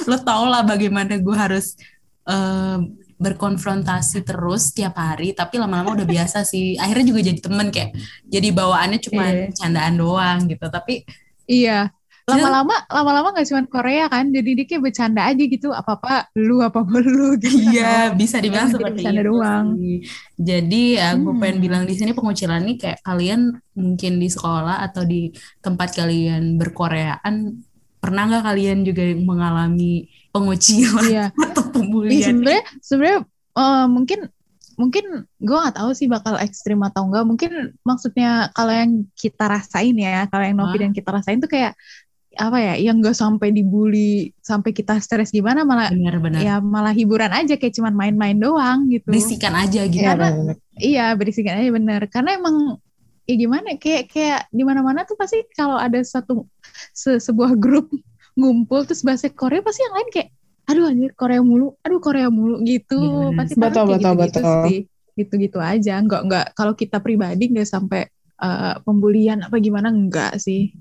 lo 0.04 0.20
tau 0.20 0.44
lah 0.44 0.60
bagaimana 0.60 1.16
gue 1.16 1.36
harus 1.36 1.80
eh, 2.28 2.76
berkonfrontasi 3.16 4.20
terus 4.20 4.68
tiap 4.76 5.00
hari. 5.00 5.32
Tapi 5.32 5.56
lama-lama 5.56 5.96
udah 5.96 6.04
biasa 6.04 6.44
sih. 6.44 6.76
Akhirnya 6.76 7.08
juga 7.08 7.20
jadi 7.24 7.40
temen 7.40 7.72
kayak 7.72 7.96
jadi 8.28 8.48
bawaannya 8.52 8.98
cuma 9.00 9.24
Iya. 9.32 9.48
candaan 9.56 9.94
doang 9.96 10.38
gitu. 10.44 10.68
Tapi 10.68 11.08
Iya. 11.48 11.88
Lama-lama, 12.22 12.74
lama-lama 12.86 13.28
nggak 13.32 13.46
cuma 13.46 13.62
Korea 13.66 14.06
kan, 14.06 14.30
jadi 14.30 14.50
dia 14.54 14.64
kayak 14.64 14.82
bercanda 14.82 15.26
aja 15.26 15.42
gitu, 15.42 15.68
apa-apa 15.70 16.30
lu, 16.34 16.62
apa-apa 16.62 16.96
lu 17.02 17.34
gitu. 17.36 17.58
Iya, 17.68 18.14
bisa 18.14 18.38
dibilang 18.38 18.70
Jadi 18.70 18.74
seperti 18.78 19.02
bercanda 19.02 19.20
itu 19.20 19.28
doang. 19.28 19.66
sih. 19.74 19.96
Jadi 20.36 20.82
ya 20.94 21.08
gue 21.14 21.28
Hmm. 21.28 21.40
pengen 21.40 21.58
bilang 21.58 21.82
di 21.82 21.94
sini 21.94 22.10
pengucilan 22.12 22.62
nih 22.62 22.76
kayak 22.78 22.98
kalian 23.00 23.40
mungkin 23.72 24.12
di 24.16 24.28
sekolah 24.28 24.82
atau 24.82 25.02
di 25.02 25.30
tempat 25.58 25.88
kalian 25.92 26.56
berkoreaan 26.56 27.58
pernah 27.98 28.22
nggak 28.26 28.44
kalian 28.44 28.78
juga 28.82 29.02
mengalami 29.14 30.06
pengucilan 30.30 31.06
Iya. 31.06 31.24
atau 31.50 31.64
pembulian? 31.70 32.22
sebenarnya 32.22 32.62
sebenarnya 32.78 33.18
eh, 33.52 33.86
mungkin 33.86 34.20
mungkin 34.72 35.04
gue 35.36 35.52
nggak 35.54 35.76
tahu 35.76 35.92
sih 35.92 36.08
bakal 36.08 36.40
ekstrim 36.40 36.80
atau 36.80 37.04
enggak. 37.04 37.28
Mungkin 37.28 37.52
maksudnya 37.82 38.48
kalau 38.50 38.72
yang 38.72 39.04
kita 39.14 39.44
rasain 39.44 39.92
ya, 39.94 40.24
kalau 40.26 40.42
yang 40.42 40.56
Novi 40.56 40.80
dan 40.80 40.90
kita 40.90 41.12
rasain 41.12 41.38
tuh 41.38 41.46
kayak 41.46 41.76
apa 42.34 42.56
ya, 42.56 42.74
yang 42.80 43.00
nggak 43.00 43.12
sampai 43.12 43.52
dibully 43.52 44.32
sampai 44.40 44.72
kita 44.72 44.96
stres 44.98 45.28
gimana 45.28 45.62
malah 45.62 45.92
Benar-benar 45.92 46.40
ya 46.40 46.54
malah 46.58 46.90
hiburan 46.90 47.28
aja 47.28 47.60
kayak 47.60 47.76
cuman 47.76 47.92
main-main 47.92 48.36
doang 48.36 48.88
gitu. 48.88 49.08
berisikan 49.12 49.52
aja 49.52 49.84
gitu. 49.84 50.00
Iya, 50.00 50.16
Karena- 50.16 50.32
benar-benar. 50.32 50.56
Iya 50.80 51.06
berisikan 51.14 51.54
aja 51.60 51.70
bener. 51.70 52.00
Karena 52.08 52.30
emang 52.36 52.56
ya 53.28 53.34
gimana 53.36 53.76
kayak 53.76 54.08
kayak 54.08 54.40
di 54.48 54.62
mana-mana 54.64 55.04
tuh 55.04 55.14
pasti 55.14 55.44
kalau 55.52 55.76
ada 55.76 56.00
satu 56.00 56.48
se- 56.90 57.20
sebuah 57.20 57.54
grup 57.54 57.92
ngumpul 58.32 58.82
terus 58.82 59.04
bahasa 59.04 59.28
Korea 59.28 59.60
pasti 59.60 59.84
yang 59.84 59.94
lain 59.94 60.08
kayak 60.08 60.28
aduh 60.62 60.88
anjir 60.88 61.12
Korea 61.12 61.42
mulu, 61.42 61.76
aduh 61.82 62.00
Korea 62.00 62.28
mulu 62.32 62.64
gitu. 62.64 62.96
Iya, 62.96 63.36
pasti 63.36 63.54
Betul, 63.54 63.68
kayak 63.68 63.88
betul, 63.92 64.12
gitu-gitu 64.14 64.40
betul. 64.40 64.62
sih. 64.64 64.78
Gitu-gitu 65.12 65.58
aja. 65.60 65.92
Enggak 66.00 66.20
enggak 66.24 66.46
kalau 66.56 66.72
kita 66.72 66.96
pribadi 66.98 67.52
nggak 67.52 67.68
sampai 67.68 68.08
eh, 68.42 68.74
pembulian 68.82 69.44
apa 69.44 69.60
gimana 69.60 69.92
enggak 69.92 70.40
sih. 70.40 70.72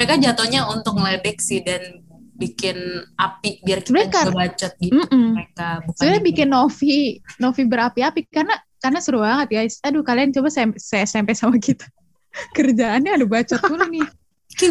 Mereka 0.00 0.14
jatuhnya 0.16 0.64
untuk 0.72 0.96
ngeledek 0.96 1.36
sih 1.44 1.60
dan 1.60 2.00
bikin 2.40 3.04
api 3.20 3.60
biar 3.60 3.84
kita 3.84 3.92
Sebenarnya 3.92 4.08
juga 4.24 4.32
bacot 4.32 4.72
gitu 4.80 4.96
Mm-mm. 4.96 5.26
mereka 5.36 5.68
bukan 5.84 5.98
Sebenarnya 6.00 6.22
bikin 6.24 6.48
Novi 6.48 6.96
Novi 7.36 7.62
berapi-api 7.68 8.20
karena 8.32 8.56
karena 8.80 8.98
seru 9.04 9.20
banget 9.20 9.48
guys. 9.52 9.76
Aduh 9.84 10.00
kalian 10.00 10.32
coba 10.32 10.48
saya 10.48 10.72
SMP 11.04 11.36
sama 11.36 11.60
kita. 11.60 11.84
Kerjaannya 12.56 13.12
ada 13.12 13.26
bacot 13.28 13.60
dulu 13.60 13.84
nih. 13.92 14.08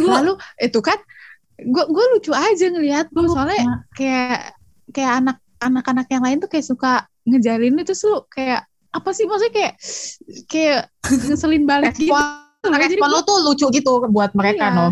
Lalu 0.01 0.33
itu 0.65 0.79
kan 0.81 0.97
gue 1.61 1.83
gue 1.93 2.05
lucu 2.17 2.31
aja 2.33 2.65
ngelihat 2.73 3.13
gue 3.13 3.25
soalnya 3.29 3.85
kayak 3.93 4.57
kayak 4.89 5.11
anak 5.21 5.37
anak-anak 5.61 6.07
yang 6.09 6.23
lain 6.25 6.41
tuh 6.41 6.49
kayak 6.49 6.65
suka 6.65 7.05
ngejalin 7.29 7.77
itu 7.77 7.93
lu 8.09 8.25
kayak 8.33 8.65
apa 8.89 9.09
sih 9.13 9.29
maksudnya 9.29 9.53
kayak 9.53 9.73
kayak 10.49 10.81
ngeselin 11.29 11.69
balik 11.69 11.93
gitu. 11.93 12.17
Respon, 12.65 13.07
lu 13.07 13.19
tuh 13.23 13.37
lucu 13.45 13.65
gitu 13.71 14.03
buat 14.11 14.33
mereka, 14.35 14.73
Iya. 14.73 14.75
no. 14.75 14.87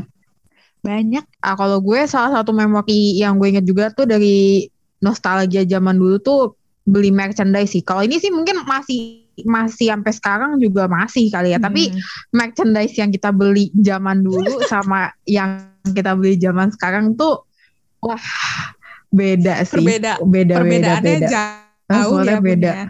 Banyak 0.88 1.24
Ah, 1.44 1.60
kalau 1.60 1.84
gue 1.84 2.00
salah 2.08 2.40
satu 2.40 2.56
memori 2.56 3.20
yang 3.20 3.36
gue 3.36 3.52
inget 3.52 3.68
juga 3.68 3.92
tuh 3.92 4.08
dari 4.08 4.64
nostalgia 5.04 5.68
zaman 5.68 6.00
dulu 6.00 6.18
tuh 6.18 6.40
beli 6.88 7.12
merchandise 7.12 7.76
sih. 7.76 7.84
Kalau 7.84 8.00
ini 8.02 8.16
sih 8.18 8.32
mungkin 8.32 8.64
masih 8.64 9.28
masih 9.44 9.92
sampai 9.92 10.14
sekarang 10.16 10.52
juga 10.58 10.88
masih 10.88 11.28
kali 11.28 11.52
ya. 11.52 11.60
Tapi 11.60 11.92
Hmm. 11.92 12.00
merchandise 12.32 12.96
yang 12.96 13.12
kita 13.12 13.30
beli 13.30 13.70
zaman 13.76 14.24
dulu 14.24 14.40
sama 14.72 15.12
yang 15.28 15.68
kita 15.84 16.16
beli 16.16 16.40
zaman 16.40 16.72
sekarang 16.72 17.14
tuh 17.14 17.44
wah 18.00 18.24
beda 19.12 19.62
sih. 19.68 19.84
Perbeda- 19.84 20.24
beda 20.24 20.54
beda 20.64 20.64
perbedaannya 20.64 21.14
beda. 21.20 21.30
jauh 21.88 22.20
ya 22.24 22.38
beda. 22.40 22.72
ya. 22.72 22.86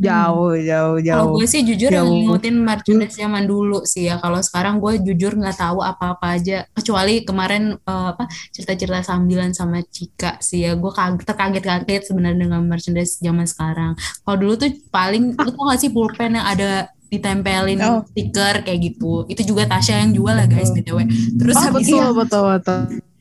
Jauh 0.00 0.56
jauh 0.56 0.96
Kalau 0.96 1.24
jauh. 1.26 1.34
gue 1.36 1.44
sih 1.44 1.60
jujur 1.60 1.88
yang 1.88 2.04
Jauh. 2.04 2.16
ngikutin 2.16 2.56
merchandise 2.56 3.14
zaman 3.14 3.44
dulu 3.44 3.84
sih 3.84 4.08
ya. 4.08 4.16
Kalau 4.16 4.40
sekarang 4.40 4.78
gue 4.78 4.96
jujur 5.02 5.32
nggak 5.34 5.54
tahu 5.54 5.78
apa-apa 5.80 6.34
aja. 6.34 6.64
Kecuali 6.70 7.20
kemarin 7.20 7.76
eh, 7.76 8.06
apa 8.10 8.24
cerita-cerita 8.50 9.04
sambilan 9.04 9.52
sama 9.52 9.84
Cika 9.84 10.40
sih 10.40 10.64
ya. 10.64 10.72
Gue 10.72 10.88
kaget, 10.88 11.22
terkaget-kaget 11.22 12.02
sebenarnya 12.06 12.48
dengan 12.48 12.64
merchandise 12.64 13.18
zaman 13.18 13.44
sekarang. 13.44 13.92
Kalau 14.18 14.36
dulu 14.36 14.56
tuh 14.56 14.72
paling 14.88 15.34
lu 15.34 15.50
tau 15.50 15.64
gak 15.66 15.78
sih 15.78 15.90
pulpen 15.90 16.34
yang 16.34 16.46
ada 16.46 16.70
ditempelin 17.06 17.76
Oh. 17.80 18.00
stiker 18.06 18.62
kayak 18.62 18.80
gitu. 18.80 19.26
Itu 19.26 19.44
juga 19.44 19.66
Tasya 19.66 20.00
yang 20.00 20.14
jual 20.14 20.30
lah 20.30 20.46
guys 20.46 20.70
btw. 20.70 21.04
Terus 21.36 21.54
Oh, 21.54 21.62
habis 21.66 21.84
betul, 21.84 22.00
itu 22.00 22.10
betul 22.16 22.44
betul 22.54 22.80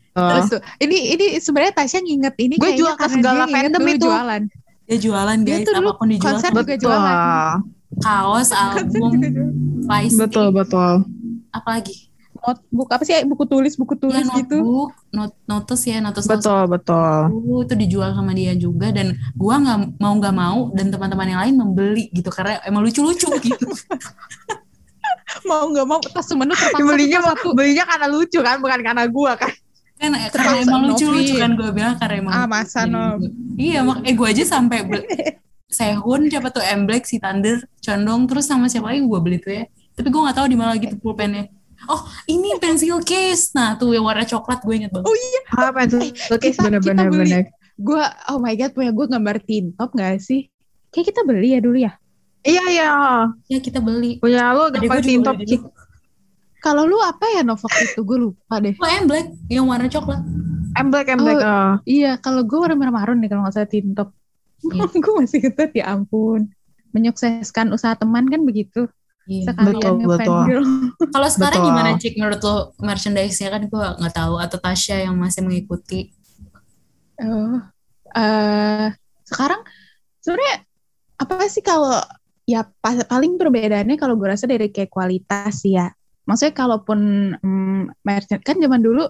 Terus 0.10 0.46
tuh, 0.48 0.60
ini 0.80 0.98
ini 1.16 1.26
sebenarnya 1.40 1.74
Tasya 1.74 2.00
nginget 2.00 2.36
ini 2.38 2.56
Gue 2.56 2.70
kayaknya 2.70 2.80
jual 2.80 2.94
ke 2.94 3.08
segala 3.10 3.44
fandom 3.46 3.82
itu. 3.84 4.04
jualan. 4.04 4.42
Dia 4.90 4.98
jualan 4.98 5.38
Dia 5.46 5.62
guys. 5.62 5.66
dulu 5.70 5.78
apa 5.86 5.92
pun 6.02 6.08
dijual 6.10 6.34
konser 6.34 6.50
juga 6.50 6.66
betul. 6.66 6.82
Jualan. 6.82 7.18
kaos, 8.00 8.50
album, 8.54 9.12
stick, 9.86 10.18
betul 10.18 10.48
betul. 10.50 10.94
Apalagi? 11.54 12.10
Not, 12.40 12.64
buku 12.72 12.90
apa 12.90 13.04
sih? 13.04 13.14
Buku 13.28 13.44
tulis 13.46 13.76
buku 13.76 13.94
ya 13.94 14.02
tulis 14.02 14.26
gitu. 14.32 14.58
notebook, 14.64 14.92
not, 15.12 15.36
notes 15.46 15.82
ya 15.86 16.00
notes 16.00 16.26
betul 16.26 16.66
betul. 16.72 17.20
Uh, 17.30 17.62
itu 17.68 17.76
dijual 17.76 18.16
sama 18.16 18.32
dia 18.34 18.56
juga. 18.56 18.90
Dan 18.90 19.14
gua 19.36 19.60
nggak 19.60 20.00
mau 20.00 20.14
nggak 20.18 20.36
mau 20.36 20.60
dan 20.74 20.88
teman-teman 20.90 21.28
yang 21.28 21.42
lain 21.46 21.56
membeli 21.60 22.06
gitu. 22.16 22.32
Karena 22.32 22.58
emang 22.66 22.82
lucu-lucu 22.82 23.28
gitu. 23.52 23.68
Mau 25.46 25.70
nggak 25.70 25.86
mau 25.86 26.00
tas 26.02 26.26
temen 26.26 26.48
lu 26.50 26.56
terpaksa 26.56 26.88
belinya 26.88 27.20
satu. 27.22 27.54
belinya 27.54 27.84
karena 27.86 28.08
lucu 28.10 28.40
kan 28.42 28.58
bukan 28.58 28.80
karena 28.82 29.04
gua 29.12 29.36
kan 29.38 29.52
kan 30.00 30.10
karena 30.10 30.30
Terpaksa, 30.32 30.64
emang 30.64 30.82
lucu-lucu 30.88 31.28
Novi. 31.30 31.38
kan 31.38 31.52
gua 31.54 31.70
bilang 31.70 31.96
karena 31.96 32.16
emang 32.18 32.34
Ah, 32.34 32.46
masa, 32.46 32.80
Jadi, 32.82 32.94
Nov? 32.94 33.20
iya 33.56 33.80
mak 33.82 34.00
eh 34.02 34.14
gua 34.14 34.28
aja 34.30 34.44
sampai 34.44 34.80
beli 34.82 35.04
Sehun 35.70 36.26
siapa 36.26 36.50
tuh 36.50 36.64
M. 36.64 36.84
Black 36.84 37.04
si 37.04 37.18
Thunder 37.18 37.62
Condong 37.78 38.26
terus 38.26 38.44
sama 38.44 38.66
siapa 38.66 38.90
lagi 38.90 39.04
gua 39.04 39.20
beli 39.20 39.38
tuh 39.38 39.54
ya. 39.54 39.64
Tapi 39.94 40.08
gua 40.08 40.26
nggak 40.26 40.38
tahu 40.38 40.48
di 40.48 40.56
mana 40.56 40.70
lagi 40.72 40.88
tuh 40.88 40.98
pulpennya. 40.98 41.46
Oh 41.86 42.00
ini 42.26 42.58
pensil 42.58 43.00
case. 43.02 43.52
Nah 43.52 43.76
tuh 43.76 43.92
yang 43.92 44.02
warna 44.02 44.24
coklat 44.24 44.60
gue 44.60 44.76
inget 44.76 44.90
banget. 44.90 45.06
Oh 45.06 45.16
iya, 45.16 45.42
ah 45.54 45.70
pensil 45.70 46.10
case 46.34 46.58
kita- 46.58 46.82
bener. 46.82 47.44
Gue 47.78 48.02
oh 48.28 48.38
my 48.38 48.52
god 48.54 48.72
punya 48.72 48.90
gue 48.90 49.06
gambar 49.06 49.36
tintop 49.42 49.92
gak 49.94 50.20
sih? 50.20 50.52
Kayak 50.90 51.06
kita 51.08 51.22
beli 51.22 51.54
ya 51.54 51.60
dulu 51.60 51.78
ya. 51.78 51.94
iya 52.42 52.64
iya. 52.68 52.92
Ya 53.48 53.60
kita 53.60 53.80
beli. 53.80 54.18
Punya 54.18 54.52
lu 54.52 54.68
Adek 54.68 54.84
gambar 54.84 54.98
beli. 54.98 55.16
dulu. 55.16 55.68
Kalau 56.60 56.84
lu 56.84 57.00
apa 57.00 57.24
ya 57.32 57.42
Novok 57.42 57.72
itu 57.80 58.04
gue 58.04 58.18
lupa 58.20 58.60
deh. 58.60 58.76
oh 58.76 58.90
M 58.90 59.08
Black 59.08 59.28
yang 59.48 59.66
warna 59.66 59.88
coklat 59.88 60.20
emblek 60.70 61.10
emblek 61.10 61.42
Oh. 61.42 61.44
ah. 61.44 61.74
Iya, 61.84 62.22
kalau 62.22 62.46
gue 62.46 62.56
warna 62.56 62.78
merah 62.78 62.94
marun 62.94 63.18
nih 63.20 63.28
kalau 63.28 63.42
nggak 63.44 63.56
salah 63.58 63.68
tintop. 63.68 64.10
Iya. 64.62 64.86
gue 65.04 65.14
masih 65.18 65.40
inget 65.42 65.72
ya 65.74 65.86
ampun. 65.92 66.54
Menyukseskan 66.94 67.74
usaha 67.74 67.96
teman 67.96 68.30
kan 68.30 68.46
begitu. 68.46 68.86
Iya. 69.26 69.50
sekalian 69.54 69.78
Betul, 69.78 69.94
ngefangirl. 70.06 70.66
Kalau 71.14 71.30
sekarang 71.30 71.60
Betul. 71.62 71.70
gimana 71.74 71.90
Cik 71.98 72.14
menurut 72.18 72.42
lo 72.42 72.56
merchandise-nya 72.80 73.50
kan 73.50 73.62
gue 73.66 73.86
nggak 73.98 74.16
tahu 74.16 74.36
atau 74.38 74.58
Tasya 74.58 75.06
yang 75.06 75.16
masih 75.18 75.42
mengikuti. 75.44 76.14
Oh, 77.20 77.60
eh 78.16 78.88
sekarang 79.28 79.62
sebenarnya 80.24 80.56
apa 81.20 81.46
sih 81.46 81.62
kalau 81.62 82.00
ya 82.48 82.64
pa- 82.80 83.06
paling 83.06 83.36
perbedaannya 83.36 84.00
kalau 84.00 84.16
gue 84.16 84.28
rasa 84.32 84.48
dari 84.48 84.72
kayak 84.72 84.90
kualitas 84.90 85.62
ya. 85.62 85.92
Maksudnya 86.28 86.54
kalaupun 86.56 87.00
mm, 87.40 88.04
merchant 88.04 88.42
kan 88.44 88.58
zaman 88.60 88.82
dulu 88.84 89.08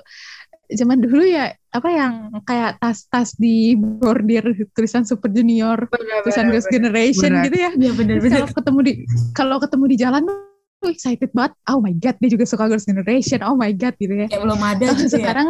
zaman 0.69 1.01
dulu 1.01 1.25
ya 1.25 1.49
apa 1.73 1.89
yang 1.89 2.13
kayak 2.45 2.77
tas-tas 2.77 3.33
di 3.37 3.73
bordir 3.73 4.45
tulisan 4.77 5.01
Super 5.01 5.33
Junior, 5.33 5.89
tulisan 6.21 6.53
Girls 6.53 6.69
Generation 6.69 7.41
benar. 7.41 7.45
gitu 7.49 7.57
ya. 7.57 7.71
Iya 7.73 7.91
Terus 7.97 8.33
kalau 8.33 8.49
ketemu 8.53 8.79
di 8.85 8.93
kalau 9.33 9.57
ketemu 9.57 9.85
di 9.89 9.97
jalan 9.97 10.21
tuh 10.29 10.89
excited 10.89 11.29
banget. 11.33 11.53
Oh 11.69 11.81
my 11.81 11.93
god, 11.97 12.15
dia 12.21 12.29
juga 12.29 12.45
suka 12.45 12.69
Girls 12.69 12.85
Generation. 12.85 13.41
Oh 13.45 13.57
my 13.57 13.73
god 13.73 13.97
gitu 13.97 14.13
ya. 14.13 14.27
Kayak 14.29 14.41
belum 14.45 14.61
ada 14.61 14.85
gitu 14.93 15.09
ya. 15.09 15.17
sekarang, 15.17 15.47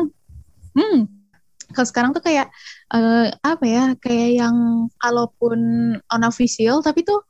hmm, 0.76 1.00
kalau 1.76 1.88
sekarang 1.88 2.12
tuh 2.16 2.24
kayak 2.24 2.48
eh, 2.96 3.28
apa 3.44 3.66
ya? 3.68 3.84
Kayak 4.00 4.30
yang 4.48 4.56
kalaupun 5.04 5.60
unofficial 6.10 6.80
tapi 6.80 7.04
tuh 7.04 7.24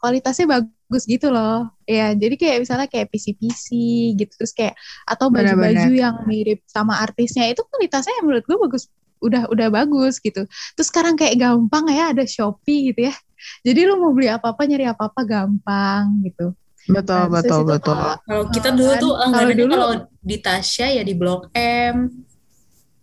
kualitasnya 0.00 0.44
bagus 0.48 0.83
gitu 1.02 1.34
loh. 1.34 1.66
Ya, 1.82 2.14
jadi 2.14 2.38
kayak 2.38 2.56
misalnya 2.62 2.86
kayak 2.86 3.10
PC-PC 3.10 3.66
gitu 4.14 4.32
terus 4.38 4.54
kayak 4.54 4.78
atau 5.02 5.26
baju-baju 5.26 5.90
yang 5.90 6.22
mirip 6.24 6.62
sama 6.64 7.02
artisnya 7.02 7.50
itu 7.50 7.66
kualitasnya 7.66 8.14
yang 8.22 8.30
menurut 8.30 8.46
gue 8.46 8.58
bagus 8.62 8.86
udah 9.18 9.42
udah 9.50 9.68
bagus 9.68 10.22
gitu. 10.22 10.46
Terus 10.46 10.86
sekarang 10.86 11.18
kayak 11.18 11.34
gampang 11.34 11.90
ya 11.90 12.14
ada 12.14 12.22
Shopee 12.22 12.94
gitu 12.94 13.10
ya. 13.10 13.14
Jadi 13.60 13.80
lu 13.82 13.98
mau 13.98 14.14
beli 14.14 14.30
apa-apa 14.30 14.62
nyari 14.64 14.86
apa-apa 14.86 15.20
gampang 15.26 16.22
gitu. 16.22 16.54
Betul, 16.84 17.16
Nah, 17.16 17.28
betul, 17.32 17.60
itu 17.60 17.68
betul. 17.72 17.96
kalau- 17.96 18.18
Kalau 18.22 18.44
kita 18.48 18.68
dulu 18.70 18.92
kan. 18.92 19.00
tuh 19.00 19.08
Kalau 19.10 19.24
anggarannya 19.26 19.56
dulu- 19.58 19.74
kalau 19.74 19.92
di 20.20 20.36
Tasya 20.38 20.86
ya 20.92 21.02
di 21.02 21.14
Blok 21.16 21.42
M. 21.56 21.96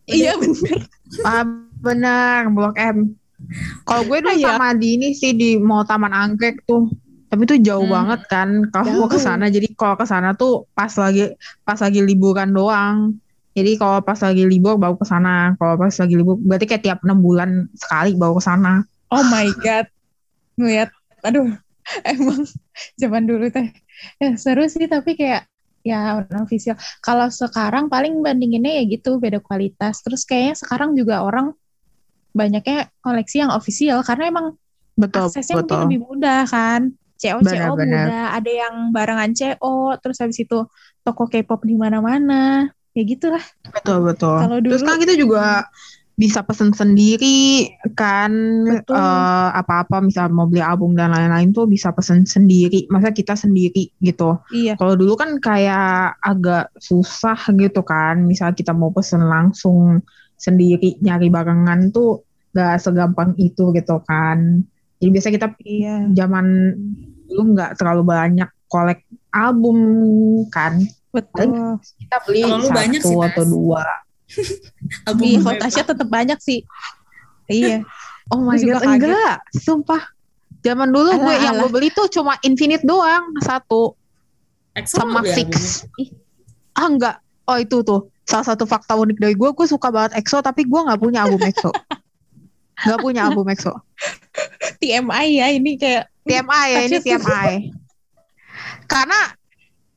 Iya 0.05 0.33
bener. 0.37 0.79
Ah, 1.23 1.43
benar, 1.77 2.39
Blok 2.49 2.77
M. 2.77 2.97
Kalau 3.81 4.01
gue 4.05 4.17
dulu 4.21 4.37
Iya. 4.37 4.53
sama 4.53 4.77
di 4.77 4.87
ini 4.95 5.17
sih 5.17 5.33
di 5.33 5.57
mau 5.57 5.81
Taman 5.81 6.13
Anggrek 6.13 6.61
tuh. 6.63 6.93
Tapi 7.31 7.47
itu 7.47 7.55
jauh 7.63 7.87
Hmm. 7.87 7.95
banget 7.95 8.21
kan 8.27 8.49
kalau 8.75 9.07
ke 9.07 9.15
sana. 9.15 9.47
Jadi 9.47 9.71
kalau 9.71 9.95
ke 9.95 10.03
sana 10.03 10.35
tuh 10.35 10.67
pas 10.75 10.91
lagi 10.99 11.31
pas 11.63 11.79
lagi 11.79 12.03
liburan 12.03 12.51
doang. 12.51 13.15
Jadi 13.55 13.79
kalau 13.79 14.03
pas 14.03 14.19
lagi 14.19 14.43
libur 14.43 14.75
baru 14.75 14.99
ke 14.99 15.07
sana. 15.07 15.55
Kalau 15.55 15.79
pas 15.79 15.95
lagi 15.95 16.15
libur 16.19 16.35
berarti 16.43 16.65
kayak 16.67 16.83
tiap 16.83 16.99
enam 17.07 17.23
bulan 17.23 17.71
sekali 17.71 18.19
baru 18.19 18.35
ke 18.35 18.43
sana. 18.43 18.83
Oh 19.11 19.23
my 19.31 19.47
god. 19.63 19.87
Ngeliat, 20.59 20.91
aduh, 21.23 21.55
emang 22.11 22.43
zaman 22.99 23.23
dulu 23.23 23.47
teh. 23.47 23.71
Ya, 24.19 24.35
seru 24.35 24.67
sih 24.67 24.91
tapi 24.91 25.15
kayak 25.15 25.47
ya 25.87 26.19
official. 26.43 26.75
Kalau 26.99 27.31
sekarang 27.31 27.87
paling 27.87 28.19
bandinginnya 28.19 28.83
ya 28.83 28.83
gitu 28.91 29.23
beda 29.23 29.39
kualitas. 29.39 30.03
Terus 30.03 30.27
kayaknya 30.27 30.55
sekarang 30.59 30.99
juga 30.99 31.23
orang 31.23 31.55
banyaknya 32.31 32.87
koleksi 33.03 33.43
yang 33.43 33.51
official 33.51 34.03
karena 34.03 34.31
emang 34.31 34.45
Betul, 34.95 35.31
aksesnya 35.31 35.55
mungkin 35.59 35.67
betul. 35.67 35.81
lebih 35.87 35.99
mudah 36.03 36.41
kan. 36.47 36.81
CO 37.21 37.37
CO 37.39 37.77
mudah, 37.77 38.33
ada 38.33 38.49
yang 38.49 38.89
barengan 38.89 39.29
CO, 39.37 39.93
terus 40.01 40.17
habis 40.17 40.41
itu 40.41 40.65
toko 41.05 41.29
K-pop 41.29 41.61
di 41.61 41.77
mana-mana. 41.77 42.65
Ya 42.91 43.03
gitulah. 43.05 43.45
Betul, 43.69 44.03
betul. 44.03 44.41
Kalau 44.41 44.57
Terus 44.59 44.81
dulu- 44.81 44.89
kan 44.89 44.97
kita 44.99 45.13
juga 45.15 45.45
bisa 46.17 46.43
pesen 46.43 46.69
sendiri 46.69 47.71
kan 47.97 48.29
Betul. 48.67 48.93
eh, 48.93 49.49
apa-apa 49.55 50.03
misal 50.03 50.29
mau 50.29 50.45
beli 50.45 50.59
album 50.61 50.93
dan 50.93 51.09
lain-lain 51.09 51.49
tuh 51.49 51.65
bisa 51.65 51.95
pesen 51.95 52.27
sendiri. 52.27 52.85
Masa 52.89 53.09
kita 53.09 53.33
sendiri 53.33 53.89
gitu. 53.97 54.37
Iya. 54.51 54.75
Kalau 54.75 54.97
dulu 54.99 55.15
kan 55.15 55.39
kayak 55.39 56.19
agak 56.19 56.73
susah 56.77 57.37
gitu 57.55 57.81
kan. 57.81 58.25
Misal 58.25 58.51
kita 58.53 58.73
mau 58.75 58.91
pesen 58.91 59.23
langsung 59.23 60.03
sendiri 60.35 60.97
nyari 60.99 61.29
barengan 61.29 61.93
tuh 61.93 62.25
gak 62.51 62.81
segampang 62.83 63.31
itu 63.39 63.71
gitu 63.71 64.03
kan. 64.03 64.67
Jadi 64.99 65.09
biasa 65.09 65.27
kita 65.31 65.47
Iya. 65.63 66.11
zaman 66.13 66.45
dulu 67.31 67.55
nggak 67.55 67.79
terlalu 67.79 68.03
banyak 68.03 68.49
kolek 68.67 69.07
album 69.31 69.77
kan. 70.51 70.75
Betul. 71.11 71.79
Kita 71.79 72.17
beli 72.27 72.41
Kalau 72.43 72.59
lu 72.59 72.67
satu 72.67 72.77
banyak 72.79 73.01
sih, 73.03 73.15
atau 73.15 73.43
dua. 73.47 73.83
Album 75.11 75.23
Iya, 75.27 75.35
gue 75.35 75.43
kalau 75.43 75.59
Tasya 75.59 75.83
tetap 75.83 76.07
banyak 76.07 76.39
sih. 76.39 76.59
Iya. 77.51 77.83
Oh 78.31 78.39
my 78.39 78.55
god, 78.55 78.83
enggak, 78.87 79.43
sumpah. 79.59 80.07
Zaman 80.63 80.87
dulu 80.87 81.19
gue 81.19 81.35
Alah, 81.35 81.43
yang 81.43 81.55
alah. 81.59 81.67
gue 81.67 81.69
beli 81.73 81.89
tuh 81.91 82.07
cuma 82.07 82.39
Infinite 82.47 82.85
doang 82.87 83.27
satu 83.43 83.97
EXO 84.71 85.03
sama 85.03 85.19
Six. 85.27 85.83
Ah 86.71 86.87
enggak, 86.87 87.19
oh 87.43 87.57
itu 87.59 87.83
tuh 87.83 88.07
salah 88.23 88.47
satu 88.47 88.63
fakta 88.63 88.95
unik 88.95 89.19
dari 89.19 89.35
gue, 89.35 89.49
gue 89.51 89.67
suka 89.67 89.91
banget 89.91 90.15
EXO 90.23 90.39
tapi 90.39 90.63
gue 90.63 90.79
nggak 90.79 90.99
punya 91.01 91.27
album 91.27 91.43
EXO. 91.43 91.75
Gak 92.81 92.99
punya 92.99 93.29
album 93.29 93.45
EXO. 93.47 93.73
TMI 94.81 95.27
ya 95.37 95.47
ini 95.53 95.77
kayak 95.77 96.09
TMI 96.25 96.67
ya 96.67 96.79
ini 96.85 96.97
TMI. 96.97 97.53
Karena 98.85 99.19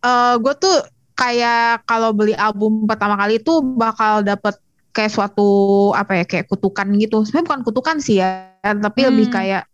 eh 0.01 0.35
gue 0.37 0.55
tuh 0.57 0.77
kayak 1.15 1.87
kalau 1.87 2.11
beli 2.13 2.35
album 2.35 2.85
pertama 2.85 3.15
kali 3.17 3.41
tuh 3.41 3.63
bakal 3.63 4.21
dapet 4.21 4.59
kayak 4.95 5.11
suatu 5.11 5.49
apa 5.93 6.23
ya 6.23 6.25
kayak 6.27 6.47
kutukan 6.47 6.87
gitu. 6.99 7.25
Sebenarnya 7.25 7.47
bukan 7.49 7.63
kutukan 7.65 7.97
sih 7.99 8.21
ya, 8.21 8.53
tapi 8.63 9.01
Hmm. 9.03 9.09
lebih 9.15 9.27
kayak 9.31 9.65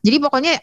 jadi 0.00 0.16
pokoknya 0.20 0.54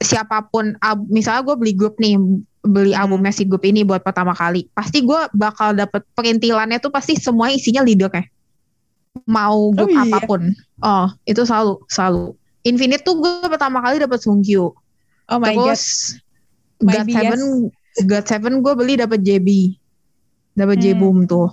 siapa 0.00 0.48
pun 0.48 0.74
ab- 0.80 1.06
misalnya 1.08 1.44
gue 1.44 1.56
beli 1.56 1.72
grup 1.72 1.96
nih 1.96 2.16
beli 2.64 2.92
Hmm. 2.92 3.06
albumnya 3.06 3.30
si 3.30 3.44
grup 3.44 3.62
ini 3.62 3.84
buat 3.84 4.00
pertama 4.00 4.32
kali 4.32 4.66
pasti 4.72 5.04
gue 5.04 5.20
bakal 5.32 5.76
dapet 5.76 6.00
perintilannya 6.16 6.80
tuh 6.80 6.88
pasti 6.88 7.16
semua 7.16 7.52
isinya 7.52 7.84
leadernya 7.84 8.24
mau 9.22 9.70
grup 9.70 9.90
iya. 9.94 10.02
apa 10.10 10.18
pun 10.26 10.50
oh 10.82 11.06
itu 11.24 11.42
selalu 11.46 11.78
selalu 11.86 12.34
Infinite 12.64 13.04
tuh 13.04 13.20
gue 13.20 13.46
pertama 13.46 13.78
kali 13.84 14.02
dapet 14.02 14.18
Sungkyu 14.24 14.74
oh 14.74 15.38
my 15.38 15.54
god. 15.54 15.74
terus 15.74 15.84
My 16.82 17.00
God. 17.00 17.06
Seven 17.08 17.40
God 18.04 18.24
Seven 18.26 18.54
gue 18.60 18.72
beli 18.74 18.94
dapet 18.98 19.22
JB 19.22 19.48
dapet 20.58 20.76
Hmm. 20.78 20.84
J-Boom 20.84 21.18
tuh 21.30 21.50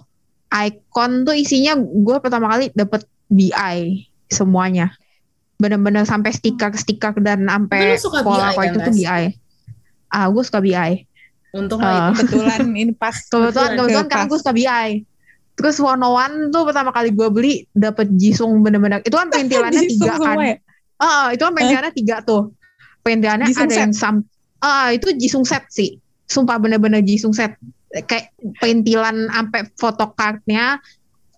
Icon 0.51 1.23
tuh 1.23 1.35
isinya 1.37 1.77
gue 1.77 2.17
pertama 2.19 2.51
kali 2.51 2.73
dapet 2.73 3.05
BI 3.31 4.09
semuanya 4.27 4.91
bener-bener 5.61 6.03
sampai 6.03 6.33
stiker-stiker 6.33 7.21
dan 7.21 7.45
sampai 7.45 7.95
suka 8.01 8.25
pola 8.25 8.49
apa 8.49 8.65
kan, 8.65 8.73
itu 8.73 8.79
tuh? 8.81 8.93
BI 8.97 9.23
ah 10.11 10.25
gue 10.27 10.43
suka 10.43 10.59
BI 10.59 11.07
Untung 11.51 11.83
itu. 11.83 12.23
Kebetulan 12.23 12.63
ini 12.71 12.93
pas. 12.95 13.11
kebetulan 13.31 13.75
kebetulan 13.75 14.05
Pas. 14.07 14.11
karena 14.11 14.25
gue 14.31 14.39
suka 14.39 14.53
BI 14.55 14.89
terus 15.61 15.77
One 15.79 16.01
One 16.01 16.49
tuh 16.49 16.65
pertama 16.67 16.89
kali 16.91 17.13
gue 17.13 17.29
beli 17.29 17.53
dapet 17.71 18.09
Jisung 18.17 18.65
bener-bener 18.65 19.05
itu 19.05 19.13
kan 19.13 19.29
perintilannya 19.33 19.81
Jisung 19.85 20.09
tiga 20.09 20.13
kan 20.17 20.37
ya? 20.41 20.55
Ah, 21.01 21.25
itu 21.33 21.41
kan 21.41 21.53
perintilannya 21.53 21.93
tiga 21.93 22.15
tuh. 22.25 22.53
Perintilannya 23.01 23.47
Jisung 23.49 23.69
ada 23.69 23.75
yang 23.77 23.93
sam 23.93 24.15
Ah, 24.61 24.93
itu 24.93 25.09
Jisung 25.17 25.41
set 25.41 25.65
sih. 25.73 25.97
Sumpah 26.29 26.61
bener-bener 26.61 27.01
Jisung 27.01 27.33
set. 27.33 27.57
Kayak 27.89 28.29
perintilan 28.61 29.27
sampai 29.33 29.61
photocardnya, 29.73 30.77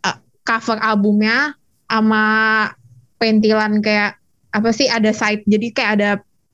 eh, 0.03 0.17
cover 0.43 0.78
albumnya, 0.84 1.55
sama 1.88 2.26
perintilan 3.15 3.80
kayak 3.80 4.19
apa 4.51 4.69
sih 4.76 4.91
ada 4.91 5.15
side. 5.15 5.47
Jadi 5.47 5.71
kayak 5.71 5.91
ada 5.97 6.09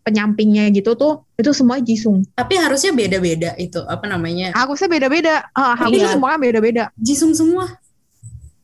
penyampingnya 0.10 0.68
gitu 0.74 0.98
tuh. 0.98 1.24
Itu 1.38 1.54
semua 1.54 1.78
Jisung. 1.80 2.26
Tapi 2.34 2.58
harusnya 2.58 2.90
beda-beda 2.92 3.54
itu 3.56 3.80
apa 3.86 4.06
namanya? 4.06 4.52
Harusnya 4.52 4.90
beda-beda. 4.90 5.46
Ah, 5.54 5.78
harusnya 5.78 6.10
Iya. 6.10 6.14
semuanya 6.18 6.40
beda-beda. 6.42 6.84
Jisung 6.98 7.32
semua. 7.32 7.78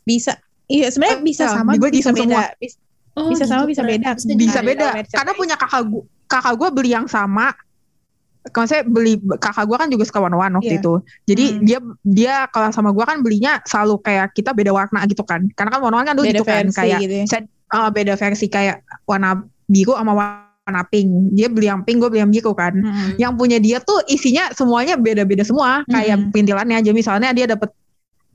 Bisa. 0.01 0.35
Iya, 0.65 0.89
sebenarnya 0.89 1.21
Eh, 1.21 1.23
bisa 1.23 1.43
iya, 1.45 1.53
sama, 1.53 1.71
gua 1.77 1.89
bisa 1.89 2.09
Jisung 2.09 2.15
beda. 2.17 2.25
semua. 2.25 2.43
Bis- 2.57 2.79
Oh, 3.15 3.31
Bisa 3.31 3.47
sama, 3.47 3.63
gitu, 3.63 3.71
bisa 3.71 3.81
keren. 3.87 3.95
beda. 3.95 4.11
Bisa 4.35 4.59
beda. 4.59 4.85
Karena 5.07 5.31
punya 5.31 5.55
kakak 5.55 5.87
gue, 5.87 6.03
kakak 6.27 6.51
gue 6.59 6.67
beli 6.75 6.91
yang 6.91 7.07
sama. 7.07 7.55
Maksudnya 8.45 8.83
beli 8.83 9.15
kakak 9.39 9.65
gue 9.65 9.77
kan 9.79 9.87
juga 9.87 10.03
suka 10.03 10.19
warna-warna 10.19 10.59
waktu 10.59 10.75
Iya. 10.75 10.81
itu. 10.83 10.93
Jadi 11.23 11.45
Hmm. 11.47 11.59
dia 11.63 11.79
dia 12.03 12.35
kalau 12.51 12.75
sama 12.75 12.91
gue 12.91 13.01
kan 13.01 13.23
belinya 13.23 13.63
selalu 13.63 14.03
kayak 14.03 14.35
kita 14.35 14.51
beda 14.51 14.75
warna 14.75 14.99
gitu 15.07 15.23
kan. 15.23 15.47
Karena 15.55 15.71
kan 15.71 15.79
warna-warna 15.79 16.11
kan 16.11 16.15
dulu 16.19 16.27
Beda 16.27 16.37
gitu 16.37 16.45
kan 16.45 16.65
kayak 16.69 16.99
gitu 17.07 17.15
ya. 17.15 17.25
set- 17.25 17.47
eh, 17.49 17.89
beda 17.95 18.13
versi 18.19 18.45
kayak 18.51 18.75
warna 19.07 19.29
biru 19.63 19.95
sama 19.95 20.11
warna 20.11 20.44
pink. 20.65 21.07
Dia 21.31 21.47
beli 21.47 21.67
yang 21.67 21.85
pink, 21.85 22.01
gue 22.01 22.09
beli 22.09 22.21
yang 22.21 22.31
biru 22.31 22.51
kan. 22.51 22.73
Mm-mm. 22.73 23.15
Yang 23.15 23.33
punya 23.37 23.57
dia 23.57 23.77
tuh 23.79 24.01
isinya 24.05 24.49
semuanya 24.51 24.97
beda-beda 24.97 25.41
semua. 25.41 25.85
Kayak 25.85 26.17
Hmm. 26.17 26.29
perintilannya 26.33 26.81
aja 26.81 26.91
misalnya 26.91 27.29
dia 27.31 27.45
dapet 27.45 27.69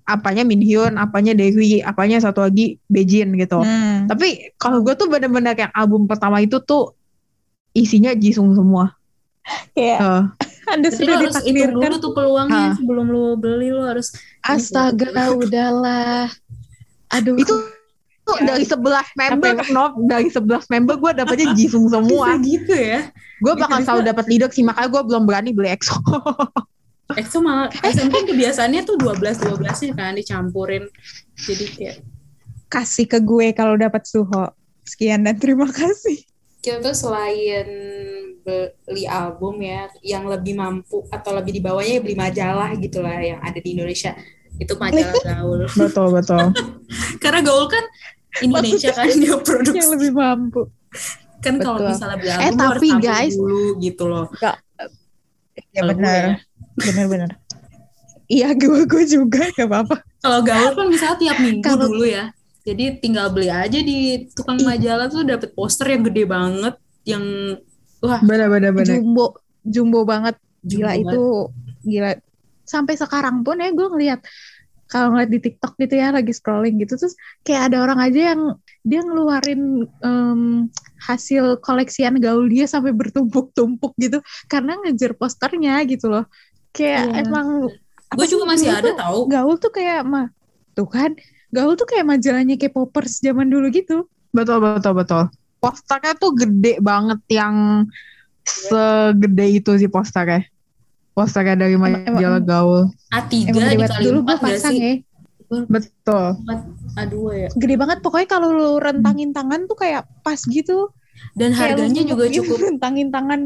apanya 0.05 0.43
Minhyun, 0.43 0.95
apanya 0.95 1.35
Dewi, 1.35 1.81
apanya 1.81 2.19
satu 2.19 2.43
lagi 2.43 2.79
Bejin 2.87 3.35
gitu. 3.35 3.59
Hmm. 3.59 4.07
Tapi 4.07 4.55
kalau 4.55 4.83
gue 4.83 4.95
tuh 4.95 5.07
bener-bener 5.07 5.55
kayak 5.55 5.71
album 5.73 6.07
pertama 6.07 6.39
itu 6.39 6.59
tuh 6.59 6.95
isinya 7.73 8.11
Jisung 8.13 8.55
semua. 8.55 8.95
Kayak 9.75 9.99
Eh, 9.99 10.23
Anda 10.71 10.87
Berarti 10.87 11.03
lu 11.03 11.11
sudah 11.11 11.17
harus 11.17 11.35
hitung 11.43 11.55
dulu 11.73 11.83
ditakdirkan. 11.83 11.99
tuh 11.99 12.13
peluangnya 12.15 12.63
Ah. 12.63 12.75
sebelum 12.79 13.07
lu 13.07 13.25
beli 13.35 13.71
lu 13.71 13.83
harus 13.83 14.15
Astaga, 14.41 15.11
udahlah. 15.43 16.31
Aduh. 17.11 17.35
itu 17.35 17.55
Ya. 18.39 18.55
dari 18.55 18.65
11 18.65 19.19
member. 19.19 19.55
Nov, 19.75 19.93
dari 20.07 20.29
11 20.31 20.71
member 20.71 20.95
gue 21.01 21.11
dapetnya 21.19 21.47
Jisung 21.59 21.91
semua. 21.91 22.39
Bisa 22.39 22.47
gitu 22.47 22.75
ya. 22.77 23.01
Gue 23.43 23.53
Bisa, 23.57 23.63
bakal 23.67 23.79
bisa. 23.81 23.87
selalu 23.91 24.03
dapat 24.07 24.25
leader 24.31 24.51
sih, 24.55 24.63
makanya 24.63 24.89
gue 24.95 25.03
belum 25.11 25.23
berani 25.27 25.51
beli 25.51 25.69
EXO. 25.75 25.97
EXO 27.19 27.39
malah 27.43 27.69
SMP 27.95 28.23
kebiasaannya 28.29 28.83
tuh 28.87 28.95
12 29.01 29.43
12 29.43 29.59
nya 29.59 29.93
kan 29.99 30.13
dicampurin. 30.15 30.85
Jadi 31.35 31.65
kayak 31.75 31.97
Kasih 32.71 33.11
ke 33.11 33.19
gue 33.19 33.51
kalau 33.51 33.75
dapat 33.75 34.07
Suho. 34.07 34.55
Sekian 34.87 35.27
dan 35.27 35.35
terima 35.39 35.67
kasih. 35.67 36.23
kita 36.61 36.77
tuh 36.85 36.93
selain 36.93 37.65
beli 38.45 39.09
album 39.09 39.61
ya 39.65 39.89
yang 40.05 40.29
lebih 40.29 40.57
mampu 40.57 41.05
atau 41.09 41.33
lebih 41.33 41.57
di 41.57 41.61
bawahnya 41.65 41.97
ya 41.97 42.03
beli 42.05 42.17
majalah 42.17 42.71
gitu 42.77 43.01
lah 43.01 43.17
yang 43.17 43.41
ada 43.41 43.57
di 43.57 43.73
Indonesia 43.73 44.13
itu 44.61 44.73
majalah 44.77 45.17
gaul 45.33 45.61
betul, 45.65 46.07
betul. 46.13 46.47
karena 47.25 47.41
gaul 47.41 47.65
kan 47.65 47.85
Indonesia 48.39 48.91
kan 48.91 49.07
dia 49.09 49.35
Yang 49.35 49.43
produksi 49.43 49.87
lebih 49.89 50.11
mampu. 50.13 50.63
kan 51.41 51.55
kalau 51.57 51.79
misalnya 51.85 52.17
beli 52.17 52.29
Eh, 52.29 52.37
album 52.37 52.59
harus 52.61 52.75
tapi 52.77 52.89
tampil 52.91 53.07
guys- 53.07 53.37
dulu 53.37 53.65
gitu 53.79 54.05
loh 54.07 54.27
Ya 54.37 54.53
Kalau 55.77 55.93
gue 55.93 55.99
benar. 55.99 56.15
ya. 56.17 56.35
Benar-benar. 56.77 57.31
Iya, 58.27 58.49
gue 58.55 58.81
gue 58.85 59.05
juga 59.05 59.43
gak 59.51 59.67
apa-apa. 59.67 59.97
kalau 60.21 60.41
gaul 60.41 60.73
kan 60.75 60.87
misalnya 60.87 61.17
tiap 61.19 61.39
minggu 61.39 61.65
Kalau- 61.65 61.89
dulu 61.89 62.05
ya 62.05 62.31
jadi 62.61 62.85
tinggal 62.97 63.31
beli 63.31 63.49
aja 63.49 63.79
di 63.81 63.99
tukang 64.31 64.61
majalah 64.61 65.09
tuh 65.09 65.25
dapet 65.25 65.51
poster 65.51 65.89
yang 65.89 66.05
gede 66.05 66.25
banget 66.25 66.75
yang 67.03 67.25
wah 67.99 68.21
Bener, 68.21 68.47
bener, 68.47 68.71
bener. 68.71 68.95
Jumbo, 68.95 69.35
jumbo 69.63 70.05
banget. 70.05 70.37
Gila 70.61 70.93
jumbo 70.93 71.09
itu 71.09 71.23
gila. 71.87 72.11
Sampai 72.63 72.95
sekarang 72.95 73.41
pun 73.41 73.57
ya 73.57 73.71
gue 73.71 73.87
ngeliat 73.89 74.21
kalau 74.91 75.15
ngeliat 75.15 75.31
di 75.31 75.39
TikTok 75.39 75.79
gitu 75.79 75.95
ya 75.95 76.11
lagi 76.11 76.35
scrolling 76.35 76.83
gitu 76.83 76.99
terus 76.99 77.15
kayak 77.47 77.71
ada 77.71 77.87
orang 77.87 78.03
aja 78.03 78.35
yang 78.35 78.41
dia 78.83 79.01
ngeluarin 79.07 79.87
em, 80.03 80.67
hasil 81.07 81.63
koleksian 81.63 82.19
gaul 82.19 82.51
dia 82.51 82.67
sampai 82.67 82.91
bertumpuk-tumpuk 82.91 83.95
gitu 83.97 84.19
karena 84.51 84.75
ngejar 84.83 85.15
posternya 85.15 85.81
gitu 85.87 86.11
loh. 86.11 86.25
Kayak 86.75 87.07
Iya. 87.11 87.27
emang 87.27 87.47
gue 88.11 88.27
juga 88.27 88.45
masih 88.47 88.71
ada 88.71 88.91
tuh 88.91 88.99
tahu 88.99 89.19
Gaul 89.31 89.55
tuh 89.63 89.73
kayak 89.75 90.03
mah 90.03 90.27
tuh 90.75 90.87
kan 90.87 91.15
Gaul 91.51 91.75
tuh 91.75 91.87
kayak 91.87 92.07
majalahnya 92.07 92.55
kayak 92.59 92.75
poppers 92.75 93.19
zaman 93.19 93.51
dulu 93.51 93.71
gitu. 93.75 94.07
Betul, 94.31 94.63
betul, 94.63 94.95
betul. 94.95 95.23
Posternya 95.59 96.15
tuh 96.15 96.31
gede 96.35 96.79
banget 96.79 97.19
yang 97.31 97.87
segede 98.47 99.47
itu 99.59 99.71
sih 99.79 99.91
posternya. 99.91 100.47
Posternya 101.11 101.57
dari 101.57 101.75
Emang- 101.75 102.07
majalah 102.07 102.41
gaul. 102.41 102.83
A3 103.11 103.33
Emang 103.47 103.67
dikali 103.69 104.03
dulu 104.03 104.19
gue 104.23 104.37
pasang 104.39 104.75
ya. 104.75 104.93
Betul. 105.67 106.27
A2 106.93 107.15
ya 107.37 107.49
Gede 107.53 107.75
banget 107.75 107.99
pokoknya 108.01 108.29
kalau 108.29 108.49
lu 108.51 108.71
rentangin 108.79 109.31
tangan 109.31 109.67
tuh 109.67 109.75
kayak 109.75 110.07
pas 110.23 110.39
gitu. 110.41 110.91
dan 111.35 111.53
Kayak 111.53 111.77
lu 111.77 111.85
harganya 111.85 112.03
juga 112.07 112.25
gitu, 112.27 112.37
cukup 112.41 112.59
rentangin 112.71 113.09
tangan 113.11 113.41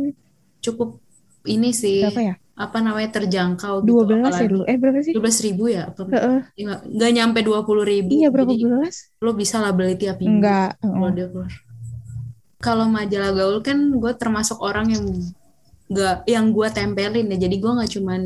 cukup 0.60 1.00
ini 1.44 1.72
sih 1.72 2.06
berapa 2.06 2.22
ya? 2.22 2.34
apa 2.54 2.78
namanya 2.78 3.10
terjangkau 3.10 3.82
gitu 3.82 3.98
12 4.00 4.14
ya 4.14 4.14
apalagi 4.22 4.46
dulu. 4.46 4.62
Eh 4.64 4.76
berapa 4.78 4.98
sih? 5.02 5.12
dua 5.12 5.26
ribu 5.42 5.64
ya 5.66 5.82
apa 5.90 6.00
nggak 6.06 6.22
nggak 6.86 7.10
nyampe 7.12 7.38
dua 7.42 7.60
puluh 7.66 7.82
ribu 7.82 8.14
Iya 8.14 8.28
berapa 8.30 8.48
jadi 8.48 8.64
belas? 8.64 8.96
lo 9.18 9.34
bisa 9.34 9.58
lah 9.58 9.74
beli 9.74 9.98
tiap 9.98 10.22
minggu 10.22 10.38
Enggak. 10.38 10.70
kalau 10.78 10.94
heeh. 11.02 11.12
dia 11.12 11.26
keluar 11.26 11.52
kalau 12.60 12.86
majalah 12.86 13.32
gaul 13.34 13.58
kan 13.60 13.78
gue 13.90 14.12
termasuk 14.14 14.56
orang 14.60 14.86
yang 14.88 15.04
nggak 15.84 16.24
yang 16.24 16.52
gue 16.56 16.68
tempelin 16.72 17.28
ya 17.28 17.36
jadi 17.44 17.56
gue 17.60 17.72
nggak 17.76 17.90
cuman 18.00 18.20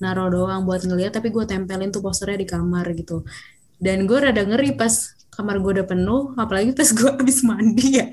naruh 0.00 0.28
doang 0.32 0.64
buat 0.64 0.82
ngeliat 0.88 1.12
tapi 1.12 1.28
gue 1.28 1.44
tempelin 1.44 1.92
tuh 1.92 2.00
posternya 2.00 2.40
di 2.40 2.48
kamar 2.48 2.86
gitu 2.96 3.28
dan 3.76 4.08
gue 4.08 4.18
rada 4.18 4.40
ngeri 4.40 4.72
pas 4.72 5.12
kamar 5.36 5.60
gue 5.60 5.80
udah 5.80 5.86
penuh 5.86 6.32
apalagi 6.40 6.72
pas 6.72 6.88
gue 6.88 7.10
habis 7.20 7.44
mandi 7.44 8.00
ya 8.00 8.08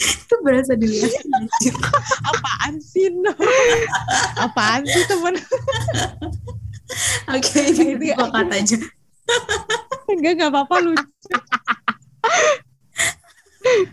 itu 0.30 0.34
berasa 0.40 0.72
dilihat. 0.78 1.12
Apaan 2.30 2.80
sih 2.80 3.12
no? 3.12 3.34
Apaan 4.40 4.86
sih 4.88 5.04
temen? 5.04 5.36
oke 7.30 7.60
ini 7.70 7.94
gue 7.98 8.14
cut 8.18 8.50
aja 8.50 8.78
Enggak 10.10 10.32
enggak 10.38 10.50
apa-apa 10.50 10.76
lucu. 10.82 11.06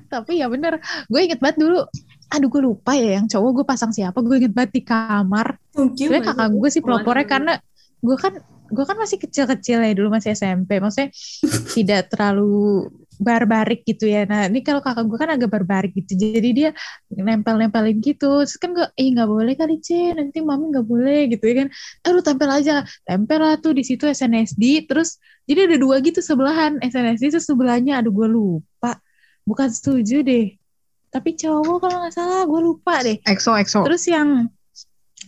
Tapi 0.09 0.41
ya 0.41 0.49
bener, 0.49 0.81
gue 1.05 1.19
inget 1.21 1.37
banget 1.37 1.61
dulu. 1.61 1.85
Aduh 2.27 2.49
gue 2.51 2.61
lupa 2.63 2.91
ya 2.93 3.19
yang 3.19 3.25
cowok 3.31 3.51
gue 3.61 3.65
pasang 3.65 3.91
siapa. 3.95 4.19
Gue 4.19 4.43
inget 4.43 4.53
banget 4.53 4.71
di 4.75 4.83
kamar. 4.83 5.55
mungkin 5.77 5.95
Sebenarnya 5.95 6.27
kakak 6.33 6.49
gue 6.51 6.69
sih 6.73 6.81
pelopornya 6.83 7.25
karena 7.25 7.53
gue 7.97 8.17
kan 8.19 8.33
gue 8.67 8.83
kan 8.83 8.97
masih 8.99 9.17
kecil-kecil 9.23 9.79
ya 9.79 9.93
dulu 9.95 10.11
masih 10.11 10.35
SMP. 10.35 10.83
Maksudnya 10.83 11.09
tidak 11.75 12.11
terlalu 12.11 12.91
barbarik 13.17 13.81
gitu 13.83 14.05
ya. 14.05 14.27
Nah 14.29 14.45
ini 14.51 14.61
kalau 14.61 14.79
kakak 14.79 15.05
gue 15.09 15.17
kan 15.17 15.29
agak 15.33 15.49
barbarik 15.49 15.91
gitu. 15.97 16.13
Jadi 16.15 16.49
dia 16.53 16.69
nempel-nempelin 17.09 17.97
gitu. 17.99 18.45
Terus 18.45 18.55
kan 18.61 18.75
gue, 18.77 18.85
eh 18.93 19.07
nggak 19.09 19.29
boleh 19.29 19.53
kali 19.57 19.81
C, 19.81 20.13
nanti 20.13 20.39
mami 20.41 20.69
nggak 20.73 20.85
boleh 20.85 21.31
gitu 21.33 21.43
ya 21.49 21.55
kan. 21.65 21.67
Lu 22.13 22.21
tempel 22.21 22.49
aja, 22.51 22.85
tempel 23.03 23.39
lah 23.41 23.57
tuh 23.57 23.73
di 23.73 23.83
situ 23.87 24.05
SNSD. 24.05 24.85
Terus 24.85 25.17
jadi 25.49 25.65
ada 25.71 25.77
dua 25.81 25.99
gitu 26.03 26.21
sebelahan 26.21 26.77
SNSD 26.81 27.33
terus 27.33 27.45
sebelahnya. 27.49 27.99
Aduh 27.99 28.13
gue 28.13 28.27
lupa. 28.29 29.01
Bukan 29.47 29.69
setuju 29.73 30.21
deh. 30.21 30.66
Tapi 31.07 31.29
cowok 31.39 31.77
kalau 31.79 31.97
nggak 32.03 32.13
salah 32.13 32.43
gue 32.43 32.61
lupa 32.61 32.93
deh. 33.03 33.17
EXO, 33.23 33.55
EXO. 33.55 33.79
Terus 33.87 34.03
yang 34.11 34.51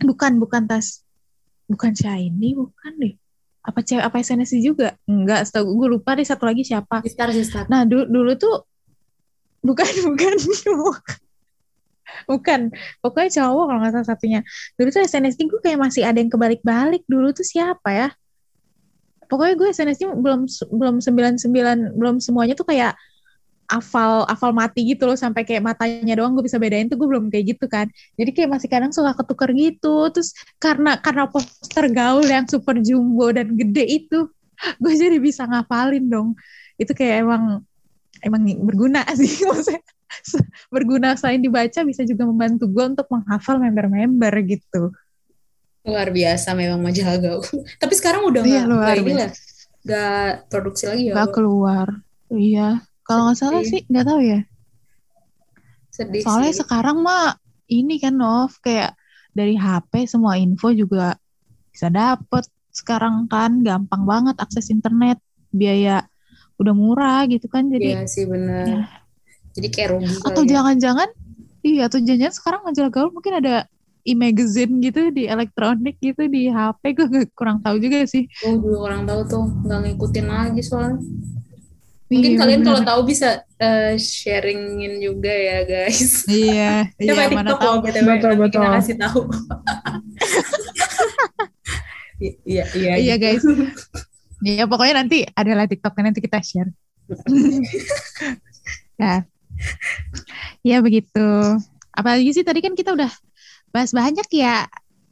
bukan 0.03 0.39
bukan 0.39 0.67
tas 0.67 1.03
bukan 1.69 1.95
shiny 1.95 2.57
bukan 2.57 2.91
deh. 2.99 3.13
Apa 3.63 3.85
cewek 3.85 4.03
apa 4.03 4.17
SNSD 4.19 4.65
juga? 4.65 4.97
Enggak, 5.05 5.45
setahu 5.47 5.77
gue 5.77 5.89
lupa 5.99 6.17
deh 6.17 6.25
satu 6.25 6.49
lagi 6.49 6.65
siapa. 6.65 7.05
Sistar, 7.05 7.29
sistar. 7.31 7.63
Nah, 7.69 7.85
dulu, 7.85 8.07
dulu 8.09 8.31
tuh 8.35 8.55
bukan 9.61 9.87
bukan 10.09 10.33
bukan. 12.25 12.59
Pokoknya 12.99 13.29
cowok 13.39 13.63
kalau 13.69 13.79
nggak 13.79 13.93
salah 13.95 14.07
satunya. 14.09 14.39
Dulu 14.75 14.89
tuh 14.89 15.03
SNSD 15.05 15.39
gue 15.47 15.61
kayak 15.61 15.79
masih 15.79 16.03
ada 16.03 16.17
yang 16.17 16.31
kebalik-balik. 16.31 17.05
Dulu 17.05 17.31
tuh 17.31 17.45
siapa 17.45 17.89
ya? 17.93 18.09
Pokoknya 19.29 19.53
gue 19.55 19.69
SNSD 19.69 20.09
belum 20.09 20.49
belum 20.73 20.95
99 21.05 21.93
belum 21.93 22.15
semuanya 22.17 22.57
tuh 22.57 22.65
kayak 22.65 22.97
afal 23.69 24.25
afal 24.25 24.49
mati 24.49 24.81
gitu 24.81 25.05
loh 25.05 25.13
sampai 25.13 25.45
kayak 25.45 25.61
matanya 25.61 26.17
doang 26.17 26.33
gue 26.33 26.41
bisa 26.41 26.57
bedain 26.57 26.89
tuh 26.89 26.97
gue 26.97 27.05
belum 27.05 27.29
kayak 27.29 27.55
gitu 27.55 27.65
kan. 27.69 27.85
Jadi 28.17 28.33
kayak 28.33 28.49
masih 28.57 28.67
kadang 28.67 28.89
suka 28.89 29.13
ketuker 29.13 29.53
gitu. 29.53 30.09
Terus 30.09 30.33
karena 30.57 30.97
karena 30.97 31.29
poster 31.29 31.85
gaul 31.93 32.25
yang 32.25 32.49
super 32.49 32.81
jumbo 32.81 33.29
dan 33.29 33.53
gede 33.53 33.85
itu 33.85 34.25
gue 34.83 34.93
jadi 34.97 35.21
bisa 35.21 35.45
ngafalin 35.45 36.09
dong. 36.09 36.29
Itu 36.81 36.97
kayak 36.97 37.29
emang 37.29 37.61
emang 38.25 38.41
berguna 38.65 39.05
sih 39.21 39.45
maksudnya. 39.45 39.85
Berguna 40.73 41.13
selain 41.13 41.37
dibaca 41.37 41.85
bisa 41.85 42.01
juga 42.01 42.25
membantu 42.25 42.65
gue 42.65 42.81
untuk 42.97 43.05
menghafal 43.13 43.61
member-member 43.61 44.33
gitu. 44.49 44.89
Luar 45.85 46.09
biasa 46.09 46.57
memang 46.57 46.81
majalah 46.81 47.21
gaul. 47.21 47.45
Tapi 47.77 47.93
sekarang 47.93 48.25
udah 48.25 48.41
Iya, 48.41 48.65
nggak 48.65 48.67
luar 48.73 48.89
nggak 48.89 49.05
ini 49.05 49.13
lah. 49.13 49.31
Nggak 49.85 50.29
produksi 50.49 50.83
lagi 50.89 51.03
ya. 51.07 51.13
Gak 51.13 51.29
keluar. 51.37 51.87
Iya 52.33 52.88
kalau 53.09 53.25
nggak 53.25 53.39
salah 53.39 53.63
sih 53.65 53.81
nggak 53.89 54.05
tahu 54.05 54.21
ya 54.21 54.39
Sedih 55.89 56.21
soalnya 56.21 56.53
sih. 56.53 56.61
sekarang 56.61 57.01
mah 57.01 57.35
ini 57.67 57.97
kan 57.97 58.13
Nov 58.13 58.53
kayak 58.61 58.93
dari 59.33 59.57
HP 59.57 60.05
semua 60.05 60.37
info 60.37 60.69
juga 60.69 61.17
bisa 61.69 61.89
dapet 61.89 62.45
sekarang 62.69 63.25
kan 63.25 63.61
gampang 63.61 64.05
banget 64.05 64.37
akses 64.37 64.69
internet 64.69 65.17
biaya 65.49 66.05
udah 66.55 66.73
murah 66.73 67.25
gitu 67.25 67.49
kan 67.49 67.65
jadi 67.67 67.97
Iya 67.97 68.05
sih 68.05 68.25
benar. 68.27 68.65
Ya. 68.67 68.83
Jadi 69.57 69.67
kayak 69.69 69.89
rugi 69.95 70.13
atau 70.21 70.43
ya. 70.45 70.49
jangan-jangan 70.53 71.09
iya 71.61 71.89
atau 71.89 71.99
jangan 71.99 72.31
sekarang 72.31 72.61
majalah 72.63 72.91
gaul 72.91 73.09
mungkin 73.09 73.41
ada 73.41 73.65
e-magazine 74.01 74.79
gitu 74.79 75.09
di 75.09 75.27
elektronik 75.27 75.97
gitu 75.99 76.25
di 76.25 76.47
HP 76.47 76.95
gue 76.95 77.07
kurang 77.33 77.59
tahu 77.59 77.77
juga 77.77 78.05
sih 78.05 78.29
Gue 78.39 78.55
juga 78.61 78.77
orang 78.87 79.03
tahu 79.03 79.21
tuh 79.25 79.43
nggak 79.65 79.79
ngikutin 79.83 80.25
lagi 80.25 80.61
soalnya. 80.61 80.99
Mungkin 82.09 82.31
Iya, 82.33 82.39
kalian 82.41 82.61
kalau 82.65 82.81
tahu 82.81 83.01
bisa 83.05 83.29
eh, 83.61 83.93
sharingin 83.95 84.97
juga 84.97 85.29
ya 85.29 85.61
guys. 85.61 86.25
iya 86.25 86.89
iya 87.01 87.11
Coba 87.13 87.21
mana 87.29 87.53
TikTok 87.53 87.59
tahu 87.61 87.69
loh 87.69 87.81
BTW 87.85 88.01
Betul, 88.01 88.09
nanti 88.09 88.25
kita 88.25 88.41
betul. 88.41 88.65
kasih 88.73 88.95
tahu. 88.97 89.21
I- 92.19 92.39
Iya 92.43 92.63
iya. 92.75 92.93
Iya, 92.97 93.15
gitu. 93.15 93.23
guys. 93.23 93.43
Iya 94.41 94.63
pokoknya 94.71 94.93
nanti 95.05 95.17
adalah 95.31 95.65
TikToknya 95.69 96.03
nanti 96.09 96.19
kita 96.19 96.39
share. 96.41 96.71
ya. 98.97 99.23
Ya 100.61 100.77
begitu. 100.81 101.27
Apalagi 101.93 102.31
sih 102.33 102.43
tadi 102.43 102.59
kan 102.59 102.73
kita 102.73 102.91
udah 102.97 103.11
bahas 103.69 103.93
banyak 103.93 104.27
ya. 104.33 104.65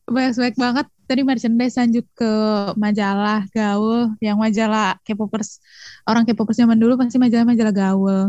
Bahas 0.08 0.36
banyak 0.36 0.58
banget. 0.58 0.88
Tadi 1.08 1.22
merchandise 1.24 1.80
lanjut 1.80 2.05
ke 2.12 2.32
majalah 2.76 3.47
gaul. 3.49 4.12
Yang 4.20 4.38
majalah 4.38 4.99
K-popers. 5.01 5.64
Orang 6.03 6.28
K-popers 6.28 6.60
zaman 6.60 6.76
dulu 6.76 6.99
pasti 6.99 7.16
majalah-majalah 7.16 7.72
gaul. 7.74 8.20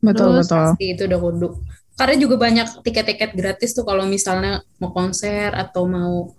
Betul, 0.00 0.40
Terus- 0.40 0.48
betul. 0.48 0.64
Pasti 0.72 0.86
itu 0.90 1.02
udah 1.04 1.20
kudu. 1.20 1.48
Karena 1.92 2.14
juga 2.16 2.40
banyak 2.40 2.80
tiket-tiket 2.80 3.36
gratis 3.36 3.76
tuh 3.76 3.84
kalau 3.84 4.08
misalnya 4.08 4.64
mau 4.80 4.88
konser 4.90 5.52
atau 5.52 5.84
mau 5.84 6.32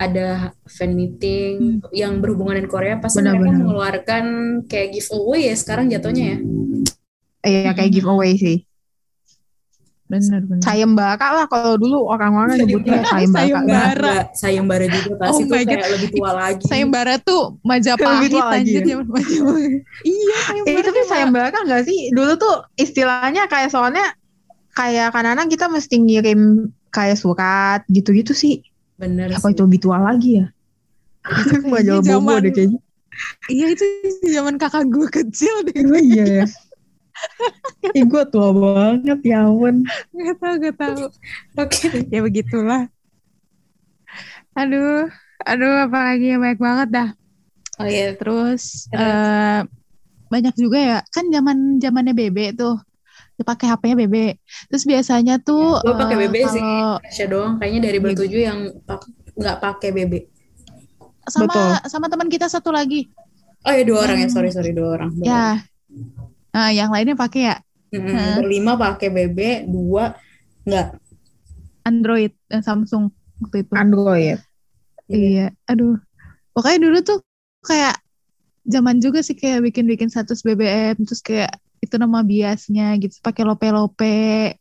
ada 0.00 0.56
fan 0.64 0.96
meeting 0.96 1.78
yang 1.92 2.16
berhubungan 2.18 2.56
dengan 2.58 2.72
Korea 2.72 2.94
pasti 2.96 3.20
mereka 3.20 3.36
Benar-benar. 3.36 3.60
mengeluarkan 3.60 4.24
kayak 4.66 4.88
giveaway 4.96 5.52
ya 5.52 5.54
sekarang 5.54 5.92
jatuhnya 5.92 6.24
ya. 6.24 6.38
Iya 7.44 7.70
kayak 7.76 7.90
Hmm. 7.92 7.96
giveaway 8.00 8.32
sih. 8.34 8.64
Bener 10.12 10.44
bener. 10.44 10.60
Sayembara 10.60 11.16
lah 11.32 11.48
kalau 11.48 11.80
dulu 11.80 12.04
orang-orang 12.04 12.60
nyebutnya 12.60 13.00
sayembara. 13.08 13.48
Sayembara. 13.48 13.96
Enggak, 14.12 14.24
sayembara 14.36 14.84
juga 14.86 15.12
pasti 15.16 15.32
Oh 15.32 15.38
tuh 15.40 15.56
my 15.56 15.64
kayak 15.64 15.88
lebih 15.88 16.08
tua 16.12 16.30
lagi. 16.36 16.64
Sayembara 16.68 17.14
tuh 17.16 17.42
Majapahit 17.64 18.28
anjir 18.36 18.76
ya. 18.76 18.92
zaman 18.92 19.06
Majapahit. 19.08 19.72
iya, 20.04 20.36
Eh, 20.36 20.42
sayembara. 20.44 20.84
tapi 20.84 21.00
tuh, 21.00 21.06
sayembara 21.08 21.46
nggak 21.64 21.82
sih? 21.88 21.98
Dulu 22.12 22.32
tuh 22.36 22.54
istilahnya 22.76 23.48
kayak 23.48 23.72
soalnya 23.72 24.04
kayak 24.72 25.16
kadang-kadang 25.16 25.48
kita 25.48 25.66
mesti 25.66 25.96
ngirim 25.96 26.40
kayak 26.92 27.16
surat 27.16 27.80
gitu-gitu 27.88 28.36
sih. 28.36 28.60
Bener 29.00 29.32
Apa 29.32 29.48
sih. 29.48 29.56
itu 29.56 29.64
lebih 29.64 29.80
tua 29.80 29.96
lagi 29.96 30.44
ya? 30.44 30.46
kayaknya 31.24 31.64
Majalah 31.64 32.04
Bobo 32.04 32.08
zaman- 32.28 32.42
deh 32.44 32.52
kayaknya. 32.52 32.80
Iya 33.48 33.66
itu 33.72 33.84
zaman 34.28 34.54
kakak 34.56 34.84
gue 34.88 35.08
kecil 35.08 35.54
deh. 35.68 35.80
Oh 35.84 35.96
iya 35.96 36.24
ya. 36.24 36.46
Ih 37.92 38.04
gue 38.04 38.24
tua 38.28 38.48
banget 38.50 39.18
ya 39.22 39.44
ampun. 39.44 39.82
Gak 40.10 40.36
tau, 40.38 40.54
gak 40.56 40.74
tau. 40.76 40.94
Oke. 41.58 42.06
Ya 42.08 42.20
begitulah. 42.20 42.82
Aduh, 44.52 45.08
aduh 45.42 45.74
apalagi 45.82 46.26
ya 46.30 46.38
banyak 46.38 46.60
banget 46.60 46.88
dah. 46.90 47.08
Oh 47.80 47.88
iya. 47.88 48.12
Terus 48.14 48.86
Terus? 48.88 49.00
eh 49.00 49.60
banyak 50.28 50.54
juga 50.54 50.78
ya. 50.78 50.98
Kan 51.08 51.28
zaman 51.28 51.56
zamannya 51.78 52.12
Bebe 52.12 52.52
tuh. 52.52 52.76
Dia 53.32 53.44
pakai 53.44 53.66
HP-nya 53.66 53.96
Bebe. 53.98 54.36
Terus 54.68 54.84
biasanya 54.84 55.40
tuh 55.40 55.80
Gue 55.80 55.96
pakai 55.96 56.16
eh, 56.16 56.20
BB 56.22 56.36
sih. 56.46 56.60
kalau 56.60 57.00
Indonesia 57.00 57.26
doang. 57.26 57.52
Kayaknya 57.56 57.80
dari 57.82 57.96
Iya. 57.96 58.04
bertujuh 58.04 58.40
yang 58.42 58.58
pak- 58.84 59.08
nggak 59.32 59.56
pakai 59.58 59.90
BB. 59.90 60.14
sama 61.22 61.46
Betul. 61.46 61.70
sama 61.86 62.06
teman 62.06 62.26
kita 62.26 62.46
satu 62.46 62.68
lagi. 62.68 63.06
Oh 63.62 63.70
ya 63.70 63.86
dua 63.86 63.98
orang 64.02 64.18
ya. 64.18 64.26
Hmm. 64.26 64.34
Sorry 64.34 64.50
sorry 64.50 64.72
dua 64.74 64.98
orang. 64.98 65.10
Dua 65.14 65.22
orang. 65.24 65.56
Nah, 66.52 66.68
yang 66.70 66.92
lainnya 66.92 67.16
pakai 67.16 67.42
ya. 67.48 67.56
Hah? 67.92 68.40
Berlima 68.40 68.76
pakai 68.76 69.08
BB, 69.12 69.68
dua 69.68 70.16
nggak. 70.64 70.96
Android 71.82 72.32
dan 72.46 72.62
Samsung 72.62 73.10
waktu 73.42 73.66
itu. 73.66 73.72
Android. 73.74 74.38
Iya, 75.10 75.52
aduh. 75.66 75.98
Pokoknya 76.52 76.78
dulu 76.88 76.98
tuh 77.00 77.18
kayak 77.64 77.96
zaman 78.68 79.02
juga 79.02 79.20
sih 79.24 79.34
kayak 79.34 79.72
bikin-bikin 79.72 80.08
status 80.08 80.46
BBM 80.46 81.02
terus 81.02 81.18
kayak 81.18 81.58
itu 81.82 81.98
nama 81.98 82.22
biasnya 82.22 82.94
gitu 83.02 83.18
pakai 83.20 83.42
lope-lope. 83.42 84.54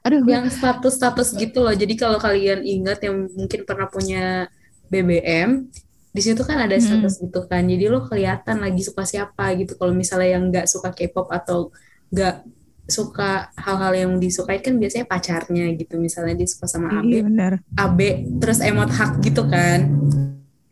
Aduh, 0.00 0.24
Yang 0.24 0.56
status-status 0.56 1.36
gitu 1.36 1.60
loh. 1.60 1.74
Jadi 1.76 1.92
kalau 1.98 2.16
kalian 2.16 2.64
ingat 2.64 3.04
yang 3.04 3.28
mungkin 3.36 3.68
pernah 3.68 3.84
punya 3.90 4.48
BBM, 4.88 5.68
di 6.10 6.20
situ 6.20 6.42
kan 6.42 6.58
ada 6.58 6.74
Hmm. 6.74 6.82
status 6.82 7.22
gitu 7.22 7.40
kan. 7.46 7.62
Jadi 7.62 7.84
lo 7.86 8.02
kelihatan 8.04 8.58
lagi 8.58 8.82
suka 8.82 9.06
siapa 9.06 9.54
gitu. 9.54 9.78
Kalau 9.78 9.94
misalnya 9.94 10.38
yang 10.38 10.50
nggak 10.50 10.66
suka 10.66 10.90
K-pop 10.90 11.30
atau 11.30 11.70
nggak 12.10 12.42
suka 12.90 13.54
hal-hal 13.54 13.92
yang 13.94 14.12
disukai 14.18 14.58
kan 14.58 14.74
biasanya 14.74 15.06
pacarnya 15.06 15.70
gitu. 15.78 15.94
Misalnya 16.02 16.34
dia 16.34 16.48
suka 16.50 16.66
sama 16.66 16.90
iya 17.06 17.22
AB, 17.22 17.30
benar. 17.30 17.52
AB 17.78 17.98
terus 18.42 18.58
emot 18.58 18.90
hak 18.90 19.22
gitu 19.22 19.46
kan. 19.46 19.86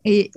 Iya. 0.02 0.26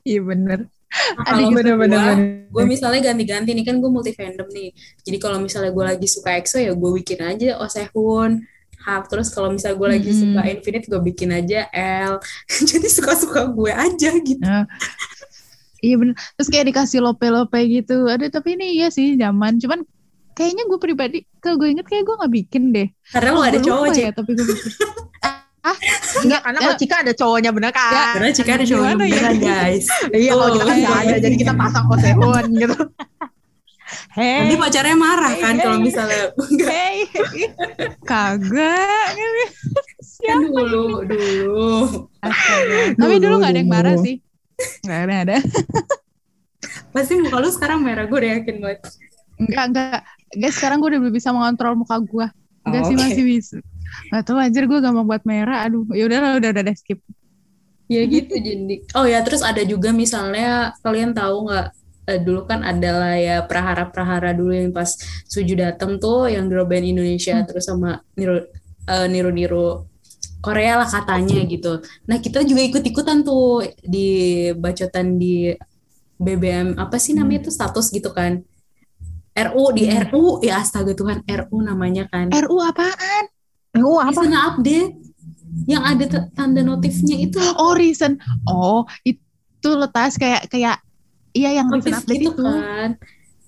Iya 0.00 0.20
bener. 0.24 0.58
Nah, 0.64 1.22
kalau 1.22 1.54
gitu. 1.54 1.60
gua, 1.70 1.76
bener. 1.86 2.16
gue 2.50 2.64
misalnya 2.66 3.00
ganti-ganti 3.12 3.54
nih 3.54 3.62
kan 3.62 3.78
gue 3.78 3.86
multi 3.86 4.10
fandom 4.10 4.48
nih 4.50 4.74
jadi 5.06 5.22
kalau 5.22 5.38
misalnya 5.38 5.70
gue 5.70 5.84
lagi 5.86 6.08
suka 6.10 6.34
EXO 6.34 6.58
ya 6.58 6.74
gue 6.74 6.90
bikin 6.98 7.20
aja 7.22 7.62
Osehun 7.62 8.42
Hak 8.80 9.08
terus 9.08 9.28
kalau 9.28 9.52
misalnya 9.52 9.76
gue 9.76 9.88
lagi 9.92 10.08
Mm-mm. 10.08 10.20
suka 10.32 10.40
Infinite 10.46 10.86
gue 10.88 11.00
bikin 11.04 11.30
aja 11.30 11.68
L 12.08 12.16
jadi 12.70 12.88
suka-suka 12.88 13.44
gue 13.48 13.70
aja 13.70 14.10
gitu 14.16 14.40
Nah, 14.40 14.64
iya 15.80 15.96
bener. 15.96 16.12
Terus 16.36 16.48
kayak 16.48 16.66
dikasih 16.68 17.00
lope-lope 17.00 17.60
gitu. 17.66 18.08
Aduh 18.08 18.28
tapi 18.28 18.56
ini 18.56 18.76
iya 18.76 18.88
sih 18.88 19.16
zaman. 19.16 19.56
Cuman 19.56 19.84
kayaknya 20.32 20.64
gue 20.64 20.78
pribadi, 20.78 21.18
kalau 21.38 21.56
gue 21.56 21.68
inget 21.72 21.84
kayak 21.84 22.04
gue 22.04 22.14
nggak 22.16 22.32
bikin 22.32 22.62
deh. 22.72 22.88
karena 23.10 23.28
lo 23.30 23.40
Oh, 23.40 23.44
ada 23.44 23.58
cowok 23.60 23.86
sih 23.92 24.04
ya, 24.04 24.12
tapi 24.12 24.30
gue 24.32 24.46
bikin. 24.46 24.70
Enggak, 26.20 26.40
karena 26.40 26.58
kalau 26.58 26.76
Cika 26.76 26.96
ada 27.04 27.12
cowoknya 27.12 27.50
bener 27.52 27.68
kan? 27.70 28.16
karena 28.16 28.28
jika 28.32 28.50
ada 28.56 28.64
cowok 28.64 28.84
Gimana 28.96 29.04
ya? 29.06 29.30
guys 29.36 29.84
Iya, 30.08 30.30
kalau 30.32 30.48
kita 30.56 30.64
kan 30.64 30.76
nggak 30.80 30.96
iya. 30.96 31.04
ada, 31.04 31.16
jadi 31.20 31.36
kita 31.36 31.52
pasang 31.52 31.84
Osehun 31.88 32.44
gitu. 32.56 32.76
Nanti 34.12 34.48
Hei, 34.48 34.56
pacarnya 34.56 34.94
marah 34.94 35.32
kan 35.34 35.54
kalau 35.56 35.78
misalnya 35.78 36.30
enggak 36.36 36.68
hei, 36.70 36.96
kagak. 38.10 39.08
kan 40.20 40.38
dulu 40.44 41.02
dulu 41.04 41.68
Astaga. 42.20 42.78
Tapi 42.94 43.14
dulu 43.16 43.34
nggak 43.40 43.50
ada 43.50 43.60
yang 43.60 43.70
marah 43.70 43.94
Dulu. 43.96 44.04
sih. 44.04 44.16
Nggak 44.84 45.00
ada, 45.00 45.14
ada. 45.24 45.36
pasti 46.94 47.12
muka 47.16 47.38
lu 47.38 47.48
sekarang 47.48 47.80
merah 47.80 48.04
gue 48.04 48.18
udah 48.18 48.30
yakin 48.38 48.56
banget 48.60 48.80
Enggak, 49.40 49.64
enggak. 49.72 50.00
Guys, 50.36 50.54
sekarang 50.54 50.78
gue 50.78 50.88
udah 50.92 51.00
bisa 51.08 51.32
mengontrol 51.32 51.72
muka 51.72 51.96
gue. 51.96 52.26
Enggak 52.68 52.82
Oh, 52.84 52.88
sih, 52.92 52.94
oke. 52.94 53.00
masih 53.00 53.24
bisa. 53.24 53.56
Gak 54.12 54.22
tau 54.22 54.36
anjir 54.36 54.68
gue 54.68 54.78
gak 54.78 54.92
mau 54.92 55.02
buat 55.02 55.24
merah. 55.24 55.64
Aduh, 55.64 55.88
ya 55.96 56.04
udahlah, 56.04 56.36
udah 56.36 56.52
udah, 56.52 56.62
udah 56.62 56.76
skip. 56.76 57.00
Ya 57.88 58.04
gitu 58.04 58.36
jadi. 58.36 58.84
Oh 58.94 59.08
ya 59.08 59.24
terus 59.24 59.40
ada 59.40 59.64
juga 59.64 59.90
misalnya 59.90 60.76
kalian 60.84 61.10
tahu 61.10 61.48
nggak 61.48 61.66
eh, 62.10 62.18
dulu 62.18 62.50
kan 62.50 62.66
adalah 62.66 63.14
ya 63.14 63.46
prahara-prahara 63.46 64.34
dulu 64.34 64.50
yang 64.50 64.74
pas 64.74 64.90
Suju 65.30 65.54
dateng 65.54 66.02
tuh 66.02 66.26
yang 66.26 66.50
girl 66.50 66.66
band 66.66 66.82
Indonesia 66.82 67.38
terus 67.46 67.70
sama 67.70 68.02
niru 68.18 68.42
eh, 68.90 69.06
niru-niru 69.06 69.86
Korea 70.40 70.80
lah 70.80 70.88
katanya 70.88 71.44
gitu. 71.44 71.84
Nah 72.08 72.16
kita 72.16 72.40
juga 72.42 72.64
ikut-ikutan 72.64 73.20
tuh 73.22 73.60
di 73.84 74.48
bacotan 74.56 75.20
di 75.20 75.52
BBM 76.16 76.80
apa 76.80 76.96
sih 76.96 77.12
namanya 77.12 77.48
tuh 77.48 77.54
status 77.54 77.92
gitu 77.92 78.10
kan. 78.10 78.40
RU 79.30 79.64
di 79.72 79.84
Hmm. 79.86 80.10
RU 80.10 80.24
ya 80.42 80.58
astaga 80.60 80.96
Tuhan 80.96 81.22
RU 81.24 81.56
namanya 81.60 82.08
kan. 82.08 82.32
RU 82.32 82.56
apaan? 82.60 83.24
Di 83.70 83.78
apa? 83.78 84.10
sana 84.16 84.38
update 84.50 84.96
yang 85.68 85.84
ada 85.86 86.04
tanda 86.34 86.64
notifnya 86.64 87.16
itu 87.20 87.38
Oh, 87.54 87.76
recent. 87.76 88.18
Oh, 88.48 88.88
itu 89.04 89.68
letas 89.76 90.16
kayak 90.16 90.48
kayak 90.48 90.80
iya 91.32 91.50
yang 91.54 91.68
update 91.68 92.04
gitu 92.08 92.30
itu. 92.30 92.32
kan. 92.36 92.90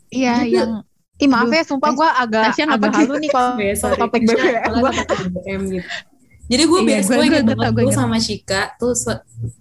Iya, 0.09 0.35
Gitu. 0.43 0.57
yang 0.57 0.71
Ih 1.15 1.31
maaf 1.31 1.47
ya, 1.49 1.63
sumpah 1.63 1.91
gue 1.93 2.09
agak 2.09 2.45
Tasya 2.51 2.65
agak 2.69 2.93
halu 2.93 3.15
nih 3.17 3.31
kalau 3.31 3.55
sorry. 3.79 3.95
topik 3.97 4.23
BBM 4.25 4.75
gue. 4.75 4.91
gitu. 4.91 5.81
Jadi 6.45 6.63
gue 6.65 6.77
Iya, 6.77 6.89
biasa 6.91 7.11
gue- 7.13 7.25
inget 7.25 7.45
banget 7.49 7.73
gue 7.79 7.95
sama 7.95 8.19
Shika 8.19 8.63
tuh 8.75 8.93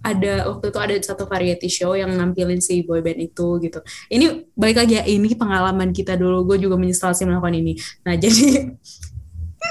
ada 0.02 0.32
waktu 0.44 0.66
itu 0.66 0.78
ada 0.78 0.94
satu 1.00 1.24
variety 1.24 1.68
show 1.68 1.94
yang 1.94 2.10
nampilin 2.10 2.58
si 2.58 2.82
boyband 2.82 3.22
itu 3.22 3.46
gitu. 3.60 3.78
Ini 4.08 4.26
balik 4.52 4.76
lagi 4.76 4.94
ya 4.96 5.04
ini 5.04 5.32
pengalaman 5.32 5.88
kita 5.90 6.14
dulu. 6.14 6.42
Gue 6.44 6.58
juga 6.58 6.74
menyesal 6.74 7.10
sih 7.12 7.22
melakukan 7.22 7.54
ini. 7.54 7.78
Nah 8.02 8.18
jadi 8.22 8.74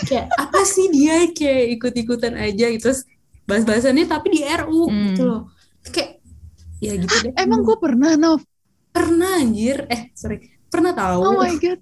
kayak 0.01 0.27
apa 0.33 0.59
sih 0.63 0.87
dia 0.89 1.27
kayak 1.29 1.75
ikut-ikutan 1.75 2.33
aja 2.33 2.65
gitu. 2.69 2.81
Terus 2.81 3.03
bahas-bahasannya 3.43 4.07
tapi 4.07 4.27
di 4.31 4.41
RU 4.41 4.87
Hmm. 4.87 5.05
gitu 5.11 5.23
loh. 5.25 5.41
Kayak 5.85 6.10
ya 6.81 6.93
gitu 6.97 7.15
deh. 7.21 7.31
emang 7.37 7.61
gue 7.61 7.77
pernah 7.77 8.17
Nov. 8.17 8.41
pernah 8.91 9.39
anjir. 9.39 9.85
Eh 9.87 10.11
sorry 10.11 10.51
pernah 10.67 10.91
tahu 10.91 11.19
Oh 11.21 11.33
my 11.37 11.55
god. 11.55 11.79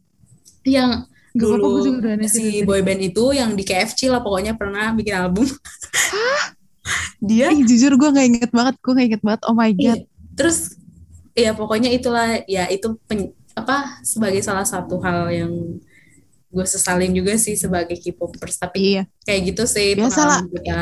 yang 0.62 1.08
Gak 1.30 1.45
gue 1.45 1.58
dulu 1.58 1.78
juga 1.80 1.97
udah 2.04 2.14
ada 2.18 2.28
si 2.28 2.62
boyband 2.62 3.02
itu 3.02 3.24
yang 3.32 3.54
di 3.54 3.64
KFC 3.64 4.10
lah 4.10 4.20
pokoknya 4.20 4.54
pernah 4.54 4.91
bikin 4.91 5.16
album. 5.16 5.47
Dia 7.20 7.52
Ih, 7.52 7.62
jujur 7.62 7.93
gue 7.95 8.10
gak 8.10 8.28
inget 8.28 8.52
banget, 8.52 8.76
gue 8.80 8.91
gak 8.93 9.08
inget 9.14 9.22
banget. 9.22 9.41
Oh 9.45 9.54
my 9.54 9.70
iya, 9.72 9.93
god. 9.93 10.02
terus 10.34 10.74
ya 11.36 11.52
pokoknya 11.54 11.91
itulah 11.91 12.41
ya 12.47 12.66
itu 12.68 12.95
pen- 13.06 13.36
apa 13.54 14.00
sebagai 14.02 14.39
salah 14.39 14.64
satu 14.64 14.97
hal 15.04 15.28
yang 15.30 15.52
gue 16.50 16.66
sesalin 16.66 17.14
juga 17.14 17.38
sih 17.38 17.54
sebagai 17.54 17.93
K-popers 17.93 18.58
tapi 18.58 18.97
Iya. 18.97 19.04
kayak 19.22 19.41
gitu 19.54 19.64
sih 19.70 19.93
Biasalah. 19.93 20.41
pengalaman 20.41 20.50
kita. 20.50 20.80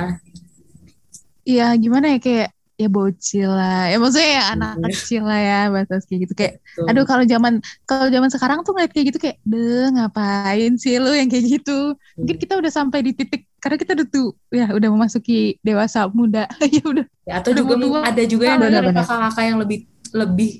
Iya, 1.43 1.68
gimana 1.76 2.05
ya 2.15 2.20
kayak 2.20 2.49
ya 2.78 2.88
bocil 2.93 3.49
lah. 3.49 3.89
Ya 3.91 3.97
maksudnya 3.97 4.30
ya 4.38 4.43
anak 4.53 4.71
Iya. 4.78 4.86
kecil 4.93 5.21
lah 5.25 5.39
ya, 5.41 5.59
batas 5.73 6.01
kayak 6.05 6.19
gitu 6.30 6.34
kayak 6.38 6.53
Tuh. 6.78 6.86
Aduh 6.89 7.03
kalau 7.09 7.23
zaman 7.25 7.53
kalau 7.89 8.05
zaman 8.13 8.30
sekarang 8.30 8.59
tuh 8.65 8.71
ngeliat 8.78 8.91
kayak 8.93 9.05
gitu 9.13 9.19
kayak, 9.25 9.38
deh 9.49 9.86
ngapain 9.97 10.71
sih 10.78 10.93
lu 11.01 11.09
yang 11.13 11.30
kayak 11.30 11.45
gitu? 11.57 11.97
Mungkin 12.17 12.38
kita 12.38 12.53
udah 12.61 12.71
sampai 12.71 12.99
di 13.01 13.11
titik 13.17 13.49
karena 13.57 13.75
kita 13.82 13.91
udah 13.97 14.07
tuh 14.13 14.28
ya 14.53 14.65
udah 14.78 14.89
memasuki 14.93 15.57
dewasa 15.65 16.05
muda. 16.13 16.45
ya 16.75 16.84
udah. 16.86 17.05
Ya, 17.25 17.34
atau 17.41 17.51
Udah 17.51 17.61
juga 17.65 17.73
tua. 17.82 17.99
ada 18.05 18.23
juga 18.23 18.43
yang 18.45 18.61
ada 18.61 18.80
kakak-kakak 18.93 19.43
yang 19.49 19.57
lebih 19.59 19.80
lebih 20.13 20.51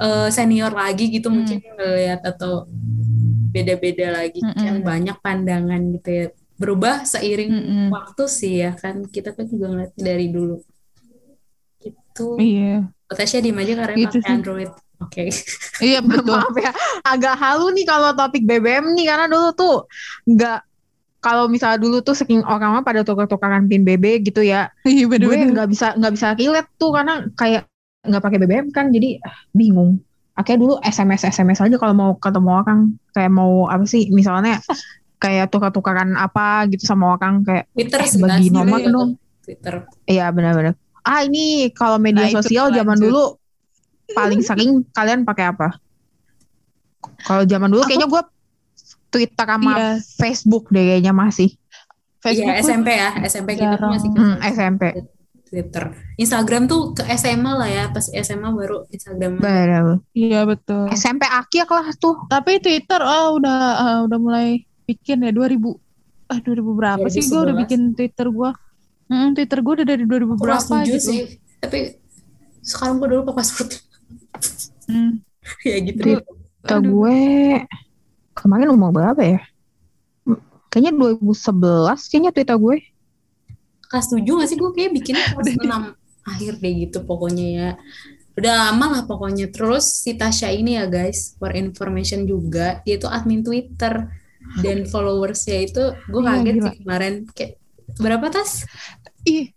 eh, 0.00 0.28
senior 0.32 0.72
lagi 0.72 1.04
gitu 1.12 1.28
Hmm. 1.28 1.36
mungkin 1.44 1.58
ngeliat 1.60 2.20
atau 2.24 2.64
beda-beda 3.50 4.06
lagi 4.14 4.40
Mm-mm. 4.40 4.62
yang 4.62 4.78
banyak 4.80 5.16
pandangan 5.20 5.80
gitu 5.98 6.08
ya 6.10 6.26
berubah 6.60 7.02
seiring 7.08 7.50
Mm-mm. 7.50 7.86
waktu 7.90 8.24
sih 8.28 8.54
ya 8.62 8.76
kan 8.76 9.02
kita 9.08 9.32
kan 9.34 9.48
juga 9.48 9.66
ngeliat 9.72 9.92
dari 9.96 10.28
dulu 10.30 10.60
gitu 12.20 12.36
Iya. 12.36 12.76
Tasya 13.08 13.40
diem 13.40 13.58
aja 13.58 13.72
karena 13.80 13.96
Gitu 13.96 14.16
pakai 14.20 14.22
sih. 14.22 14.34
Android 14.36 14.70
oke 15.00 15.24
Iya 15.80 16.00
betul. 16.08 16.36
Maaf 16.36 16.54
ya, 16.54 16.72
agak 17.02 17.34
halu 17.40 17.72
nih 17.72 17.86
kalau 17.88 18.12
topik 18.12 18.44
BBM 18.44 18.92
nih 18.92 19.08
karena 19.08 19.26
dulu 19.26 19.48
tuh 19.56 19.76
nggak 20.28 20.60
kalau 21.20 21.48
misalnya 21.48 21.76
dulu 21.76 22.00
tuh 22.00 22.16
saking 22.16 22.40
orang 22.44 22.80
mah 22.80 22.84
pada 22.84 23.04
tukar-tukaran 23.04 23.68
pin 23.68 23.84
BB 23.84 24.24
gitu 24.24 24.40
ya. 24.40 24.72
Iya 24.84 25.04
gue 25.04 25.20
bener-bener. 25.20 25.52
nggak 25.52 25.68
bisa 25.68 25.86
nggak 25.96 26.12
bisa 26.16 26.28
relate 26.32 26.70
tuh 26.76 26.90
karena 26.92 27.14
kayak 27.36 27.68
nggak 28.00 28.22
pakai 28.24 28.38
BBM 28.40 28.66
kan 28.72 28.88
jadi 28.88 29.20
ah, 29.20 29.36
bingung. 29.52 30.00
Akhirnya 30.32 30.60
dulu 30.64 30.74
SMS 30.80 31.28
SMS 31.28 31.60
aja 31.60 31.76
kalau 31.76 31.92
mau 31.92 32.10
ketemu 32.16 32.50
orang 32.64 32.80
kayak 33.12 33.32
mau 33.32 33.68
apa 33.68 33.84
sih 33.84 34.08
misalnya 34.08 34.64
kayak 35.20 35.52
tukar-tukaran 35.52 36.16
apa 36.16 36.64
gitu 36.72 36.88
sama 36.88 37.20
orang 37.20 37.44
kayak 37.44 37.68
Twitter 37.76 38.00
eh, 38.00 38.10
bagi 38.16 38.48
nomor 38.48 38.78
ya, 38.80 38.88
dong. 38.88 39.10
Twitter. 39.44 39.74
Iya 40.08 40.26
benar-benar. 40.32 40.72
Ah 41.10 41.20
ini 41.20 41.44
kalau 41.72 41.98
media 41.98 42.22
Nah, 42.24 42.32
sosial 42.32 42.70
zaman 42.70 42.94
lanjut. 42.94 43.02
dulu 43.04 43.24
paling 44.08 44.40
sering 44.40 44.86
kalian 44.90 45.22
pakai 45.22 45.50
apa? 45.50 45.74
Kalau 47.20 47.42
zaman 47.44 47.68
dulu 47.68 47.82
Aku- 47.82 47.90
kayaknya 47.90 48.08
gue 48.08 48.22
Twitter 49.10 49.46
sama 49.48 49.72
Iya, 49.72 49.88
Facebook 50.16 50.70
deh 50.70 50.84
kayaknya 50.86 51.12
masih. 51.12 51.50
Facebook 52.20 52.46
Iya 52.48 52.62
SMP 52.62 52.88
ya, 52.92 53.10
SMP 53.24 53.48
kita 53.56 53.74
tuh 53.74 53.90
masih 53.90 54.08
Hmm, 54.12 54.36
SMP. 54.46 54.82
Twitter. 55.42 55.84
Instagram 56.14 56.62
tuh 56.64 56.94
ke 56.94 57.02
SMA 57.10 57.50
lah 57.50 57.66
ya, 57.66 57.84
pas 57.90 58.06
SMA 58.06 58.48
baru 58.50 58.86
Instagram. 58.86 59.42
Benar. 59.42 59.98
Iya 60.12 60.46
betul. 60.46 60.86
SMP 60.94 61.26
akhir 61.26 61.66
lah 61.66 61.90
tuh. 61.96 62.22
Tapi 62.28 62.62
Twitter 62.62 63.00
oh 63.00 63.34
udah 63.34 63.58
ah, 63.74 63.98
udah 64.00 64.14
mulai 64.16 64.48
bikin 64.86 65.20
ya 65.20 65.32
2000 65.32 65.74
ah 66.28 66.38
2000 66.38 66.62
berapa 66.70 67.06
sih 67.08 67.24
gue 67.24 67.34
udah 67.36 67.50
2011. 67.50 67.62
bikin 67.66 67.80
Twitter 67.92 68.26
gue. 68.28 68.50
Hmm, 69.10 69.34
Twitter 69.34 69.58
gue 69.58 69.72
udah 69.74 69.86
dari 69.86 70.04
2000 70.06 70.22
Aku 70.30 70.38
berapa 70.38 70.74
7 70.80 70.86
gitu. 70.86 71.02
sih, 71.02 71.20
tapi 71.58 71.98
sekarang 72.62 72.96
gue 72.96 73.08
dulu 73.10 73.22
pakai 73.26 73.36
password 73.36 73.70
Hmm. 74.86 75.12
ya 75.66 75.76
gitu. 75.80 76.00
Twitter 76.00 76.78
gue 76.80 77.18
kemarin 78.32 78.68
umur 78.70 78.90
berapa 78.90 79.18
ya? 79.18 79.40
Kayaknya 80.68 80.92
2011 80.94 82.06
kayaknya 82.06 82.30
Twitter 82.30 82.56
gue. 82.56 82.76
Kelas 83.84 84.06
7 84.08 84.22
gak 84.22 84.46
sih 84.46 84.56
gue 84.56 84.70
kayak 84.70 84.90
bikinnya 84.94 85.24
kelas 85.28 85.46
6 85.58 86.30
akhir 86.30 86.52
deh 86.58 86.74
gitu 86.80 86.98
pokoknya 87.02 87.46
ya. 87.50 87.68
Udah 88.38 88.70
lama 88.70 88.86
lah 88.94 89.02
pokoknya. 89.04 89.50
Terus 89.50 89.82
si 89.84 90.14
Tasya 90.14 90.54
ini 90.54 90.78
ya 90.78 90.86
guys, 90.86 91.34
for 91.36 91.50
information 91.50 92.22
juga, 92.24 92.78
dia 92.86 92.94
itu 92.94 93.10
admin 93.10 93.42
Twitter 93.42 94.06
dan 94.62 94.78
followersnya 94.90 95.66
itu 95.66 95.82
gue 96.06 96.20
Iya, 96.20 96.28
kaget 96.32 96.54
gila. 96.54 96.66
sih 96.70 96.76
kemarin 96.78 97.14
kayak 97.34 97.52
berapa 97.98 98.26
tas? 98.30 98.62
Ih, 99.28 99.52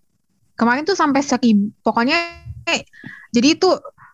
Kemarin 0.53 0.85
tuh 0.85 0.97
sampai 0.97 1.21
seribu. 1.25 1.73
Pokoknya 1.81 2.17
eh, 2.69 2.85
jadi 3.33 3.57
itu 3.57 3.69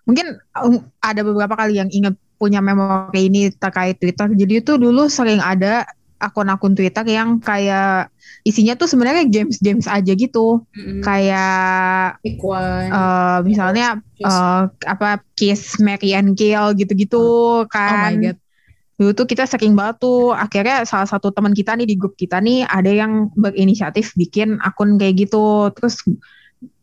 mungkin 0.08 0.39
um, 0.56 0.80
ada 1.04 1.22
beberapa 1.22 1.54
kali 1.60 1.78
yang 1.78 1.91
ingat 1.91 2.16
punya 2.39 2.64
memori 2.64 3.28
ini 3.28 3.52
terkait 3.52 4.00
Twitter. 4.00 4.32
Jadi 4.32 4.54
itu 4.64 4.80
dulu 4.80 5.12
sering 5.12 5.43
ada 5.43 5.84
akun-akun 6.20 6.76
Twitter 6.76 7.04
yang 7.08 7.39
kayak 7.39 8.12
isinya 8.43 8.76
tuh 8.80 8.88
sebenarnya 8.88 9.28
games-games 9.28 9.88
aja 9.88 10.12
gitu. 10.16 10.64
Mm-mm. 10.72 11.04
Kayak 11.04 12.24
eh, 12.24 13.39
misalnya 13.43 14.00
eh, 14.24 14.62
apa 14.88 15.20
Kiss, 15.36 15.76
Marry 15.84 16.16
and 16.16 16.39
Kill 16.39 16.72
gitu-gitu 16.80 17.20
oh 17.20 17.68
my 17.68 17.72
kan. 17.72 18.16
god. 18.24 18.39
Dulu 19.00 19.16
tuh 19.16 19.24
kita 19.26 19.47
sering 19.47 19.80
banget 19.80 20.04
tuh 20.04 20.36
akhirnya 20.36 20.84
salah 20.84 21.08
satu 21.08 21.32
teman 21.32 21.56
kita 21.56 21.72
nih 21.80 21.88
di 21.88 21.95
grup 21.95 22.20
kita 22.20 22.43
nih 22.43 22.68
ada 22.68 22.91
yang 22.91 23.32
berinisiatif 23.32 24.12
bikin 24.14 24.60
akun 24.60 25.00
kayak 25.00 25.24
gitu. 25.24 25.72
Terus 25.72 26.04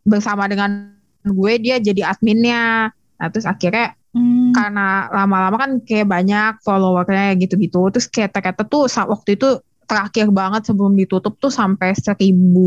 bersama 0.01 0.49
dengan 0.49 0.97
gue 1.21 1.53
dia 1.61 1.77
jadi 1.77 2.09
adminnya. 2.09 2.89
Nah, 2.89 3.27
terus 3.29 3.45
akhirnya 3.45 3.93
Hmm. 4.17 4.49
karena 4.49 5.13
lama-lama 5.13 5.57
kan 5.61 5.71
kayak 5.85 6.09
banyak 6.09 6.57
followernya 6.65 7.37
gitu-gitu. 7.37 7.85
Terus 7.93 8.09
kayak 8.09 8.33
ternyata 8.33 8.65
tuh 8.65 8.89
sa- 8.89 9.05
waktu 9.05 9.37
itu 9.37 9.61
terakhir 9.85 10.33
banget 10.33 10.65
sebelum 10.65 10.97
ditutup 10.97 11.37
tuh 11.37 11.53
sampai 11.53 11.93
seribu 11.93 12.65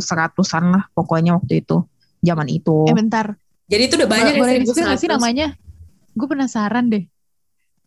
seratusan 0.00 0.72
lah 0.72 0.88
pokoknya 0.96 1.36
waktu 1.36 1.60
itu 1.60 1.84
zaman 2.24 2.48
itu. 2.48 2.88
Eh 2.88 2.96
bentar. 2.96 3.36
Jadi 3.68 3.82
itu 3.84 3.94
udah 4.00 4.08
banyak 4.08 4.32
ya 4.32 4.40
Boleh 4.40 4.54
sih 4.64 4.72
1100. 4.72 5.10
namanya? 5.12 5.46
Gue 6.16 6.26
penasaran 6.30 6.88
deh. 6.88 7.04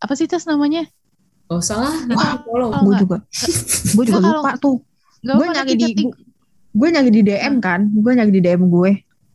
Apa 0.00 0.12
sih 0.16 0.24
tas 0.24 0.44
namanya? 0.44 0.88
Gak 1.46 1.58
usah 1.60 1.76
lah, 1.82 1.94
nanti 2.06 2.24
di 2.24 2.38
follow. 2.46 2.68
Oh, 2.70 2.80
gue 2.80 2.94
enggak. 2.94 3.00
juga, 3.02 3.16
gue 3.92 4.04
juga 4.06 4.18
kalau- 4.22 4.42
lupa 4.42 4.52
tuh. 4.56 4.76
Gak 5.20 5.34
Gue 5.36 5.46
nyari 5.52 5.72
di, 5.76 5.88
gue 6.72 6.88
nyari 6.88 7.10
di 7.10 7.20
DM 7.20 7.54
kan, 7.60 7.80
gue 7.90 8.12
nyari 8.14 8.32
di 8.32 8.40
DM 8.40 8.62
gue. 8.66 8.90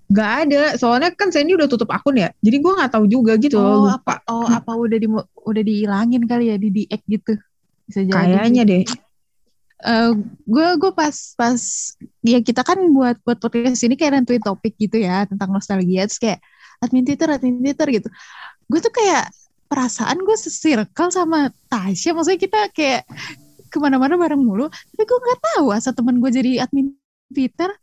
Gak 0.06 0.32
ada, 0.46 0.62
soalnya 0.78 1.10
kan 1.14 1.30
Sandy 1.30 1.54
udah 1.54 1.66
tutup 1.66 1.90
akun 1.90 2.16
ya, 2.16 2.30
jadi 2.40 2.58
gue 2.62 2.72
nggak 2.78 2.92
tahu 2.94 3.06
juga 3.06 3.36
gitu 3.38 3.58
Oh, 3.58 3.90
loh, 3.90 3.94
apa 3.94 4.22
lupa. 4.22 4.32
oh 4.34 4.46
apa 4.46 4.72
udah 4.74 4.98
di 4.98 5.08
udah 5.46 5.64
dihilangin 5.66 6.24
kali 6.26 6.54
ya 6.54 6.58
di 6.58 6.70
di 6.70 6.84
gitu. 7.10 7.34
Bisa 7.86 8.02
jadi. 8.02 8.14
Kayaknya 8.14 8.64
deh. 8.66 8.84
gue 10.46 10.68
gue 10.82 10.92
pas 10.96 11.14
pas 11.38 11.60
ya 12.24 12.40
kita 12.42 12.66
kan 12.66 12.80
buat 12.90 13.22
buat 13.22 13.38
podcast 13.38 13.84
ini 13.86 13.94
kayak 13.94 14.18
nentuin 14.18 14.42
topik 14.42 14.74
gitu 14.80 14.98
ya 14.98 15.28
tentang 15.30 15.52
nostalgia 15.54 16.08
terus 16.08 16.18
kayak 16.18 16.40
admin 16.82 17.06
Twitter 17.06 17.30
admin 17.30 17.62
Twitter 17.62 17.88
gitu 18.02 18.10
gue 18.66 18.80
tuh 18.82 18.90
kayak 18.90 19.30
perasaan 19.76 20.24
gue 20.24 20.38
sesirkel 20.40 21.12
sama 21.12 21.52
Tasya 21.68 22.16
maksudnya 22.16 22.40
kita 22.40 22.60
kayak 22.72 23.04
ke 23.68 23.78
mana-mana 23.84 24.16
bareng 24.16 24.40
mulu 24.40 24.72
tapi 24.72 25.04
gue 25.04 25.20
nggak 25.20 25.40
tahu 25.52 25.76
asal 25.76 25.92
teman 25.92 26.24
gue 26.24 26.32
jadi 26.32 26.64
admin 26.64 26.96
Twitter 27.28 27.76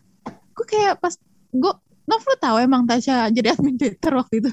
gue 0.57 0.66
kayak 0.66 0.97
pas 0.97 1.12
gue 1.53 1.72
Nov 2.03 2.22
lu 2.24 2.36
tahu 2.40 2.57
emang 2.64 2.88
Tasya 2.88 3.28
jadi 3.28 3.53
admin 3.53 3.76
Twitter 3.76 4.12
waktu 4.16 4.40
itu 4.40 4.51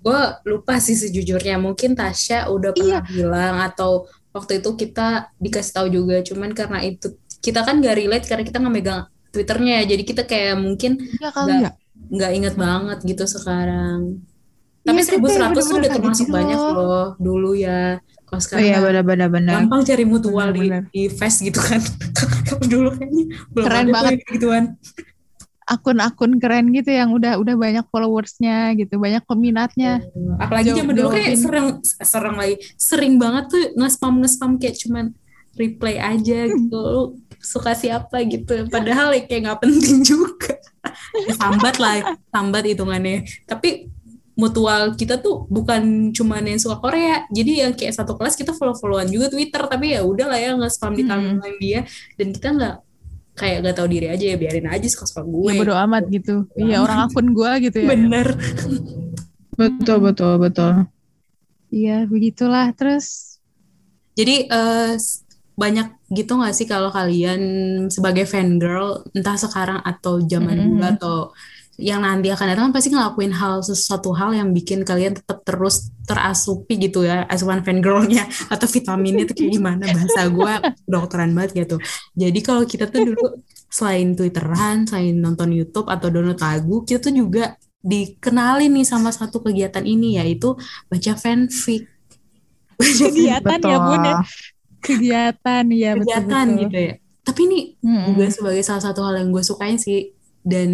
Gue 0.00 0.20
lupa 0.48 0.80
sih 0.80 0.96
sejujurnya. 0.96 1.60
Mungkin 1.60 1.92
Tasya 1.92 2.48
udah 2.48 2.72
pernah 2.72 3.04
bilang 3.04 3.60
atau 3.60 4.08
waktu 4.32 4.64
itu 4.64 4.72
kita 4.72 5.28
dikasih 5.36 5.72
tahu 5.76 5.86
juga. 5.92 6.24
Cuman 6.24 6.56
karena 6.56 6.80
itu 6.80 7.20
kita 7.44 7.60
kan 7.68 7.84
gak 7.84 8.00
relate 8.00 8.24
karena 8.24 8.40
kita 8.40 8.64
nggak 8.64 8.74
megang 8.80 9.02
Twitternya 9.28 9.84
ya. 9.84 9.92
Jadi 9.92 10.02
kita 10.08 10.22
kayak 10.24 10.56
mungkin 10.56 11.04
kali 11.20 11.52
Nggak. 11.60 11.76
ya 11.76 11.80
nggak 12.10 12.32
inget 12.32 12.54
banget 12.56 12.98
gitu 13.04 13.24
sekarang. 13.28 14.24
Tapi 14.80 14.96
Iya, 14.96 15.06
kayak 15.06 15.22
1100 15.52 15.60
tuh 15.62 15.76
udah 15.76 15.90
termasuk 15.92 16.24
gitu 16.24 16.32
banyak 16.32 16.56
loh. 16.56 16.72
loh 16.72 17.06
dulu 17.16 17.50
ya. 17.52 18.00
Kalau 18.22 18.32
Oh 18.32 18.40
sekarang 18.40 18.62
iya 18.62 18.74
kan 18.74 18.82
benar-benar 18.86 19.28
benar. 19.28 19.54
gampang 19.58 19.82
cari 19.82 20.04
mutual 20.04 20.48
di, 20.48 20.60
Bener-bener. 20.62 20.82
di 20.88 21.02
Face 21.08 21.38
gitu 21.40 21.58
kan. 21.58 21.80
Kalau 22.46 22.64
dulu 22.72 22.88
kayaknya 22.92 23.24
belum 23.50 23.64
Keren 23.64 23.82
ada 23.82 23.92
banget. 23.92 24.12
gituan. 24.26 24.64
akun-akun 25.64 26.34
keren 26.36 26.66
gitu 26.72 26.90
yang 26.90 27.10
udah 27.10 27.38
udah 27.38 27.54
banyak 27.54 27.86
followersnya 27.86 28.74
gitu 28.74 28.98
banyak 28.98 29.22
peminatnya 29.22 30.02
Apalagi 30.36 30.74
Jawab- 30.74 30.78
zaman 30.82 30.94
dulu 30.96 31.08
kayak 31.12 31.30
sering 31.38 31.66
sering 31.96 32.34
lagi 32.34 32.54
sering 32.74 33.14
banget 33.16 33.44
tuh 33.46 33.62
nge-spam 33.76 34.18
nge-spam 34.18 34.58
kayak 34.58 34.74
cuman 34.76 35.14
replay 35.52 35.96
aja 35.96 36.46
gitu. 36.48 36.74
Lu 36.74 37.02
suka 37.38 37.72
siapa 37.72 38.18
gitu. 38.24 38.66
Padahal 38.66 39.12
ya 39.12 39.22
kayak 39.22 39.40
nggak 39.44 39.60
penting 39.60 40.02
juga. 40.10 40.58
Ya, 41.20 41.34
sambat 41.34 41.76
lah, 41.76 41.96
sambat 42.28 42.64
hitungannya. 42.64 43.22
Tapi 43.44 43.86
mutual 44.34 44.94
kita 44.94 45.18
tuh 45.18 45.44
bukan 45.48 46.10
cuman 46.10 46.42
yang 46.46 46.60
suka 46.60 46.78
Korea. 46.78 47.26
Jadi 47.28 47.52
yang 47.62 47.72
kayak 47.74 47.94
satu 47.94 48.14
kelas 48.14 48.34
kita 48.34 48.52
follow-followan 48.52 49.08
juga 49.08 49.28
Twitter, 49.28 49.62
tapi 49.66 49.94
ya 49.94 50.02
udah 50.02 50.26
lah 50.30 50.38
ya 50.38 50.50
nge-spam 50.56 50.92
di 50.94 51.02
Hmm. 51.04 51.10
timeline 51.40 51.58
dia 51.58 51.80
dan 52.14 52.28
kita 52.30 52.48
nggak 52.56 52.76
kayak 53.30 53.56
gak 53.64 53.76
tahu 53.78 53.88
diri 53.88 54.06
aja 54.10 54.24
ya 54.26 54.36
biarin 54.36 54.68
aja 54.68 54.84
suka-suka 54.84 55.24
gue. 55.24 55.48
ya 55.48 55.58
bodo 55.58 55.72
amat 55.88 56.04
gitu 56.12 56.44
iya 56.54 56.76
orang 56.78 57.08
akun 57.08 57.32
gua 57.32 57.56
gitu 57.56 57.80
ya 57.80 57.88
Bener. 57.88 58.26
Betul 59.56 59.98
betul 60.02 60.32
betul. 60.36 60.72
iya 61.70 62.04
begitulah 62.04 62.72
terus 62.76 63.38
Jadi 64.12 64.44
eh, 64.44 64.92
s- 64.98 65.24
banyak 65.56 65.92
gitu 66.12 66.36
gak 66.36 66.52
sih 66.52 66.64
kalau 66.64 66.88
kalian 66.88 67.40
sebagai 67.88 68.24
fan 68.24 68.56
girl 68.56 69.04
entah 69.12 69.36
sekarang 69.36 69.80
atau 69.80 70.20
zaman 70.20 70.56
Mm-mm. 70.56 70.68
dulu 70.76 70.84
atau 70.84 71.16
yang 71.80 72.04
nanti 72.04 72.28
akan 72.28 72.46
datang 72.52 72.68
pasti 72.70 72.92
ngelakuin 72.92 73.32
hal 73.32 73.64
sesuatu 73.64 74.12
hal 74.12 74.36
yang 74.36 74.52
bikin 74.52 74.84
kalian 74.84 75.16
tetap 75.16 75.40
terus 75.48 75.88
terasupi 76.04 76.76
gitu 76.76 77.08
ya 77.08 77.24
asupan 77.26 77.64
fan 77.64 77.80
girlnya 77.80 78.28
atau 78.52 78.68
vitaminnya 78.68 79.24
tuh 79.24 79.34
kayak 79.34 79.52
gimana 79.56 79.84
bahasa 79.88 80.20
gue 80.28 80.52
dokteran 80.84 81.32
banget 81.32 81.64
gitu. 81.64 81.76
Jadi 82.14 82.38
kalau 82.44 82.62
kita 82.68 82.92
tuh 82.92 83.00
dulu 83.10 83.40
selain 83.72 84.12
twitteran, 84.12 84.84
selain 84.84 85.16
nonton 85.16 85.50
YouTube 85.56 85.88
atau 85.88 86.12
download 86.12 86.38
lagu, 86.38 86.84
kita 86.84 87.08
tuh 87.08 87.14
juga 87.16 87.56
dikenalin 87.80 88.68
nih 88.76 88.84
sama 88.84 89.08
satu 89.08 89.40
kegiatan 89.40 89.82
ini 89.88 90.20
yaitu 90.20 90.52
baca 90.92 91.12
fanfic. 91.16 91.88
kegiatan 92.80 93.60
ya 93.60 93.76
Betul. 93.76 93.86
bun 93.86 94.02
ya 94.04 94.16
kegiatan 94.80 95.64
ya 95.68 95.90
betul 95.92 96.04
kegiatan 96.08 96.46
betul 96.48 96.60
gitu 96.64 96.78
ya. 96.80 96.94
Tapi 97.20 97.40
ini 97.46 97.58
Mm-mm. 97.84 98.04
juga 98.10 98.26
sebagai 98.32 98.62
salah 98.64 98.82
satu 98.82 99.00
hal 99.04 99.20
yang 99.20 99.28
gue 99.28 99.44
sukain 99.44 99.76
sih 99.76 100.16
dan 100.40 100.70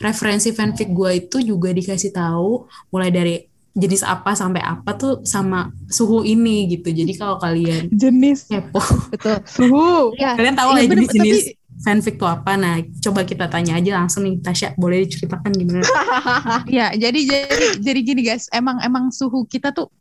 referensi 0.00 0.50
fanfic 0.56 0.88
gue 0.90 1.26
itu 1.28 1.36
juga 1.44 1.72
dikasih 1.72 2.12
tahu 2.16 2.64
mulai 2.92 3.12
dari 3.12 3.36
jenis 3.76 4.00
apa 4.08 4.32
sampai 4.32 4.64
apa 4.64 4.96
tuh 4.96 5.20
sama 5.20 5.68
suhu 5.92 6.24
ini 6.24 6.64
gitu. 6.72 6.88
Jadi 6.88 7.12
kalau 7.12 7.36
kalian 7.36 7.92
jenis. 7.92 8.48
kepo, 8.48 8.80
betul. 9.12 9.36
Suhu. 9.44 10.16
Ya 10.16 10.32
kalian 10.32 10.56
tahu 10.56 10.72
Iya, 10.72 10.76
lah 10.76 10.82
bener, 10.88 10.96
jenis-jenis 11.04 11.44
tapi 11.44 11.64
fanfic 11.84 12.16
tuh 12.16 12.28
apa? 12.28 12.56
Nah, 12.56 12.80
coba 13.04 13.28
kita 13.28 13.52
tanya 13.52 13.76
aja 13.76 14.00
langsung 14.00 14.24
nih, 14.24 14.40
Tasya, 14.40 14.72
boleh 14.80 15.04
diceritakan 15.04 15.52
gimana? 15.52 15.84
Ya, 16.72 16.88
jadi 16.96 17.20
jadi 17.20 17.66
jadi 17.84 18.00
gini 18.00 18.22
guys, 18.24 18.48
emang 18.48 18.80
emang 18.80 19.12
suhu 19.12 19.44
kita 19.44 19.76
tuh 19.76 19.92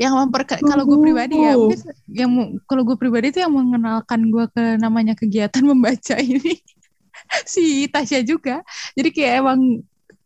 yang 0.00 0.16
memper 0.18 0.42
kalau 0.48 0.82
gue 0.82 0.98
pribadi 0.98 1.38
ya, 1.38 1.54
mungkin 1.54 1.80
yang 2.10 2.30
kalau 2.66 2.82
gue 2.82 2.96
pribadi 2.98 3.30
tuh 3.30 3.46
yang 3.46 3.54
mengenalkan 3.54 4.26
gue 4.26 4.44
ke 4.50 4.64
namanya 4.82 5.14
kegiatan 5.14 5.62
membaca 5.70 6.18
ini 6.18 6.58
si 7.48 7.86
Tasya 7.86 8.20
juga. 8.22 8.60
Jadi 8.92 9.08
kayak 9.10 9.34
emang 9.40 9.60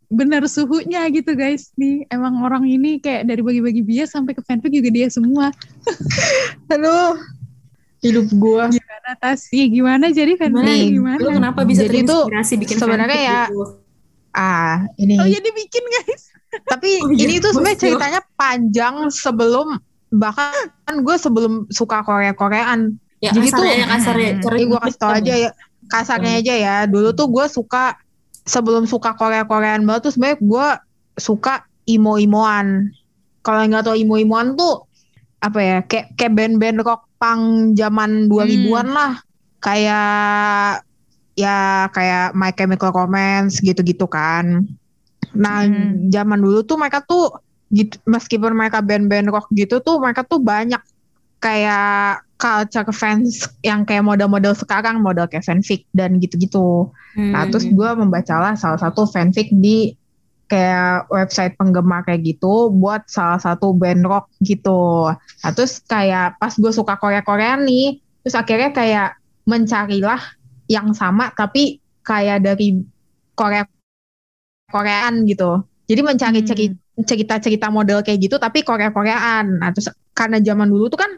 benar 0.09 0.41
suhunya 0.45 1.05
gitu 1.13 1.37
guys 1.37 1.69
nih 1.77 2.09
emang 2.09 2.41
orang 2.41 2.65
ini 2.65 2.97
kayak 2.97 3.29
dari 3.29 3.45
bagi-bagi 3.45 3.85
bias 3.85 4.17
sampai 4.17 4.33
ke 4.33 4.41
fanfic 4.41 4.73
juga 4.73 4.89
dia 4.89 5.05
semua 5.13 5.53
Aduh, 6.73 7.21
hidup 8.01 8.25
gua. 8.33 8.73
gimana 8.73 9.11
Tasya 9.21 9.65
gimana 9.69 10.09
jadi 10.09 10.33
fanfic 10.41 10.65
Nih, 10.65 10.97
gimana 10.97 11.21
Lu 11.21 11.29
kenapa 11.29 11.61
bisa 11.69 11.85
Jadi 11.85 12.09
terinspirasi 12.09 12.55
bikin 12.57 12.77
sebenarnya 12.81 13.21
ya, 13.21 13.41
gitu? 13.53 13.85
Ah, 14.33 14.89
ini. 14.97 15.21
oh 15.21 15.29
ya 15.29 15.41
dibikin 15.41 15.85
guys 15.85 16.33
Tapi 16.73 16.89
Oh, 17.05 17.13
iya. 17.13 17.29
ini 17.29 17.35
tuh 17.39 17.53
sebenarnya 17.53 17.77
ceritanya 17.79 18.21
panjang 18.33 18.95
sebelum 19.13 19.77
bahkan 20.09 20.73
gue 21.05 21.17
sebelum 21.21 21.69
suka 21.69 22.01
Korea 22.01 22.33
Koreaan. 22.33 22.97
Ya, 23.21 23.37
Jadi 23.37 23.53
kasarnya, 23.53 23.69
tuh- 23.69 23.77
ya, 23.77 23.87
kasarnya. 23.93 24.31
Hmm. 24.33 24.41
Cara 24.41 24.55
Ini 24.57 24.65
gue 24.65 24.81
kasih 24.81 24.97
tau 24.97 25.11
aja 25.13 25.35
ya 25.37 25.51
kasarnya 25.89 26.39
aja 26.45 26.55
ya. 26.55 26.77
Dulu 26.85 27.11
tuh 27.17 27.27
gue 27.33 27.47
suka 27.49 27.97
sebelum 28.45 28.85
suka 28.89 29.13
Korea 29.17 29.45
Koreaan 29.45 29.85
banget 29.85 30.09
tuh 30.09 30.13
sebenarnya 30.17 30.39
gue 30.41 30.69
suka 31.19 31.65
imo 31.89 32.17
imoan. 32.17 32.93
Kalau 33.43 33.65
nggak 33.65 33.89
tau 33.89 33.97
imo 33.97 34.21
imoan 34.21 34.55
tuh 34.55 34.85
apa 35.39 35.59
ya 35.63 35.79
kayak 35.87 36.19
kayak 36.19 36.33
band-band 36.35 36.83
rock 36.83 37.07
punk 37.17 37.75
zaman 37.75 38.29
2000-an 38.29 38.89
lah. 38.93 39.13
Kayak 39.59 40.87
ya 41.39 41.87
kayak 41.91 42.35
My 42.35 42.51
Chemical 42.51 42.91
Romance 42.91 43.63
gitu-gitu 43.63 44.07
kan. 44.07 44.67
Nah, 45.35 45.67
Hmm. 45.67 46.09
zaman 46.11 46.41
dulu 46.41 46.65
tuh 46.65 46.81
mereka 46.81 47.05
tuh 47.05 47.31
gitu 47.69 48.01
meskipun 48.09 48.57
mereka 48.57 48.81
band-band 48.81 49.29
rock 49.29 49.47
gitu 49.53 49.79
tuh 49.85 50.01
mereka 50.01 50.25
tuh 50.25 50.41
banyak 50.41 50.81
kayak 51.39 52.23
culture 52.39 52.87
fans 52.95 53.51
yang 53.67 53.83
kayak 53.83 54.07
model-model 54.07 54.55
sekarang 54.55 55.03
model 55.03 55.27
kayak 55.27 55.43
fanfic 55.43 55.87
dan 55.91 56.23
gitu-gitu. 56.23 56.91
Nah 57.19 57.47
Hmm. 57.47 57.51
terus 57.51 57.67
gue 57.67 57.91
membacalah 57.99 58.55
salah 58.55 58.79
satu 58.79 59.07
fanfic 59.11 59.51
di 59.51 59.95
kayak 60.49 61.11
website 61.13 61.59
penggemar 61.59 62.07
kayak 62.07 62.25
gitu 62.25 62.73
buat 62.73 63.05
salah 63.11 63.43
satu 63.43 63.75
band 63.75 64.07
rock 64.07 64.31
gitu. 64.41 65.11
Nah 65.15 65.51
terus 65.53 65.83
kayak 65.85 66.39
pas 66.39 66.55
gue 66.55 66.73
suka 66.73 66.95
Korea-Koreaan 66.97 67.67
nih, 67.67 67.99
terus 68.23 68.35
akhirnya 68.39 68.71
kayak 68.71 69.19
mencarilah 69.45 70.21
yang 70.71 70.95
sama 70.95 71.35
tapi 71.35 71.83
kayak 72.07 72.45
dari 72.45 72.81
Korea 73.35 73.67
Koreaan 74.69 75.25
gitu. 75.25 75.65
Jadi 75.89 76.01
mencari 76.05 76.41
Hmm. 76.45 76.49
ceri- 76.49 76.79
cerita-cerita 76.99 77.71
model 77.71 78.05
kayak 78.05 78.19
gitu 78.21 78.37
tapi 78.39 78.63
Korea-Koreaan. 78.63 79.59
Nah 79.59 79.69
terus 79.75 79.91
karena 80.13 80.39
zaman 80.43 80.69
dulu 80.69 80.91
tuh 80.91 81.01
kan 81.03 81.13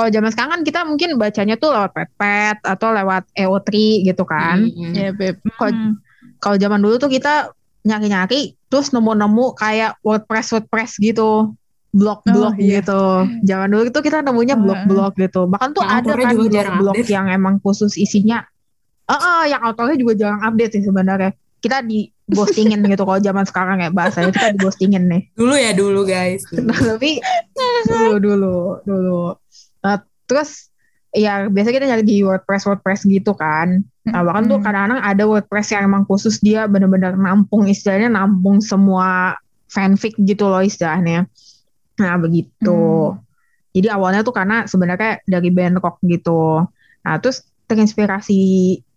kalau 0.00 0.08
zaman 0.08 0.32
sekarang 0.32 0.50
kan 0.50 0.62
kita 0.64 0.80
mungkin 0.82 1.08
bacanya 1.14 1.54
tuh 1.54 1.70
lewat 1.70 1.92
Pet 2.10 2.56
atau 2.64 2.88
lewat 2.90 3.28
EO3 3.34 3.68
gitu 4.02 4.24
kan. 4.24 4.64
Hmm. 4.64 4.92
ya 4.92 5.12
beb 5.12 5.36
Kok- 5.52 5.68
Hmm. 5.70 6.00
Kalau 6.38 6.56
zaman 6.56 6.80
dulu 6.80 6.96
tuh 6.96 7.08
kita 7.08 7.52
nyari-nyari 7.82 8.56
terus 8.66 8.90
nemu-nemu 8.90 9.52
kayak 9.54 10.00
WordPress 10.00 10.56
WordPress 10.56 10.96
gitu. 10.98 11.52
Blog-blog 11.90 12.54
Oh, 12.54 12.56
iya. 12.56 12.80
gitu. 12.80 13.02
Zaman 13.42 13.68
dulu 13.68 13.82
itu 13.84 14.00
kita 14.00 14.22
nemunya 14.22 14.54
Oh, 14.54 14.62
blog-blog 14.62 15.12
gitu. 15.18 15.44
Bahkan 15.44 15.68
tuh 15.70 15.82
Yang 15.82 15.92
ada 15.92 16.12
kan 16.14 16.32
juga 16.32 16.48
jarang 16.48 16.76
blog-blog 16.78 16.94
update. 16.96 17.10
yang 17.10 17.26
emang 17.28 17.54
khusus 17.60 17.92
isinya 17.94 18.40
Eh, 19.04 19.12
eh, 19.12 19.42
yang 19.50 19.60
autornya 19.60 19.98
juga 19.98 20.14
jarang 20.16 20.40
update 20.40 20.72
sih 20.72 20.82
sebenarnya. 20.82 21.30
Kita 21.58 21.82
di 21.82 22.06
ghostingin 22.24 22.78
gitu 22.80 23.02
kalau 23.02 23.18
zaman 23.18 23.42
sekarang 23.42 23.82
ya 23.82 23.90
bahasanya 23.90 24.30
kita 24.30 24.54
di 24.54 24.58
ghostingin 24.60 25.04
nih. 25.04 25.22
Dulu 25.34 25.50
ya 25.52 25.74
dulu 25.74 26.06
guys. 26.06 26.46
Nah, 26.54 26.72
tapi 26.94 27.18
dulu 27.84 28.16
dulu 28.16 28.54
dulu. 28.80 29.20
Nah, 29.84 30.02
terus 30.28 30.68
ya 31.10 31.50
biasa 31.50 31.74
kita 31.74 31.90
nyari 31.90 32.04
di 32.06 32.22
WordPress 32.22 32.70
WordPress 32.70 33.06
gitu 33.08 33.34
kan. 33.34 33.82
Nah, 34.06 34.20
bahkan 34.22 34.46
tuh 34.46 34.58
Hmm. 34.58 34.64
kadang-kadang 34.64 35.00
ada 35.02 35.22
WordPress 35.26 35.74
yang 35.74 35.82
emang 35.90 36.04
khusus 36.06 36.38
dia 36.38 36.66
bener-bener 36.70 37.14
nampung 37.18 37.66
istilahnya 37.66 38.10
nampung 38.10 38.62
semua 38.62 39.34
fanfic 39.70 40.14
gitu 40.22 40.46
loh 40.50 40.62
istilahnya. 40.62 41.26
Nah, 41.98 42.14
begitu. 42.18 43.14
Jadi 43.70 43.86
awalnya 43.86 44.26
tuh 44.26 44.34
karena 44.34 44.66
sebenarnya 44.66 45.22
dari 45.26 45.50
band 45.54 45.78
rock 45.78 46.02
gitu. 46.02 46.66
Nah, 47.06 47.14
terus 47.22 47.46
terinspirasi 47.70 48.40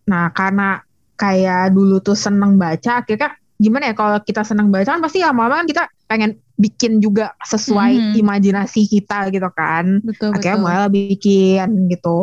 nah 0.04 0.34
karena 0.36 0.84
kayak 1.16 1.72
dulu 1.72 2.04
tuh 2.04 2.18
seneng 2.18 2.60
baca 2.60 3.00
akhirnya 3.00 3.38
gimana 3.56 3.90
ya 3.90 3.96
kalau 3.96 4.18
kita 4.20 4.42
seneng 4.42 4.70
baca 4.70 4.86
kan 4.88 5.02
pasti 5.02 5.22
lama-lama 5.22 5.62
kan 5.62 5.68
kita 5.68 5.84
pengen 6.06 6.32
bikin 6.54 6.98
juga 6.98 7.34
sesuai 7.42 8.14
Mhm. 8.14 8.14
imajinasi 8.20 8.82
kita 8.86 9.30
gitu 9.30 9.50
kan 9.52 10.02
betul 10.02 10.34
akhirnya 10.34 10.58
betul 10.58 10.64
mulai 10.64 10.90
bikin 10.90 11.68
gitu 11.90 12.20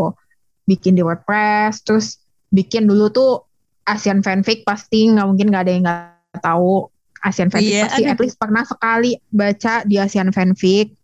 bikin 0.64 0.94
di 0.94 1.02
WordPress 1.02 1.82
terus 1.82 2.22
bikin 2.48 2.86
dulu 2.86 3.10
tuh 3.10 3.32
Asian 3.84 4.22
fanfic 4.22 4.62
pasti 4.62 5.10
nggak 5.10 5.26
mungkin 5.26 5.46
nggak 5.50 5.62
ada 5.66 5.72
yang 5.72 5.82
nggak 5.82 6.40
tahu 6.42 6.86
Asian 7.20 7.50
fanfic 7.50 7.74
Iya, 7.74 7.84
pasti 7.90 8.02
ada. 8.06 8.12
at 8.14 8.20
least 8.22 8.36
pernah 8.38 8.62
sekali 8.62 9.10
baca 9.28 9.74
di 9.82 9.96
Asian 9.98 10.30
fanfic 10.30 10.94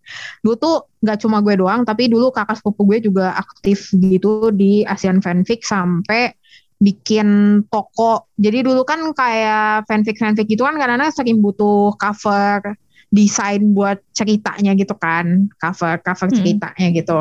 dulu 0.40 0.54
tuh 0.54 0.76
nggak 1.02 1.18
cuma 1.18 1.42
gue 1.42 1.58
doang 1.58 1.82
tapi 1.82 2.06
dulu 2.06 2.30
kakak 2.30 2.62
sepupu 2.62 2.86
gue 2.86 3.10
juga 3.10 3.34
aktif 3.34 3.90
gitu 3.92 4.54
di 4.54 4.86
Asian 4.86 5.18
fanfic 5.18 5.66
sampai 5.66 6.30
bikin 6.76 7.60
toko. 7.72 8.28
Jadi 8.36 8.60
dulu 8.64 8.84
kan 8.84 9.00
kayak 9.16 9.88
fanfic 9.88 10.20
fanfic 10.20 10.44
gitu 10.46 10.64
kan 10.64 10.76
kadang-kadang 10.76 11.12
sering 11.12 11.40
butuh 11.40 11.96
cover 11.96 12.76
desain 13.08 13.72
buat 13.72 14.02
ceritanya 14.12 14.76
gitu 14.76 14.92
kan. 14.96 15.48
Cover 15.56 16.00
cover 16.04 16.28
Hmm. 16.28 16.36
ceritanya 16.36 16.88
gitu. 16.92 17.20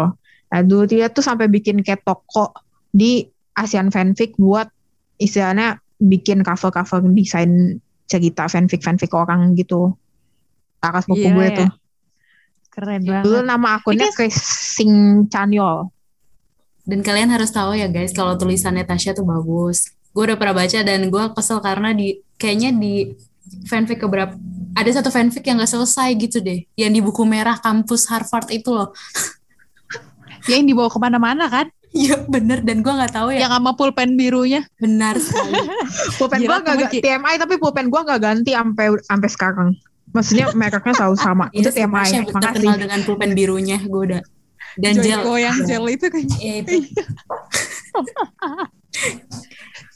Nah 0.51 0.59
dulu 0.61 0.83
dia 0.85 1.07
tuh 1.07 1.23
sampai 1.23 1.47
bikin 1.47 1.79
kayak 1.81 2.03
toko 2.03 2.51
di 2.91 3.23
Asian 3.55 3.87
fanfic 3.87 4.35
buat 4.35 4.67
istilahnya 5.15 5.79
bikin 5.95 6.43
cover 6.43 6.75
cover 6.75 6.99
desain 7.15 7.79
cerita 8.05 8.51
fanfic 8.51 8.83
fanfic 8.83 9.15
orang 9.15 9.55
gitu. 9.55 9.95
Kakak 10.83 11.07
sepupu 11.07 11.25
Iya, 11.25 11.33
gue 11.33 11.47
iya. 11.47 11.57
tuh. 11.57 11.69
Keren 12.75 13.01
dulu 13.01 13.39
banget. 13.39 13.47
nama 13.47 13.67
akunnya 13.79 14.11
Chris 14.11 14.35
Sing 14.75 15.23
Chanyol 15.31 15.87
Dan 16.85 17.01
kalian 17.01 17.33
harus 17.33 17.49
tahu 17.49 17.73
ya 17.73 17.89
guys, 17.89 18.13
kalau 18.13 18.37
tulisannya 18.37 18.85
Tasya 18.85 19.17
tuh 19.17 19.25
bagus. 19.25 19.89
Gue 20.13 20.31
udah 20.31 20.37
pernah 20.37 20.63
baca 20.63 20.79
dan 20.85 21.09
gue 21.09 21.23
kesel 21.33 21.59
karena 21.59 21.91
di 21.91 22.21
kayaknya 22.37 22.71
di 22.71 23.11
fanfic 23.65 24.05
keberapa 24.05 24.37
ada 24.75 24.89
satu 24.91 25.09
fanfic 25.09 25.43
yang 25.47 25.57
gak 25.57 25.71
selesai 25.71 26.13
gitu 26.19 26.39
deh, 26.39 26.67
yang 26.77 26.91
di 26.93 27.01
buku 27.01 27.23
merah 27.25 27.57
kampus 27.57 28.07
Harvard 28.11 28.47
itu 28.53 28.69
loh. 28.69 28.93
ya 30.45 30.55
yang 30.61 30.67
dibawa 30.69 30.87
ke 30.93 30.99
mana-mana 31.01 31.49
kan 31.49 31.67
Iya 31.95 32.27
bener 32.27 32.59
dan 32.59 32.83
gue 32.83 32.91
nggak 32.91 33.15
tahu 33.15 33.31
ya 33.31 33.47
yang 33.47 33.55
sama 33.55 33.71
pulpen 33.79 34.19
birunya 34.19 34.67
benar 34.83 35.15
sekali. 35.15 35.55
pulpen 36.19 36.43
gua 36.43 36.59
nggak. 36.59 36.91
TMI 36.91 37.35
tapi 37.39 37.55
pulpen 37.55 37.87
gua 37.87 38.03
nggak 38.03 38.19
ganti 38.19 38.51
sampai 38.51 38.99
sampai 38.99 39.29
sekarang 39.31 39.69
maksudnya 40.11 40.51
mereknya 40.51 40.93
selalu 40.95 41.17
sama 41.19 41.45
itu 41.55 41.71
Iya 41.71 41.71
sih, 41.71 41.83
TMI 41.87 42.09
terkenal 42.43 42.75
dengan 42.79 42.99
pulpen 43.07 43.31
birunya 43.31 43.77
gue 43.83 44.01
udah. 44.11 44.21
Dan 44.75 44.93
gel. 44.99 45.23
Joyko 45.23 45.33
yang 45.37 45.57
gel 45.63 45.85
itu 45.95 46.05
kan 46.07 46.23
Ya 46.37 46.53
itu. 46.59 46.75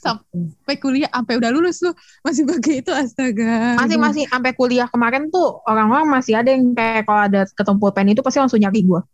sampai 0.00 0.76
kuliah 0.76 1.08
sampai 1.08 1.34
udah 1.36 1.50
lulus 1.52 1.80
tuh. 1.80 1.92
Masih 2.20 2.44
pakai 2.44 2.80
itu 2.80 2.92
astaga. 2.92 3.76
Masih 3.76 3.96
masih. 3.96 4.24
Sampai 4.28 4.52
kuliah 4.52 4.88
kemarin 4.88 5.28
tuh 5.28 5.60
orang-orang 5.64 6.08
masih 6.08 6.36
ada 6.36 6.52
yang 6.52 6.72
kayak 6.72 7.04
kalau 7.04 7.22
ada 7.28 7.40
ketemu 7.48 7.78
pulpen 7.78 8.08
itu 8.08 8.20
pasti 8.20 8.38
langsung 8.40 8.60
nyari 8.60 8.80
gua. 8.84 9.04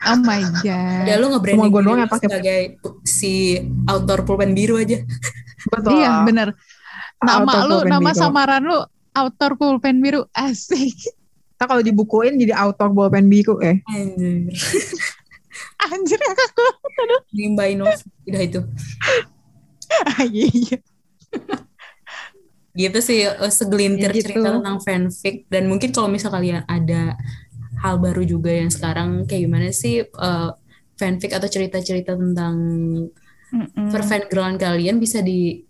Oh 0.00 0.16
my 0.16 0.40
god. 0.64 1.04
Ya 1.04 1.20
lu 1.20 1.28
nge-branding 1.28 1.68
diri 1.68 1.84
doang 1.84 2.00
yang 2.00 2.08
pakai- 2.08 2.24
sebagai 2.24 2.60
si 3.04 3.60
author 3.84 4.24
pulpen 4.24 4.56
biru 4.56 4.80
aja. 4.80 4.98
betul. 5.74 5.92
Iya 5.92 6.24
bener. 6.24 6.48
Nama 7.20 7.44
Author 7.44 7.62
lu 7.68 7.76
nama 7.84 8.10
biru. 8.10 8.16
samaran 8.18 8.62
lu 8.64 8.78
author 9.12 9.52
pulpen 9.54 10.00
biru. 10.00 10.24
Asik 10.32 10.96
Ntar 11.60 11.76
kalau 11.76 11.84
dibukuin 11.84 12.40
jadi 12.40 12.56
author 12.56 12.88
pulpen 12.88 13.28
biru 13.28 13.60
eh 13.60 13.84
Anjir. 13.84 14.48
anjir 15.92 16.20
Limba 17.36 17.68
Inov. 17.68 18.00
Udah 18.24 18.40
itu. 18.40 18.64
iya 20.32 20.48
iya 20.48 20.76
gitu 22.72 22.98
sih 23.04 23.28
eh, 23.28 23.52
segelintir 23.52 24.08
Ya 24.08 24.16
gitu. 24.16 24.32
cerita 24.32 24.56
tentang 24.56 24.80
fanfic 24.80 25.44
dan 25.52 25.68
mungkin 25.68 25.92
kalau 25.92 26.08
misal 26.08 26.32
kalian 26.32 26.64
ada 26.64 27.12
hal 27.84 28.00
baru 28.00 28.24
juga 28.24 28.56
yang 28.56 28.72
sekarang 28.72 29.28
kayak 29.28 29.44
gimana 29.44 29.68
sih 29.68 30.00
eh, 30.00 30.50
fanfic 30.96 31.36
atau 31.36 31.44
cerita-cerita 31.44 32.16
tentang 32.16 32.56
perfan 33.92 34.24
girlan 34.32 34.56
kalian 34.56 34.96
bisa 34.96 35.20
di 35.20 35.60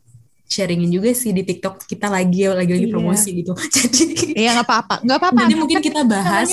sharingin 0.50 0.90
juga 0.90 1.14
sih 1.14 1.30
di 1.30 1.40
TikTok 1.40 1.86
kita 1.86 2.10
lagi 2.10 2.44
lagi 2.44 2.74
lagi 2.74 2.84
Iya. 2.84 2.90
promosi 2.90 3.28
gitu 3.32 3.52
jadi 3.76 4.02
Iya 4.34 4.50
nggak 4.52 4.66
apa-apa, 4.66 4.94
nggak 5.00 5.18
apa-apa. 5.18 5.38
jadi 5.40 5.54
mungkin 5.54 5.78
kita 5.80 6.02
bahas 6.04 6.50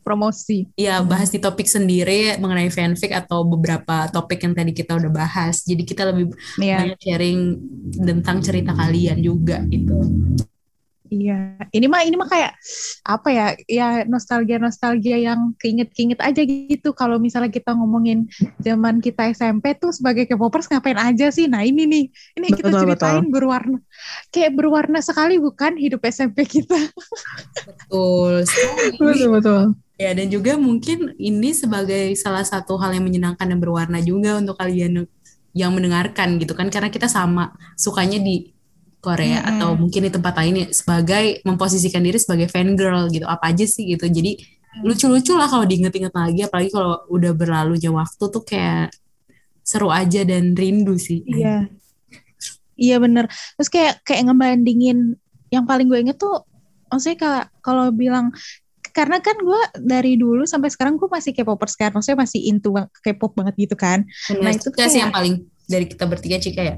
promosi. 0.00 0.64
ya 0.74 1.04
bahas 1.04 1.28
di 1.28 1.36
topik 1.36 1.68
sendiri 1.68 2.40
mengenai 2.40 2.68
fanfic 2.68 3.12
atau 3.12 3.44
beberapa 3.44 4.08
topik 4.08 4.40
yang 4.40 4.56
tadi 4.56 4.72
kita 4.72 4.96
udah 4.96 5.12
bahas. 5.12 5.60
Jadi 5.62 5.84
kita 5.84 6.08
lebih 6.08 6.32
Iya. 6.56 6.80
banyak 6.80 6.98
sharing 6.98 7.40
tentang 7.94 8.40
cerita 8.40 8.72
kalian 8.72 9.20
juga 9.20 9.60
gitu. 9.68 9.92
Iya, 11.08 11.56
ini 11.72 11.86
mah 11.88 12.04
ini 12.04 12.16
mah 12.20 12.28
kayak 12.28 12.52
apa 13.08 13.28
ya? 13.32 13.46
Ya 13.64 13.88
nostalgia 14.04 14.60
nostalgia 14.60 15.16
yang 15.16 15.56
keinget-keinget 15.56 16.20
aja 16.20 16.42
gitu. 16.44 16.92
Kalau 16.92 17.16
misalnya 17.16 17.48
kita 17.48 17.72
ngomongin 17.72 18.28
zaman 18.60 19.00
kita 19.00 19.32
SMP 19.32 19.72
tuh 19.80 19.88
sebagai 19.88 20.28
K-popers 20.28 20.68
ngapain 20.68 21.00
aja 21.00 21.32
sih? 21.32 21.48
Nah 21.48 21.64
ini 21.64 21.88
nih, 21.88 22.04
ini 22.36 22.44
yang 22.52 22.56
kita 22.60 22.72
Betul, 22.76 22.82
ceritain 22.84 23.24
berwarna, 23.32 23.80
kayak 24.28 24.52
berwarna 24.52 25.00
sekali 25.00 25.40
bukan 25.40 25.80
hidup 25.80 26.04
SMP 26.04 26.44
kita? 26.44 26.76
Betul. 27.64 28.44
Betul 29.00 29.16
betul. 29.32 29.62
Ya, 29.98 30.14
dan 30.14 30.30
juga 30.30 30.54
mungkin 30.54 31.18
ini 31.18 31.50
sebagai 31.50 32.14
salah 32.14 32.46
satu 32.46 32.78
hal 32.78 32.94
yang 32.94 33.02
menyenangkan 33.02 33.50
dan 33.50 33.58
berwarna 33.58 33.98
juga 33.98 34.38
untuk 34.38 34.54
kalian 34.54 35.10
yang 35.56 35.74
mendengarkan 35.74 36.38
gitu 36.38 36.54
kan 36.54 36.70
karena 36.70 36.86
kita 36.86 37.10
sama 37.10 37.50
sukanya 37.74 38.22
di 38.22 38.54
Korea 38.98 39.38
Mm-mm. 39.40 39.50
atau 39.56 39.68
mungkin 39.74 40.06
di 40.06 40.10
tempat 40.10 40.34
lain 40.36 40.68
sebagai 40.70 41.38
memposisikan 41.42 42.02
diri 42.02 42.18
sebagai 42.18 42.50
fangirl 42.50 43.06
gitu 43.08 43.24
apa 43.24 43.54
aja 43.54 43.62
sih 43.62 43.86
gitu 43.86 44.06
jadi 44.06 44.34
lucu-lucu 44.80 45.32
lah 45.34 45.46
kalau 45.46 45.64
diinget-inget 45.64 46.12
lagi 46.12 46.44
apalagi 46.44 46.70
kalau 46.70 47.02
udah 47.08 47.32
berlalunya 47.32 47.90
waktu 47.90 48.24
tuh 48.26 48.42
kayak 48.42 48.90
seru 49.62 49.88
aja 49.88 50.22
dan 50.22 50.52
rindu 50.52 50.94
sih 50.96 51.22
Iya, 51.24 51.66
iya 52.74 52.96
bener. 52.98 53.26
Terus 53.28 53.68
kayak 53.68 54.00
kayak 54.02 54.28
ngebandingin 54.28 55.18
yang 55.48 55.64
paling 55.64 55.88
gue 55.88 55.98
inget 55.98 56.16
tuh, 56.16 56.44
maksudnya 56.88 57.16
kayak 57.18 57.44
kalau 57.60 57.90
bilang 57.90 58.30
karena 58.92 59.20
kan 59.20 59.36
gue 59.38 59.60
dari 59.78 60.18
dulu 60.18 60.42
sampai 60.42 60.68
sekarang 60.68 60.98
gue 60.98 61.06
masih 61.06 61.30
K-popers 61.32 61.74
kan, 61.74 61.90
maksudnya 61.92 62.18
masih 62.22 62.40
into 62.44 62.74
K-pop 62.98 63.34
banget 63.34 63.54
gitu 63.56 63.74
kan. 63.74 64.02
Bener. 64.28 64.42
Nah, 64.42 64.50
itu 64.52 64.68
Cika 64.68 64.84
sih 64.84 64.84
kayak- 64.90 65.00
yang 65.00 65.12
paling 65.12 65.34
dari 65.68 65.86
kita 65.86 66.04
bertiga 66.04 66.36
Cika 66.38 66.62
ya 66.64 66.76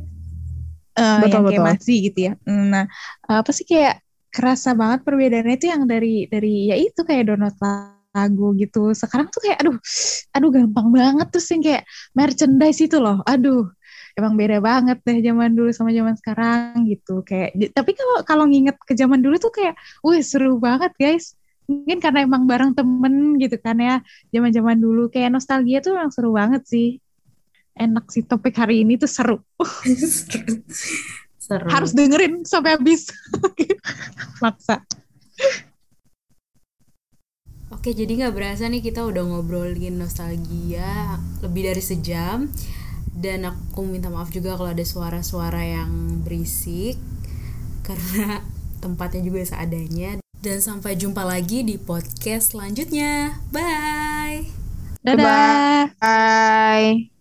Eh, 0.98 1.20
Betul, 1.22 1.30
yang 1.30 1.44
kayak 1.46 1.62
betul. 1.62 1.68
masih 1.70 1.96
gitu 2.10 2.18
ya. 2.30 2.32
Nah, 2.46 2.84
apa 3.30 3.50
sih 3.54 3.64
kayak 3.68 4.02
kerasa 4.30 4.74
banget 4.78 5.02
perbedaannya 5.02 5.54
itu 5.58 5.66
yang 5.70 5.82
dari 5.90 6.26
dari 6.30 6.70
ya 6.70 6.76
itu 6.78 7.00
kayak 7.02 7.30
download 7.30 7.56
lagu 8.10 8.46
gitu. 8.58 8.90
Sekarang 8.94 9.30
tuh 9.30 9.40
kayak 9.42 9.58
aduh, 9.62 9.76
aduh 10.34 10.50
gampang 10.50 10.88
banget 10.90 11.26
terus 11.30 11.46
yang 11.54 11.62
kayak 11.62 11.82
merchandise 12.14 12.80
itu 12.82 12.98
loh. 12.98 13.22
Aduh, 13.26 13.70
emang 14.18 14.34
beda 14.34 14.58
banget 14.58 14.98
deh 15.06 15.18
zaman 15.22 15.54
dulu 15.54 15.70
sama 15.70 15.90
zaman 15.94 16.14
sekarang 16.18 16.86
gitu. 16.90 17.22
Kayak 17.22 17.54
tapi 17.74 17.90
kalau 17.94 18.16
kalau 18.26 18.44
nginget 18.50 18.76
ke 18.82 18.94
zaman 18.98 19.22
dulu 19.22 19.38
tuh 19.38 19.54
kayak, 19.54 19.74
wih 20.02 20.22
seru 20.26 20.58
banget 20.58 20.90
guys. 20.98 21.38
Mungkin 21.70 22.02
karena 22.02 22.26
emang 22.26 22.50
bareng 22.50 22.74
temen 22.74 23.38
gitu 23.38 23.54
kan 23.62 23.78
ya, 23.78 24.02
zaman-zaman 24.34 24.74
dulu 24.74 25.06
kayak 25.06 25.30
nostalgia 25.30 25.78
tuh 25.78 25.94
emang 25.94 26.10
seru 26.10 26.34
banget 26.34 26.66
sih. 26.66 26.98
Enak 27.80 28.12
sih 28.12 28.28
topik 28.28 28.52
hari 28.60 28.84
ini 28.84 29.00
tuh 29.00 29.08
seru. 29.08 29.40
seru 31.50 31.66
harus 31.66 31.90
dengerin 31.96 32.46
sampai 32.46 32.78
habis 32.78 33.10
maksa 34.44 34.86
Oke, 37.70 37.96
jadi 37.96 38.12
nggak 38.12 38.36
berasa 38.36 38.68
nih 38.68 38.84
kita 38.84 39.08
udah 39.08 39.24
ngobrolin 39.24 39.96
nostalgia 39.96 41.16
lebih 41.40 41.70
dari 41.70 41.80
sejam. 41.80 42.44
Dan 43.08 43.48
aku 43.48 43.88
minta 43.88 44.12
maaf 44.12 44.28
juga 44.28 44.52
kalau 44.52 44.68
ada 44.74 44.84
suara-suara 44.84 45.64
yang 45.64 46.20
berisik 46.20 47.00
karena 47.80 48.44
tempatnya 48.84 49.24
juga 49.24 49.48
seadanya. 49.48 50.20
Dan 50.44 50.60
sampai 50.60 50.98
jumpa 50.98 51.24
lagi 51.24 51.64
di 51.64 51.80
podcast 51.80 52.52
selanjutnya. 52.52 53.40
Bye. 53.48 54.50
dadah 55.00 55.96
Bye. 55.96 57.19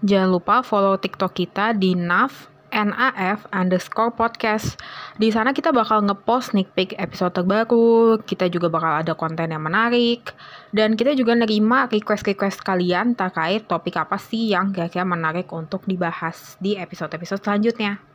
Jangan 0.00 0.28
lupa 0.32 0.64
follow 0.64 0.96
TikTok 0.96 1.32
kita 1.36 1.76
di 1.76 1.92
NAF 1.92 2.50
NAF 2.70 3.50
underscore 3.50 4.14
podcast. 4.14 4.78
Di 5.18 5.28
sana 5.34 5.50
kita 5.50 5.74
bakal 5.74 6.06
ngepost 6.06 6.54
sneak 6.54 6.70
peek 6.72 6.94
episode 6.96 7.34
terbaru. 7.34 8.22
Kita 8.22 8.46
juga 8.46 8.70
bakal 8.70 9.02
ada 9.02 9.12
konten 9.18 9.50
yang 9.50 9.62
menarik. 9.62 10.30
Dan 10.70 10.94
kita 10.94 11.18
juga 11.18 11.34
nerima 11.34 11.90
request-request 11.90 12.62
kalian 12.62 13.18
terkait 13.18 13.66
topik 13.66 13.98
apa 13.98 14.16
sih 14.16 14.54
yang 14.54 14.70
kira-kira 14.70 15.02
menarik 15.02 15.50
untuk 15.50 15.82
dibahas 15.84 16.54
di 16.62 16.78
episode-episode 16.78 17.42
selanjutnya. 17.42 18.09